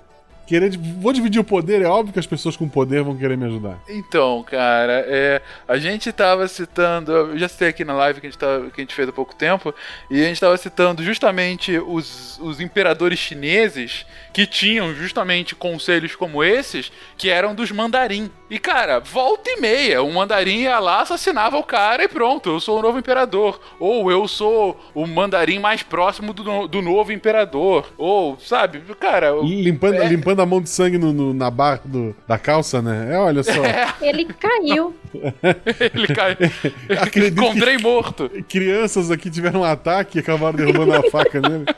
[0.46, 0.76] Querer.
[0.76, 3.78] Vou dividir o poder, é óbvio que as pessoas com poder vão querer me ajudar.
[3.88, 8.30] Então, cara, é, a gente tava citando, eu já citei aqui na live que a
[8.30, 9.74] gente, tava, que a gente fez há pouco tempo,
[10.10, 16.42] e a gente tava citando justamente os, os imperadores chineses que tinham justamente conselhos como
[16.42, 18.30] esses, que eram dos mandarim.
[18.50, 22.60] E, cara, volta e meia, um mandarim ia lá, assassinava o cara e pronto, eu
[22.60, 23.58] sou o novo imperador.
[23.80, 27.86] Ou eu sou o mandarim mais próximo do, no- do novo imperador.
[27.96, 29.32] Ou, sabe, cara.
[29.42, 33.14] Limpando, é- limpando a mão de sangue no, no- na barra do- da calça, né?
[33.14, 33.62] É, olha só.
[34.02, 34.94] Ele caiu.
[35.94, 36.32] Ele cai.
[37.00, 38.30] Acredito que- Encontrei morto.
[38.48, 41.64] Crianças aqui tiveram um ataque e acabaram derrubando a faca nele.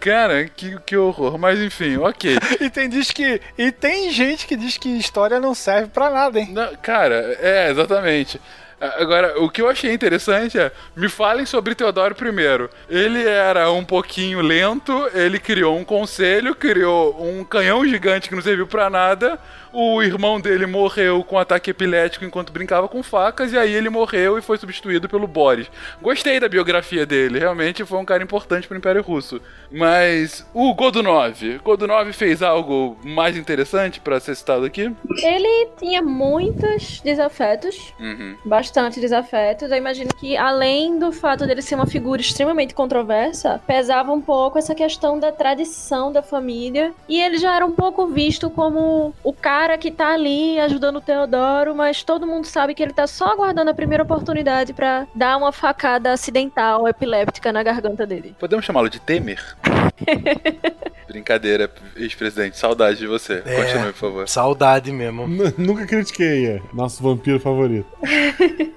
[0.00, 1.38] Cara, que, que horror.
[1.38, 2.38] Mas enfim, ok.
[2.60, 6.38] E tem, diz que, e tem gente que diz que história não serve pra nada,
[6.38, 6.48] hein?
[6.50, 8.40] Não, cara, é, exatamente.
[8.80, 12.68] Agora, o que eu achei interessante é, me falem sobre Teodoro I.
[12.88, 18.42] Ele era um pouquinho lento, ele criou um conselho, criou um canhão gigante que não
[18.42, 19.38] serviu pra nada.
[19.72, 24.36] O irmão dele morreu com ataque epilético enquanto brincava com facas, e aí ele morreu
[24.36, 25.70] e foi substituído pelo Boris.
[26.00, 29.40] Gostei da biografia dele, realmente foi um cara importante pro Império Russo.
[29.70, 34.94] Mas o Godunov, Godunov fez algo mais interessante pra ser citado aqui?
[35.22, 37.92] Ele tinha muitos desafetos.
[37.98, 38.36] Uhum.
[38.44, 39.70] bastante desafetos.
[39.70, 44.58] Eu imagino que, além do fato dele ser uma figura extremamente controversa, pesava um pouco
[44.58, 46.92] essa questão da tradição da família.
[47.08, 51.00] E ele já era um pouco visto como o cara que tá ali ajudando o
[51.00, 55.36] Teodoro, mas todo mundo sabe que ele tá só aguardando a primeira oportunidade pra dar
[55.36, 58.34] uma facada acidental, epiléptica na garganta dele.
[58.38, 59.40] Podemos chamá-lo de Temer?
[61.08, 62.56] Brincadeira, ex-presidente.
[62.58, 63.42] Saudade de você.
[63.44, 63.56] É.
[63.56, 64.28] Continue, por favor.
[64.28, 65.24] Saudade mesmo.
[65.28, 66.60] N- Nunca critiquei, é.
[66.72, 67.86] Nosso vampiro favorito.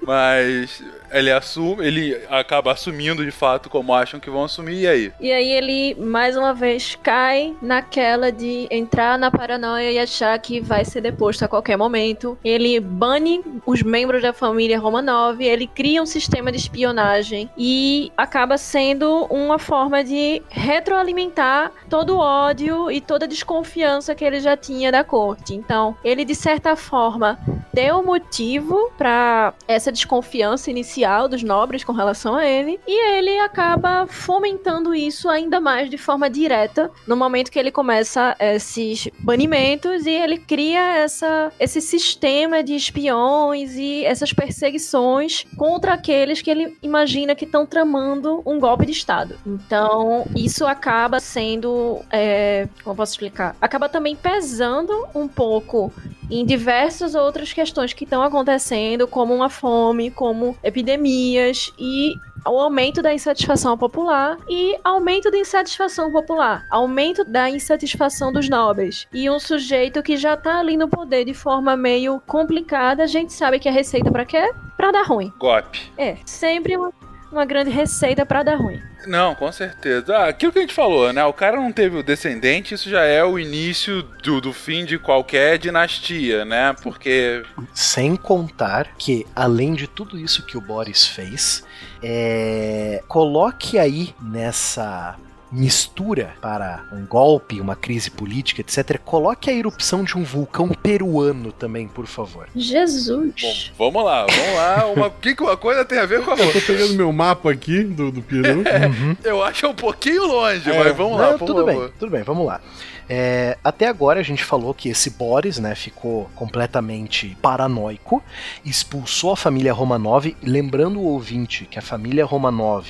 [0.02, 5.12] Mas ele assume, ele acaba assumindo de fato como acham que vão assumir, e aí?
[5.20, 10.60] E aí ele, mais uma vez, cai naquela de entrar na paranoia e achar que
[10.60, 12.36] vai ser deposto a qualquer momento.
[12.44, 18.58] Ele bane os membros da família Romanov, ele cria um sistema de espionagem e acaba
[18.58, 24.56] sendo uma forma de retroalimentar todo o ódio e toda a desconfiança que ele já
[24.56, 25.54] tinha da corte.
[25.54, 27.38] Então, ele de certa forma
[27.72, 30.95] deu motivo para essa desconfiança inicial
[31.28, 36.30] dos nobres com relação a ele, e ele acaba fomentando isso ainda mais de forma
[36.30, 42.74] direta no momento que ele começa esses banimentos e ele cria essa, esse sistema de
[42.74, 48.92] espiões e essas perseguições contra aqueles que ele imagina que estão tramando um golpe de
[48.92, 49.38] Estado.
[49.46, 52.00] Então, isso acaba sendo.
[52.10, 53.56] é, como posso explicar?
[53.60, 55.92] Acaba também pesando um pouco
[56.30, 63.02] em diversas outras questões que estão acontecendo, como uma fome, como epidemias e o aumento
[63.02, 69.06] da insatisfação popular e aumento da insatisfação popular, aumento da insatisfação dos nobres.
[69.12, 73.32] E um sujeito que já tá ali no poder de forma meio complicada, a gente
[73.32, 74.52] sabe que a receita para quê?
[74.76, 75.32] Para dar ruim.
[75.38, 75.90] Golpe.
[75.96, 76.92] É, sempre uma,
[77.36, 78.82] uma grande receita para dar ruim.
[79.06, 80.16] Não, com certeza.
[80.16, 81.24] Ah, aquilo que a gente falou, né?
[81.24, 84.98] O cara não teve o descendente, isso já é o início do, do fim de
[84.98, 86.74] qualquer dinastia, né?
[86.82, 87.42] Porque.
[87.72, 91.64] Sem contar que, além de tudo isso que o Boris fez,
[92.02, 93.02] é...
[93.06, 95.16] coloque aí nessa
[95.50, 98.98] mistura para um golpe, uma crise política, etc.
[99.04, 102.48] Coloque a erupção de um vulcão peruano também, por favor.
[102.54, 103.72] Jesus.
[103.78, 105.06] Bom, vamos lá, vamos lá.
[105.06, 106.60] O que, que uma coisa tem a ver com a Eu tô outra?
[106.62, 108.62] pegando meu mapa aqui do, do Peru.
[109.24, 110.78] Eu acho um pouquinho longe, É.
[110.78, 111.80] mas vamos lá, Não, por tudo favor.
[111.84, 112.60] bem, tudo bem, vamos lá.
[113.08, 118.20] É, até agora a gente falou que esse Boris, né, ficou completamente paranoico,
[118.64, 122.86] expulsou a família Romanov, lembrando o ouvinte que a família Romanov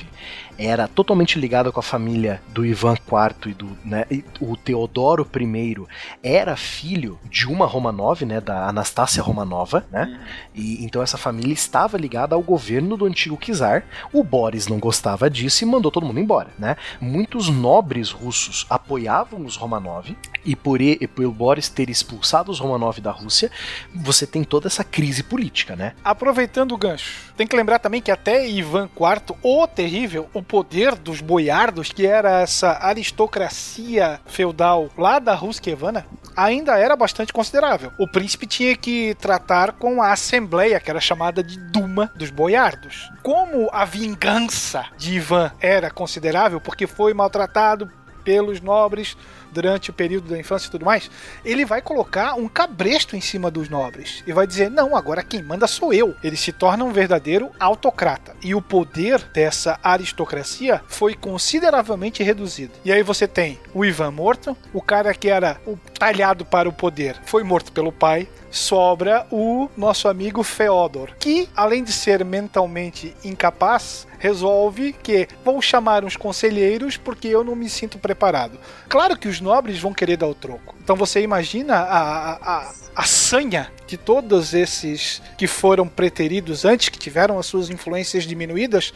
[0.57, 5.27] era totalmente ligada com a família do Ivan IV e do, né, e o Teodoro
[5.35, 5.75] I
[6.23, 10.19] era filho de uma Romanov, né, da Anastácia Romanova, né?
[10.55, 13.83] E então essa família estava ligada ao governo do antigo czar.
[14.11, 16.75] O Boris não gostava disso e mandou todo mundo embora, né?
[16.99, 20.15] Muitos nobres russos apoiavam os Romanov
[20.45, 23.51] e por, e, pelo Boris ter expulsado os Romanov da Rússia,
[23.93, 25.93] você tem toda essa crise política, né?
[26.03, 30.95] Aproveitando o gancho, tem que lembrar também que até Ivan IV, o terrível, o poder
[30.95, 36.05] dos boiardos, que era essa aristocracia feudal lá da Ruskevana,
[36.35, 37.91] ainda era bastante considerável.
[37.97, 43.09] O príncipe tinha que tratar com a assembleia, que era chamada de Duma dos boiardos.
[43.23, 47.91] Como a vingança de Ivan era considerável, porque foi maltratado
[48.23, 49.17] pelos nobres
[49.57, 51.09] durante o período da infância e tudo mais,
[51.43, 55.41] ele vai colocar um cabresto em cima dos nobres e vai dizer: não, agora quem
[55.41, 56.15] manda sou eu.
[56.23, 58.35] Ele se torna um verdadeiro autocrata.
[58.43, 62.73] E o poder dessa aristocracia foi consideravelmente reduzido.
[62.85, 66.73] E aí você tem o Ivan morto, o cara que era o talhado para o
[66.73, 68.29] poder foi morto pelo pai.
[68.49, 76.03] Sobra o nosso amigo Feodor, que além de ser mentalmente incapaz, resolve que vou chamar
[76.03, 78.57] uns conselheiros porque eu não me sinto preparado.
[78.87, 80.75] Claro que os nobres vão querer dar o troco.
[80.81, 86.97] Então você imagina a, a, a sanha de todos esses que foram preteridos antes, que
[86.97, 88.93] tiveram as suas influências diminuídas,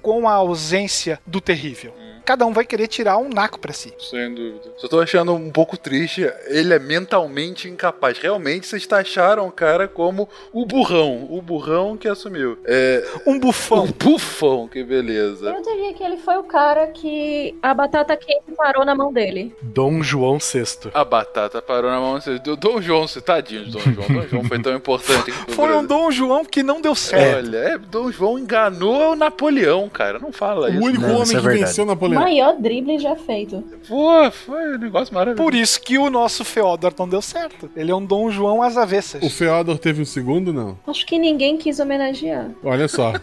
[0.00, 1.94] com a ausência do terrível.
[2.24, 3.92] Cada um vai querer tirar um naco para si.
[3.98, 4.70] Sem dúvida.
[4.76, 6.28] Só tô achando um pouco triste.
[6.46, 8.18] Ele é mentalmente incapaz.
[8.18, 11.26] Realmente, vocês taxaram o cara como o burrão.
[11.30, 12.58] O burrão que assumiu.
[12.64, 13.04] É.
[13.26, 13.84] Um bufão.
[13.84, 15.46] Um bufão, que beleza.
[15.50, 19.54] Eu diria que ele foi o cara que a batata quente parou na mão dele.
[19.62, 20.90] Dom João VI.
[20.94, 24.08] A batata parou na mão do Dom João, você tadinho de Dom João.
[24.08, 25.32] Dom João foi tão importante.
[25.32, 25.84] Foi um.
[25.84, 27.46] Dom João que não deu certo.
[27.46, 30.18] Olha, é, Dom João enganou o Napoleão, cara.
[30.18, 30.82] Não fala O isso.
[30.82, 31.64] único Não, homem isso é que verdade.
[31.66, 32.11] venceu Napoleão.
[32.14, 33.62] Maior drible já feito.
[33.88, 35.42] Pô, foi um negócio maravilhoso.
[35.42, 37.70] Por isso que o nosso Feodor não deu certo.
[37.76, 39.22] Ele é um Dom João às avessas.
[39.22, 40.78] O Feodor teve um segundo, não?
[40.86, 42.50] Acho que ninguém quis homenagear.
[42.62, 43.12] Olha só.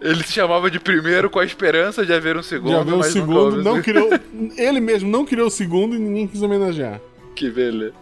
[0.00, 2.72] Ele se chamava de primeiro com a esperança de haver um segundo.
[2.72, 4.08] O mas nunca segundo, houve não um criou.
[4.56, 7.00] Ele mesmo não criou o segundo e ninguém quis homenagear.
[7.36, 7.94] Que beleza.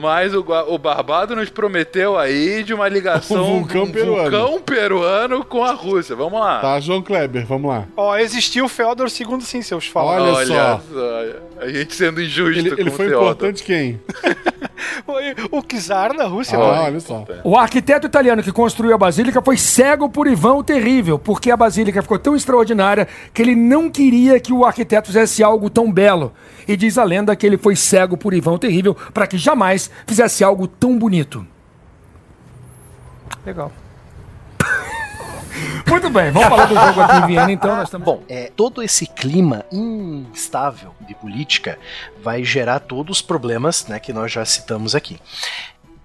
[0.00, 4.30] Mas o, o Barbado nos prometeu aí de uma ligação Um vulcão um peruano.
[4.30, 6.14] vulcão peruano com a Rússia.
[6.16, 6.60] Vamos lá.
[6.60, 7.86] Tá, João Kleber, vamos lá.
[7.96, 10.34] Ó, existiu o Feodor II sim, seus falam.
[10.34, 10.80] Olha só.
[10.92, 11.22] só.
[11.60, 13.22] A gente sendo injusto Ele, com ele o foi Theodor.
[13.22, 14.00] importante quem?
[15.04, 16.56] Foi o czar da Rússia.
[16.58, 17.24] Ah, olha só.
[17.44, 21.56] O arquiteto italiano que construiu a Basílica foi cego por Ivan o Terrível, porque a
[21.56, 26.32] Basílica ficou tão extraordinária que ele não queria que o arquiteto fizesse algo tão belo.
[26.66, 29.90] E diz a lenda que ele foi cego por Ivan o Terrível para que jamais
[30.06, 31.46] fizesse algo tão bonito.
[33.44, 33.72] Legal.
[35.88, 37.76] Muito bem, vamos falar do jogo aqui em Viena, então.
[37.76, 38.04] Nós estamos...
[38.04, 41.78] Bom, é, todo esse clima instável de política
[42.22, 45.18] vai gerar todos os problemas né, que nós já citamos aqui.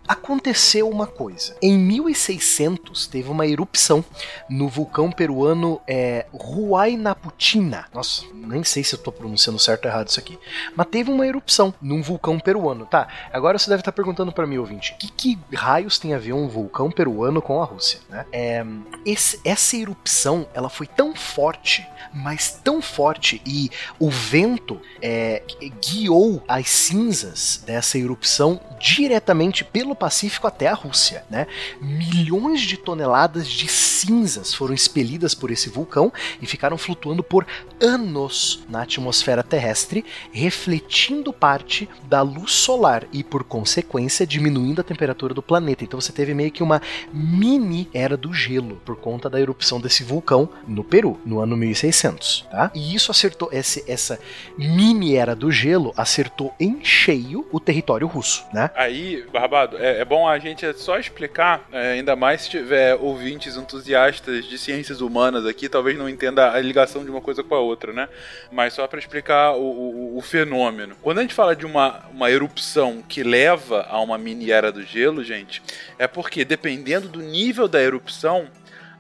[0.07, 1.55] Aconteceu uma coisa.
[1.61, 4.03] Em 1600 teve uma erupção
[4.49, 7.85] no vulcão peruano é, Huaynaputina.
[7.93, 10.38] Nossa, nem sei se eu tô pronunciando certo ou errado isso aqui.
[10.75, 12.85] Mas teve uma erupção num vulcão peruano.
[12.85, 16.34] Tá, agora você deve estar perguntando para mim, ouvinte, que, que raios tem a ver
[16.34, 17.99] um vulcão peruano com a Rússia?
[18.09, 18.25] Né?
[18.31, 18.65] É,
[19.05, 23.69] esse- essa erupção ela foi tão forte, mas tão forte, e
[23.99, 25.41] o vento é,
[25.81, 31.48] guiou as cinzas dessa erupção diretamente pelo pelo Pacífico até a Rússia, né?
[31.80, 36.11] Milhões de toneladas de cinzas foram expelidas por esse vulcão
[36.41, 37.45] e ficaram flutuando por
[37.80, 45.34] anos na atmosfera terrestre, refletindo parte da luz solar e, por consequência, diminuindo a temperatura
[45.34, 45.84] do planeta.
[45.84, 46.82] Então você teve meio que uma
[47.14, 52.48] mini era do gelo por conta da erupção desse vulcão no Peru, no ano 1600,
[52.49, 52.72] tá?
[52.74, 54.20] E isso acertou esse, essa
[54.57, 58.72] mini era do gelo acertou em cheio o território russo, né?
[58.76, 63.57] Aí, Barbado, é, é bom a gente só explicar, é, ainda mais se tiver ouvintes
[63.57, 67.60] entusiastas de ciências humanas aqui, talvez não entenda a ligação de uma coisa com a
[67.60, 68.07] outra, né?
[68.49, 70.95] Mas só para explicar o, o, o, fenômeno.
[71.01, 74.84] Quando a gente fala de uma, uma erupção que leva a uma mini era do
[74.84, 75.61] gelo, gente,
[75.99, 78.47] é porque dependendo do nível da erupção,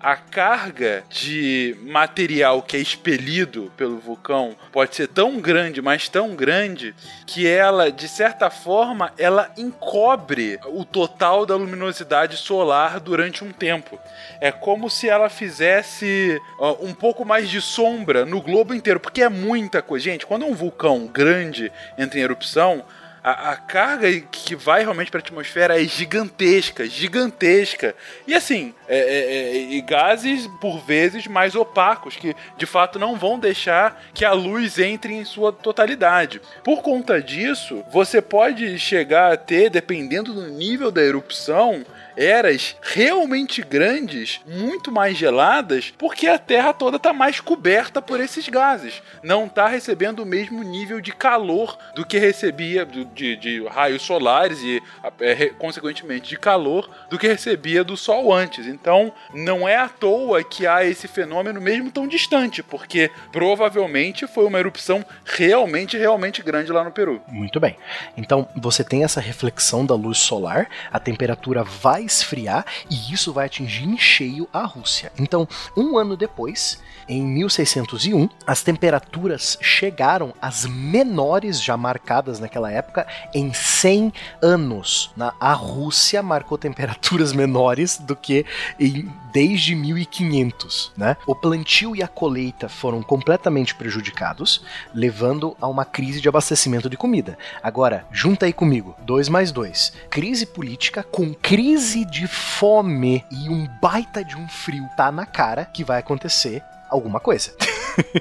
[0.03, 6.35] a carga de material que é expelido pelo vulcão pode ser tão grande, mas tão
[6.35, 6.93] grande,
[7.25, 13.97] que ela, de certa forma, ela encobre o total da luminosidade solar durante um tempo.
[14.41, 19.23] É como se ela fizesse uh, um pouco mais de sombra no globo inteiro, porque
[19.23, 20.03] é muita coisa.
[20.03, 22.83] Gente, quando um vulcão grande entra em erupção,
[23.23, 27.95] a, a carga que vai realmente para a atmosfera é gigantesca, gigantesca.
[28.27, 33.15] E assim, é, é, é, e gases por vezes mais opacos, que de fato não
[33.15, 36.41] vão deixar que a luz entre em sua totalidade.
[36.63, 43.61] Por conta disso, você pode chegar a ter, dependendo do nível da erupção, eras realmente
[43.61, 49.01] grandes, muito mais geladas, porque a Terra toda está mais coberta por esses gases.
[49.21, 54.59] Não está recebendo o mesmo nível de calor do que recebia de, de raios solares
[54.61, 54.81] e,
[55.19, 58.67] é, consequentemente, de calor do que recebia do Sol antes.
[58.67, 64.45] Então, não é à toa que há esse fenômeno mesmo tão distante, porque provavelmente foi
[64.45, 67.21] uma erupção realmente, realmente grande lá no Peru.
[67.27, 67.77] Muito bem.
[68.17, 73.45] Então, você tem essa reflexão da luz solar, a temperatura vai esfriar e isso vai
[73.45, 75.11] atingir em cheio a Rússia.
[75.17, 83.05] Então, um ano depois, em 1601, as temperaturas chegaram às menores já marcadas naquela época
[83.33, 85.11] em 100 anos.
[85.15, 88.45] Na, a Rússia marcou temperaturas menores do que
[88.79, 90.91] em, desde 1500.
[90.95, 91.17] Né?
[91.27, 94.63] O plantio e a colheita foram completamente prejudicados,
[94.93, 97.37] levando a uma crise de abastecimento de comida.
[97.61, 99.93] Agora, junta aí comigo: 2 mais 2.
[100.09, 105.27] Crise política com crise crise de fome e um baita de um frio tá na
[105.27, 107.51] cara que vai acontecer alguma coisa.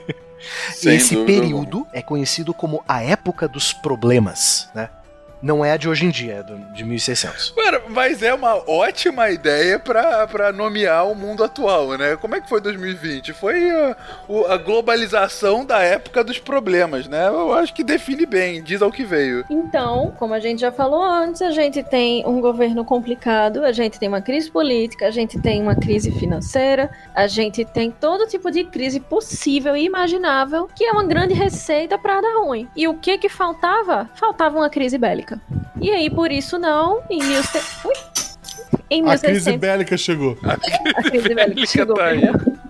[0.84, 4.90] Esse período é conhecido como a época dos problemas, né?
[5.42, 7.54] Não é a de hoje em dia, é de 1600.
[7.56, 12.16] Mano, mas é uma ótima ideia para nomear o mundo atual, né?
[12.16, 13.32] Como é que foi 2020?
[13.32, 13.96] Foi a,
[14.50, 17.26] a, globalização da época dos problemas, né?
[17.26, 19.44] Eu acho que define bem, diz ao que veio.
[19.50, 23.98] Então, como a gente já falou antes, a gente tem um governo complicado, a gente
[23.98, 28.50] tem uma crise política, a gente tem uma crise financeira, a gente tem todo tipo
[28.50, 32.68] de crise possível e imaginável, que é uma grande receita para dar ruim.
[32.76, 34.08] E o que que faltava?
[34.14, 35.31] Faltava uma crise bélica.
[35.80, 37.40] E aí, por isso não, em, mil...
[37.84, 37.94] Ui.
[38.90, 39.06] em 1600...
[39.12, 40.38] A crise bélica chegou.
[40.42, 41.96] A crise, a crise bélica chegou.
[41.96, 42.22] Tá aí.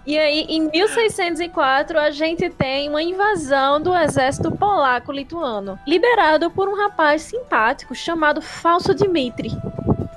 [0.04, 6.74] E aí, em 1604, a gente tem uma invasão do exército polaco-lituano, liberado por um
[6.74, 9.56] rapaz simpático chamado Falso Dmitri.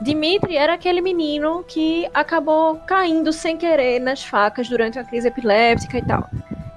[0.02, 6.00] Dmitri era aquele menino que acabou caindo sem querer nas facas durante a crise epiléptica
[6.00, 6.30] e tal.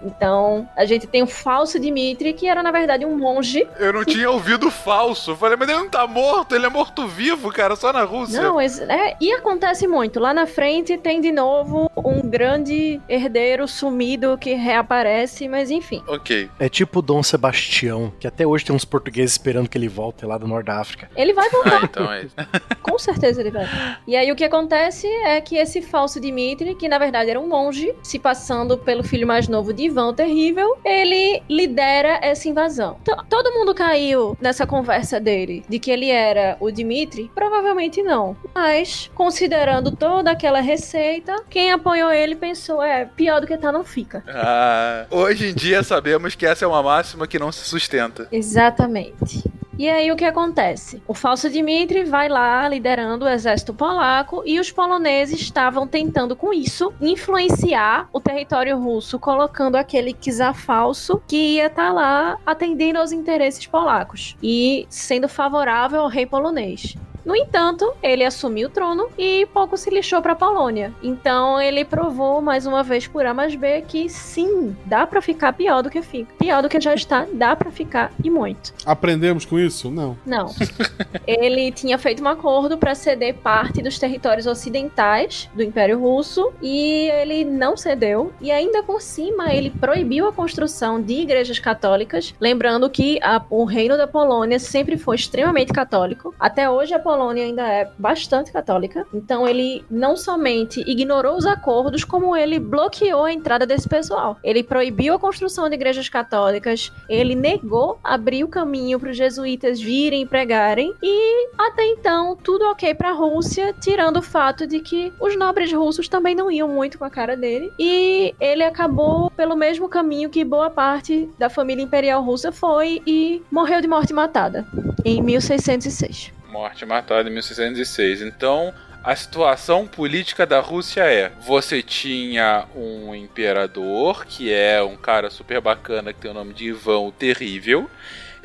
[0.02, 3.66] Então, a gente tem o falso Dimitri, que era na verdade um monge.
[3.78, 5.34] Eu não tinha ouvido falso.
[5.36, 8.40] falei, mas ele não tá morto, ele é morto-vivo, cara, só na Rússia.
[8.40, 10.20] Não, é, e acontece muito.
[10.20, 16.02] Lá na frente tem de novo um grande herdeiro sumido que reaparece, mas enfim.
[16.06, 16.48] Ok.
[16.58, 20.38] É tipo Dom Sebastião, que até hoje tem uns portugueses esperando que ele volte lá
[20.38, 21.10] do Norte da África.
[21.16, 21.80] Ele vai voltar.
[21.82, 22.34] Ah, então é isso.
[22.82, 23.66] Com certeza ele vai.
[24.06, 27.48] E aí o que acontece é que esse falso Dimitri, que na verdade era um
[27.48, 32.98] monge, se passando pelo filho mais novo de Ivan Terrível, ele lidera essa invasão.
[33.04, 37.30] T todo mundo caiu nessa conversa dele, de que ele era o Dimitri?
[37.34, 38.36] Provavelmente não.
[38.54, 43.84] Mas, considerando toda aquela receita, quem apoiou ele pensou, é, pior do que tá não
[43.84, 44.22] fica.
[44.28, 48.28] Ah, hoje em dia sabemos que essa é uma máxima que não se sustenta.
[48.30, 49.42] Exatamente.
[49.78, 51.00] E aí o que acontece?
[51.06, 56.52] O falso Dmitri vai lá liderando o exército polaco e os poloneses estavam tentando com
[56.52, 62.98] isso influenciar o território russo, colocando aquele czar falso que ia estar tá lá atendendo
[62.98, 66.96] aos interesses polacos e sendo favorável ao rei polonês.
[67.28, 70.94] No entanto, ele assumiu o trono e pouco se lixou para Polônia.
[71.02, 75.52] Então ele provou mais uma vez por A mais B que sim, dá para ficar
[75.52, 76.32] pior do que fica.
[76.38, 78.72] Pior do que já está, dá para ficar e muito.
[78.86, 79.90] Aprendemos com isso?
[79.90, 80.16] Não.
[80.24, 80.46] Não.
[81.28, 87.10] ele tinha feito um acordo para ceder parte dos territórios ocidentais do Império Russo e
[87.10, 88.32] ele não cedeu.
[88.40, 92.34] E ainda por cima, ele proibiu a construção de igrejas católicas.
[92.40, 96.34] Lembrando que a, o reino da Polônia sempre foi extremamente católico.
[96.40, 99.06] Até hoje a Polônia ainda é bastante católica.
[99.12, 104.36] Então ele não somente ignorou os acordos, como ele bloqueou a entrada desse pessoal.
[104.42, 109.80] Ele proibiu a construção de igrejas católicas, ele negou abrir o caminho para os jesuítas
[109.80, 110.94] virem e pregarem.
[111.02, 115.72] E até então, tudo ok para a Rússia, tirando o fato de que os nobres
[115.72, 117.72] russos também não iam muito com a cara dele.
[117.78, 123.42] E ele acabou pelo mesmo caminho que boa parte da família imperial russa foi e
[123.50, 124.66] morreu de morte matada
[125.04, 126.37] em 1606.
[126.48, 128.22] Morte matada em 1606.
[128.22, 128.72] Então,
[129.04, 135.60] a situação política da Rússia é: você tinha um imperador, que é um cara super
[135.60, 137.88] bacana, que tem o nome de Ivan o Terrível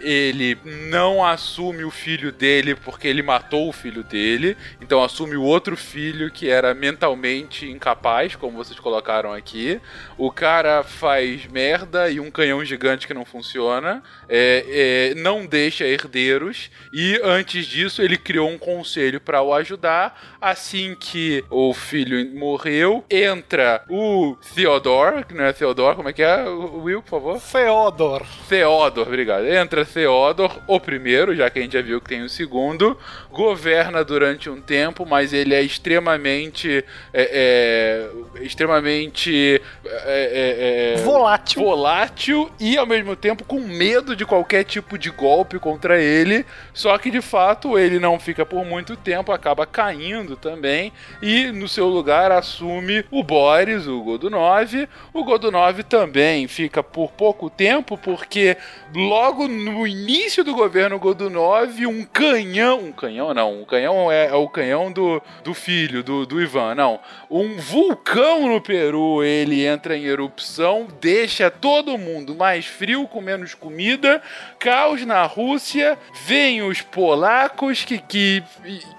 [0.03, 5.41] ele não assume o filho dele porque ele matou o filho dele, então assume o
[5.41, 9.80] outro filho que era mentalmente incapaz, como vocês colocaram aqui.
[10.17, 15.85] O cara faz merda e um canhão gigante que não funciona, é, é, não deixa
[15.85, 20.38] herdeiros, e antes disso ele criou um conselho para o ajudar.
[20.41, 26.21] Assim que o filho morreu, entra o Theodore, que não é Theodore, como é que
[26.21, 27.41] é, Will, por favor?
[27.41, 28.25] Theodor.
[28.49, 29.47] Theodor, obrigado.
[29.47, 32.98] Entra Theodor, o primeiro, já que a gente já viu que tem o segundo,
[33.32, 36.84] governa durante um tempo, mas ele é extremamente.
[37.14, 38.07] É,
[38.38, 39.61] é, extremamente.
[39.86, 41.61] É, volátil.
[41.61, 46.45] Volátil e ao mesmo tempo com medo de qualquer tipo de golpe contra ele.
[46.74, 50.91] Só que de fato ele não fica por muito tempo, acaba caindo também.
[51.22, 54.88] E no seu lugar assume o Boris, o Godunov.
[55.14, 58.57] O Godunov também fica por pouco tempo, porque
[58.95, 62.80] logo no início do governo Godunov, um canhão.
[62.80, 66.76] Um canhão não, um canhão é, é o canhão do, do filho, do, do Ivan,
[66.76, 66.99] não.
[67.30, 73.53] Um vulcão no Peru, ele entra em erupção, deixa todo mundo mais frio, com menos
[73.53, 74.22] comida,
[74.60, 78.43] caos na Rússia, vem os polacos que, que,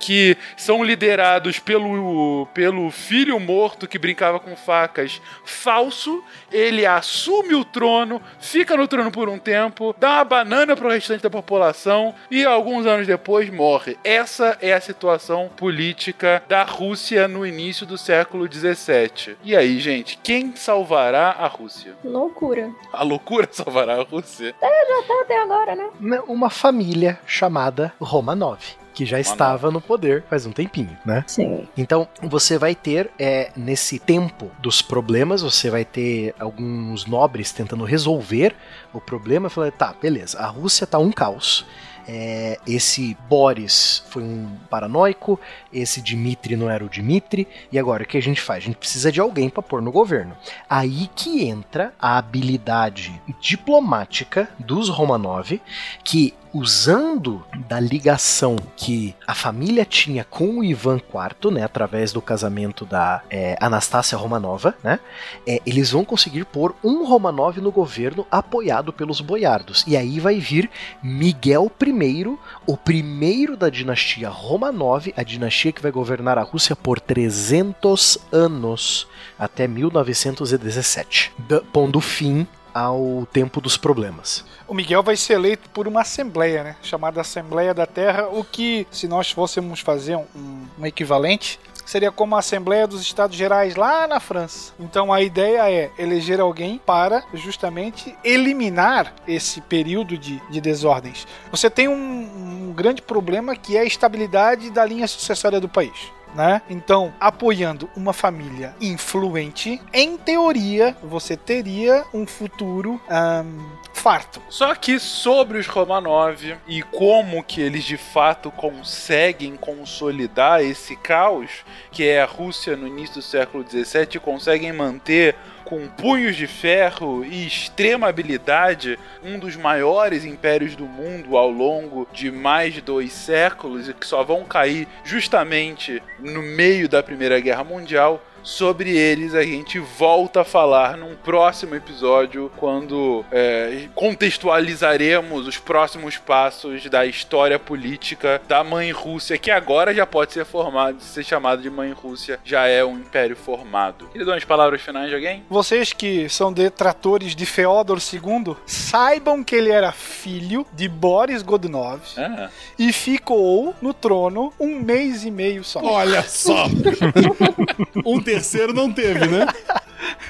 [0.01, 6.23] que são liderados pelo, pelo filho morto que brincava com facas, falso.
[6.51, 11.23] Ele assume o trono, fica no trono por um tempo, dá uma banana pro restante
[11.23, 13.99] da população e alguns anos depois morre.
[14.03, 19.37] Essa é a situação política da Rússia no início do século 17.
[19.45, 21.95] E aí, gente, quem salvará a Rússia?
[22.03, 22.71] Loucura.
[22.93, 24.55] A loucura salvará a Rússia?
[24.63, 26.21] É, já tá até agora, né?
[26.27, 31.25] Uma família chamada Romanov que já estava no poder faz um tempinho, né?
[31.27, 31.69] Sim.
[31.77, 37.85] Então você vai ter é, nesse tempo dos problemas, você vai ter alguns nobres tentando
[37.85, 38.55] resolver
[38.93, 39.51] o problema.
[39.51, 41.67] Falar, tá, beleza, a Rússia tá um caos.
[42.07, 45.41] É, esse Boris foi um paranoico,
[45.73, 48.63] esse Dmitri não era o Dmitri, e agora o que a gente faz?
[48.63, 50.37] A gente precisa de alguém para pôr no governo.
[50.69, 55.61] Aí que entra a habilidade diplomática dos Romanov,
[56.03, 62.23] que usando da ligação que a família tinha com o Ivan IV, né, através do
[62.23, 65.01] casamento da é, Anastácia Romanova, né,
[65.45, 69.85] é, eles vão conseguir pôr um Romanov no governo apoiado pelos boiardos.
[69.87, 70.71] E aí vai vir
[71.03, 77.01] Miguel I, o primeiro da dinastia Romanov, a dinastia que vai governar a Rússia por
[77.01, 81.33] 300 anos, até 1917,
[81.73, 84.45] pondo fim ao tempo dos problemas.
[84.67, 86.77] O Miguel vai ser eleito por uma assembleia, né?
[86.83, 92.35] Chamada Assembleia da Terra, o que, se nós fôssemos fazer um, um equivalente, seria como
[92.35, 94.73] a Assembleia dos Estados Gerais lá na França.
[94.81, 101.27] Então a ideia é eleger alguém para justamente eliminar esse período de, de desordens.
[101.51, 106.13] Você tem um, um grande problema que é a estabilidade da linha sucessória do país
[106.35, 106.63] né?
[106.69, 114.43] Então, apoiando uma família influente, em teoria, você teria um futuro um, farto.
[114.49, 121.65] Só que sobre os Romanov e como que eles de fato conseguem consolidar esse caos,
[121.91, 127.25] que é a Rússia no início do século XVII, conseguem manter com punhos de ferro
[127.25, 133.13] e extrema habilidade, um dos maiores impérios do mundo ao longo de mais de dois
[133.13, 139.35] séculos e que só vão cair justamente no meio da Primeira Guerra Mundial Sobre eles
[139.35, 147.07] a gente volta a falar num próximo episódio, quando é, contextualizaremos os próximos passos da
[147.07, 151.93] história política da mãe Rússia, que agora já pode ser formado, ser chamado de mãe
[151.93, 154.09] Rússia, já é um império formado.
[154.09, 155.43] Queria dar umas palavras finais de alguém?
[155.49, 162.03] Vocês que são detratores de Feodor II, saibam que ele era filho de Boris Godunov
[162.19, 165.81] Ah, e ficou no trono um mês e meio só.
[165.83, 166.67] Olha só!
[168.05, 169.47] um terceiro não teve, né?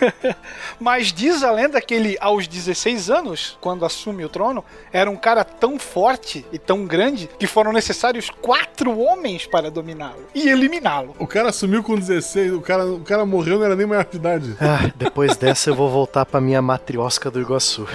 [0.78, 5.16] Mas diz a lenda que ele, aos 16 anos, quando assume o trono, era um
[5.16, 11.14] cara tão forte e tão grande que foram necessários quatro homens para dominá-lo e eliminá-lo.
[11.18, 14.16] O cara assumiu com 16, o cara, o cara morreu, não era nem maior de
[14.16, 14.56] idade.
[14.60, 17.86] Ah, depois dessa eu vou voltar pra minha matriosca do Iguaçu.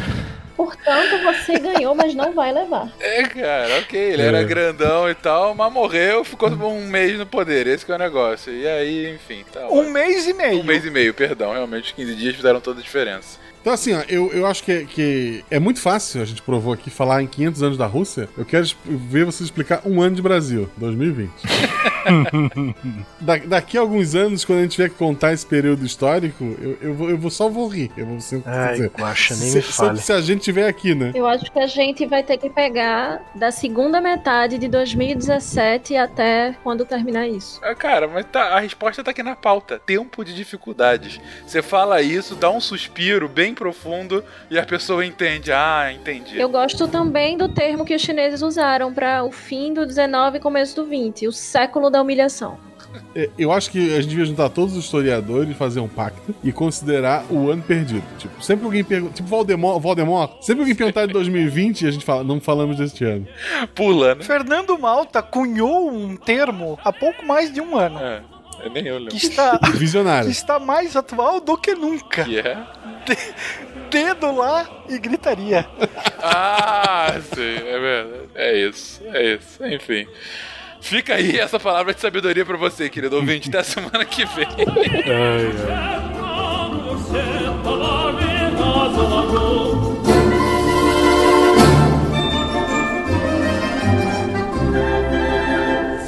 [0.90, 2.92] Portanto, você ganhou, mas não vai levar.
[3.00, 4.26] É, cara, ok, ele É.
[4.26, 8.00] era grandão e tal, mas morreu, ficou um mês no poder, esse que é o
[8.00, 8.52] negócio.
[8.52, 9.92] E aí, enfim, tá Um ótimo.
[9.94, 10.60] mês e meio.
[10.60, 13.38] Um mês e meio, perdão, realmente 15 dias fizeram toda a diferença.
[13.62, 16.90] Então, assim, ó, eu, eu acho que, que é muito fácil, a gente provou aqui,
[16.90, 18.30] falar em 500 anos da Rússia.
[18.38, 21.30] Eu quero ver você explicar um ano de Brasil, 2020.
[23.20, 26.78] Da- daqui a alguns anos, quando a gente tiver que contar esse período histórico, eu,
[26.82, 27.92] eu, vou, eu vou só vou rir.
[27.98, 28.92] Eu vou sempre Ai, dizer.
[28.98, 29.98] Guaxa, nem se, me se- fale.
[30.00, 31.12] se a gente tiver aqui, né?
[31.14, 36.56] Eu acho que a gente vai ter que pegar da segunda metade de 2017 até
[36.64, 37.60] quando terminar isso.
[37.64, 39.80] Ah, Cara, mas tá, a resposta tá aqui na pauta.
[39.86, 41.20] Tempo de dificuldades.
[41.46, 45.52] Você fala isso, dá um suspiro bem profundo e a pessoa entende.
[45.52, 46.40] Ah, entendi.
[46.40, 50.40] Eu gosto também do termo que os chineses usaram para o fim do 19 e
[50.42, 52.58] começo do 20, o século da humilhação.
[53.16, 56.52] É, Eu acho que a gente devia juntar todos os historiadores, fazer um pacto e
[56.52, 58.04] considerar o ano perdido.
[58.18, 59.14] Tipo, sempre alguém pergunta.
[59.14, 63.04] Tipo, Voldemort, Voldemort, sempre alguém perguntar de 2020 e a gente fala, não falamos deste
[63.06, 63.28] ano.
[63.76, 64.24] Pula, né?
[64.24, 68.22] Fernando Malta cunhou um termo há pouco mais de um ano, É,
[68.64, 69.16] eu nem eu que lembro.
[69.18, 70.30] está, que Visionário.
[70.30, 72.24] está mais atual do que nunca.
[72.24, 72.58] Que é?
[73.92, 75.66] Dedo lá e gritaria.
[76.22, 78.30] Ah, sim, é verdade.
[78.36, 79.66] É isso, é isso.
[79.66, 80.08] Enfim.
[80.81, 84.47] Fica aí essa palavra de sabedoria pra você, querido ouvinte, até semana que vem.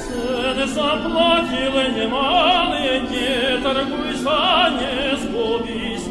[0.03, 6.07] Цены заплатил немалые, не торгуйся, не сгубись.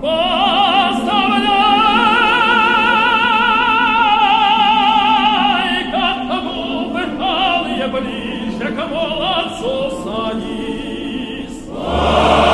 [0.00, 1.45] Поставляй,
[12.07, 12.46] Amen.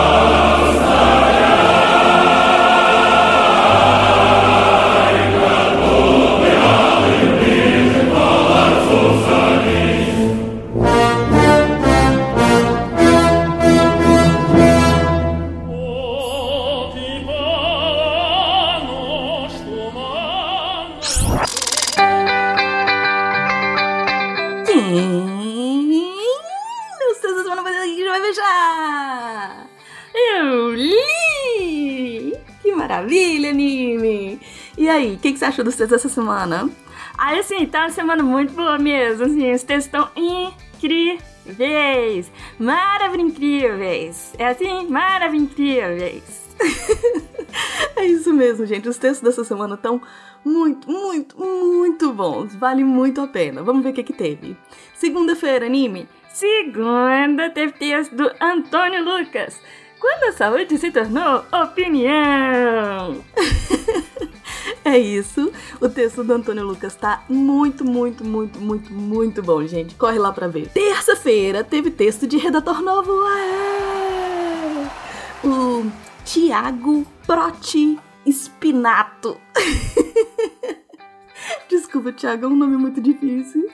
[32.93, 34.39] Maravilha, anime!
[34.77, 36.69] E aí, o que, que você achou dos textos dessa semana?
[37.17, 39.25] Aí, assim, tá uma semana muito boa mesmo.
[39.25, 42.31] Assim, os textos estão incríveis.
[42.59, 44.33] Maravilha incríveis.
[44.37, 46.43] É assim, maravilha incríveis.
[47.95, 48.89] É isso mesmo, gente.
[48.89, 50.01] Os textos dessa semana estão
[50.43, 52.55] muito, muito, muito bons.
[52.55, 53.61] Vale muito a pena.
[53.61, 54.57] Vamos ver o que, que teve.
[54.95, 56.07] Segunda-feira, anime.
[56.33, 59.61] Segunda, teve texto do Antônio Lucas.
[60.03, 63.23] Quando a saúde se tornou opinião.
[64.85, 65.49] É isso.
[65.79, 69.95] O texto do Antônio Lucas tá muito, muito, muito, muito, muito bom, gente.
[69.95, 70.67] Corre lá pra ver.
[70.69, 73.13] Terça-feira teve texto de redator novo.
[73.25, 75.47] Aê!
[75.47, 75.89] O
[76.25, 77.97] Tiago Proti
[78.29, 79.39] Spinato.
[81.69, 83.69] Desculpa, Tiago, é um nome muito difícil.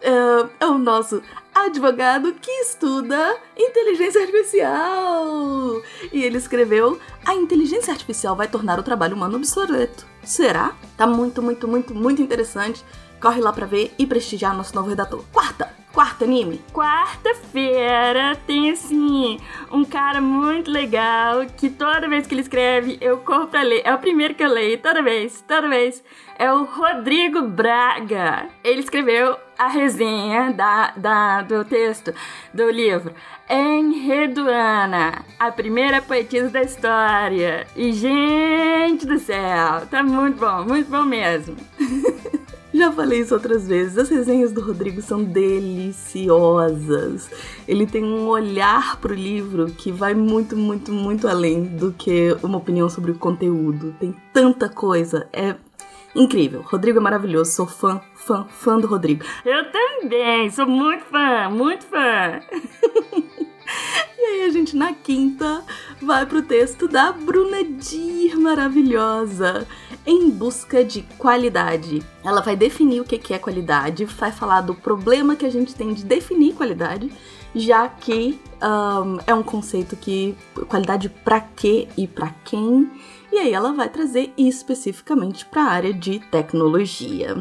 [0.00, 1.22] É, é o nosso
[1.64, 5.82] advogado que estuda inteligência artificial.
[6.12, 10.06] E ele escreveu: A inteligência artificial vai tornar o trabalho humano obsoleto.
[10.22, 10.74] Será?
[10.96, 12.84] Tá muito, muito, muito, muito interessante.
[13.20, 15.24] Corre lá pra ver e prestigiar nosso novo redator.
[15.32, 15.74] Quarta!
[15.96, 16.60] Quarta anime.
[16.74, 19.40] Quarta-feira tem assim
[19.72, 23.80] um cara muito legal que toda vez que ele escreve eu corro pra ler.
[23.82, 26.04] É o primeiro que eu leio, toda vez, toda vez.
[26.38, 28.46] É o Rodrigo Braga.
[28.62, 32.12] Ele escreveu a resenha da, da, do texto
[32.52, 33.12] do livro
[33.48, 37.66] Enredoana, a primeira poetisa da história.
[37.76, 41.56] E gente do céu, tá muito bom, muito bom mesmo.
[42.76, 43.96] Já falei isso outras vezes.
[43.96, 47.30] As resenhas do Rodrigo são deliciosas.
[47.66, 52.58] Ele tem um olhar pro livro que vai muito, muito, muito além do que uma
[52.58, 53.94] opinião sobre o conteúdo.
[53.98, 55.26] Tem tanta coisa.
[55.32, 55.54] É
[56.16, 56.62] incrível.
[56.62, 57.52] Rodrigo é maravilhoso.
[57.52, 59.24] Sou fã, fã, fã do Rodrigo.
[59.44, 62.40] Eu também, sou muito fã, muito fã.
[64.18, 65.62] E aí a gente na quinta
[66.00, 69.66] vai pro texto da Bruna Dir, maravilhosa,
[70.06, 72.02] em busca de qualidade.
[72.24, 75.92] Ela vai definir o que é qualidade, vai falar do problema que a gente tem
[75.92, 77.10] de definir qualidade,
[77.54, 80.36] já que um, é um conceito que
[80.68, 82.90] qualidade para quê e para quem.
[83.32, 87.36] E aí ela vai trazer especificamente para a área de tecnologia.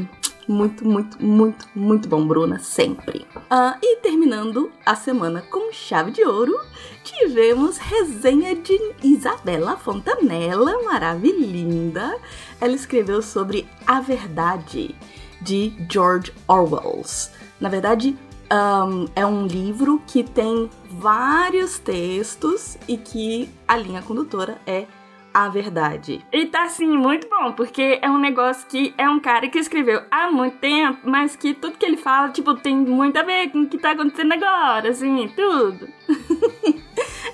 [0.48, 3.26] Muito, muito, muito, muito bom, Bruna, sempre.
[3.50, 6.56] Ah, e terminando a semana com chave de ouro,
[7.04, 12.16] tivemos resenha de Isabela Fontanella, maravilhinda.
[12.62, 14.96] Ela escreveu sobre A Verdade,
[15.42, 17.02] de George Orwell.
[17.60, 18.16] Na verdade,
[18.52, 24.86] um, é um livro que tem vários textos e que a linha condutora é
[25.36, 26.26] a verdade.
[26.32, 30.02] E tá assim, muito bom, porque é um negócio que é um cara que escreveu
[30.10, 33.64] há muito tempo, mas que tudo que ele fala, tipo, tem muito a ver com
[33.64, 35.90] o que tá acontecendo agora, assim, tudo.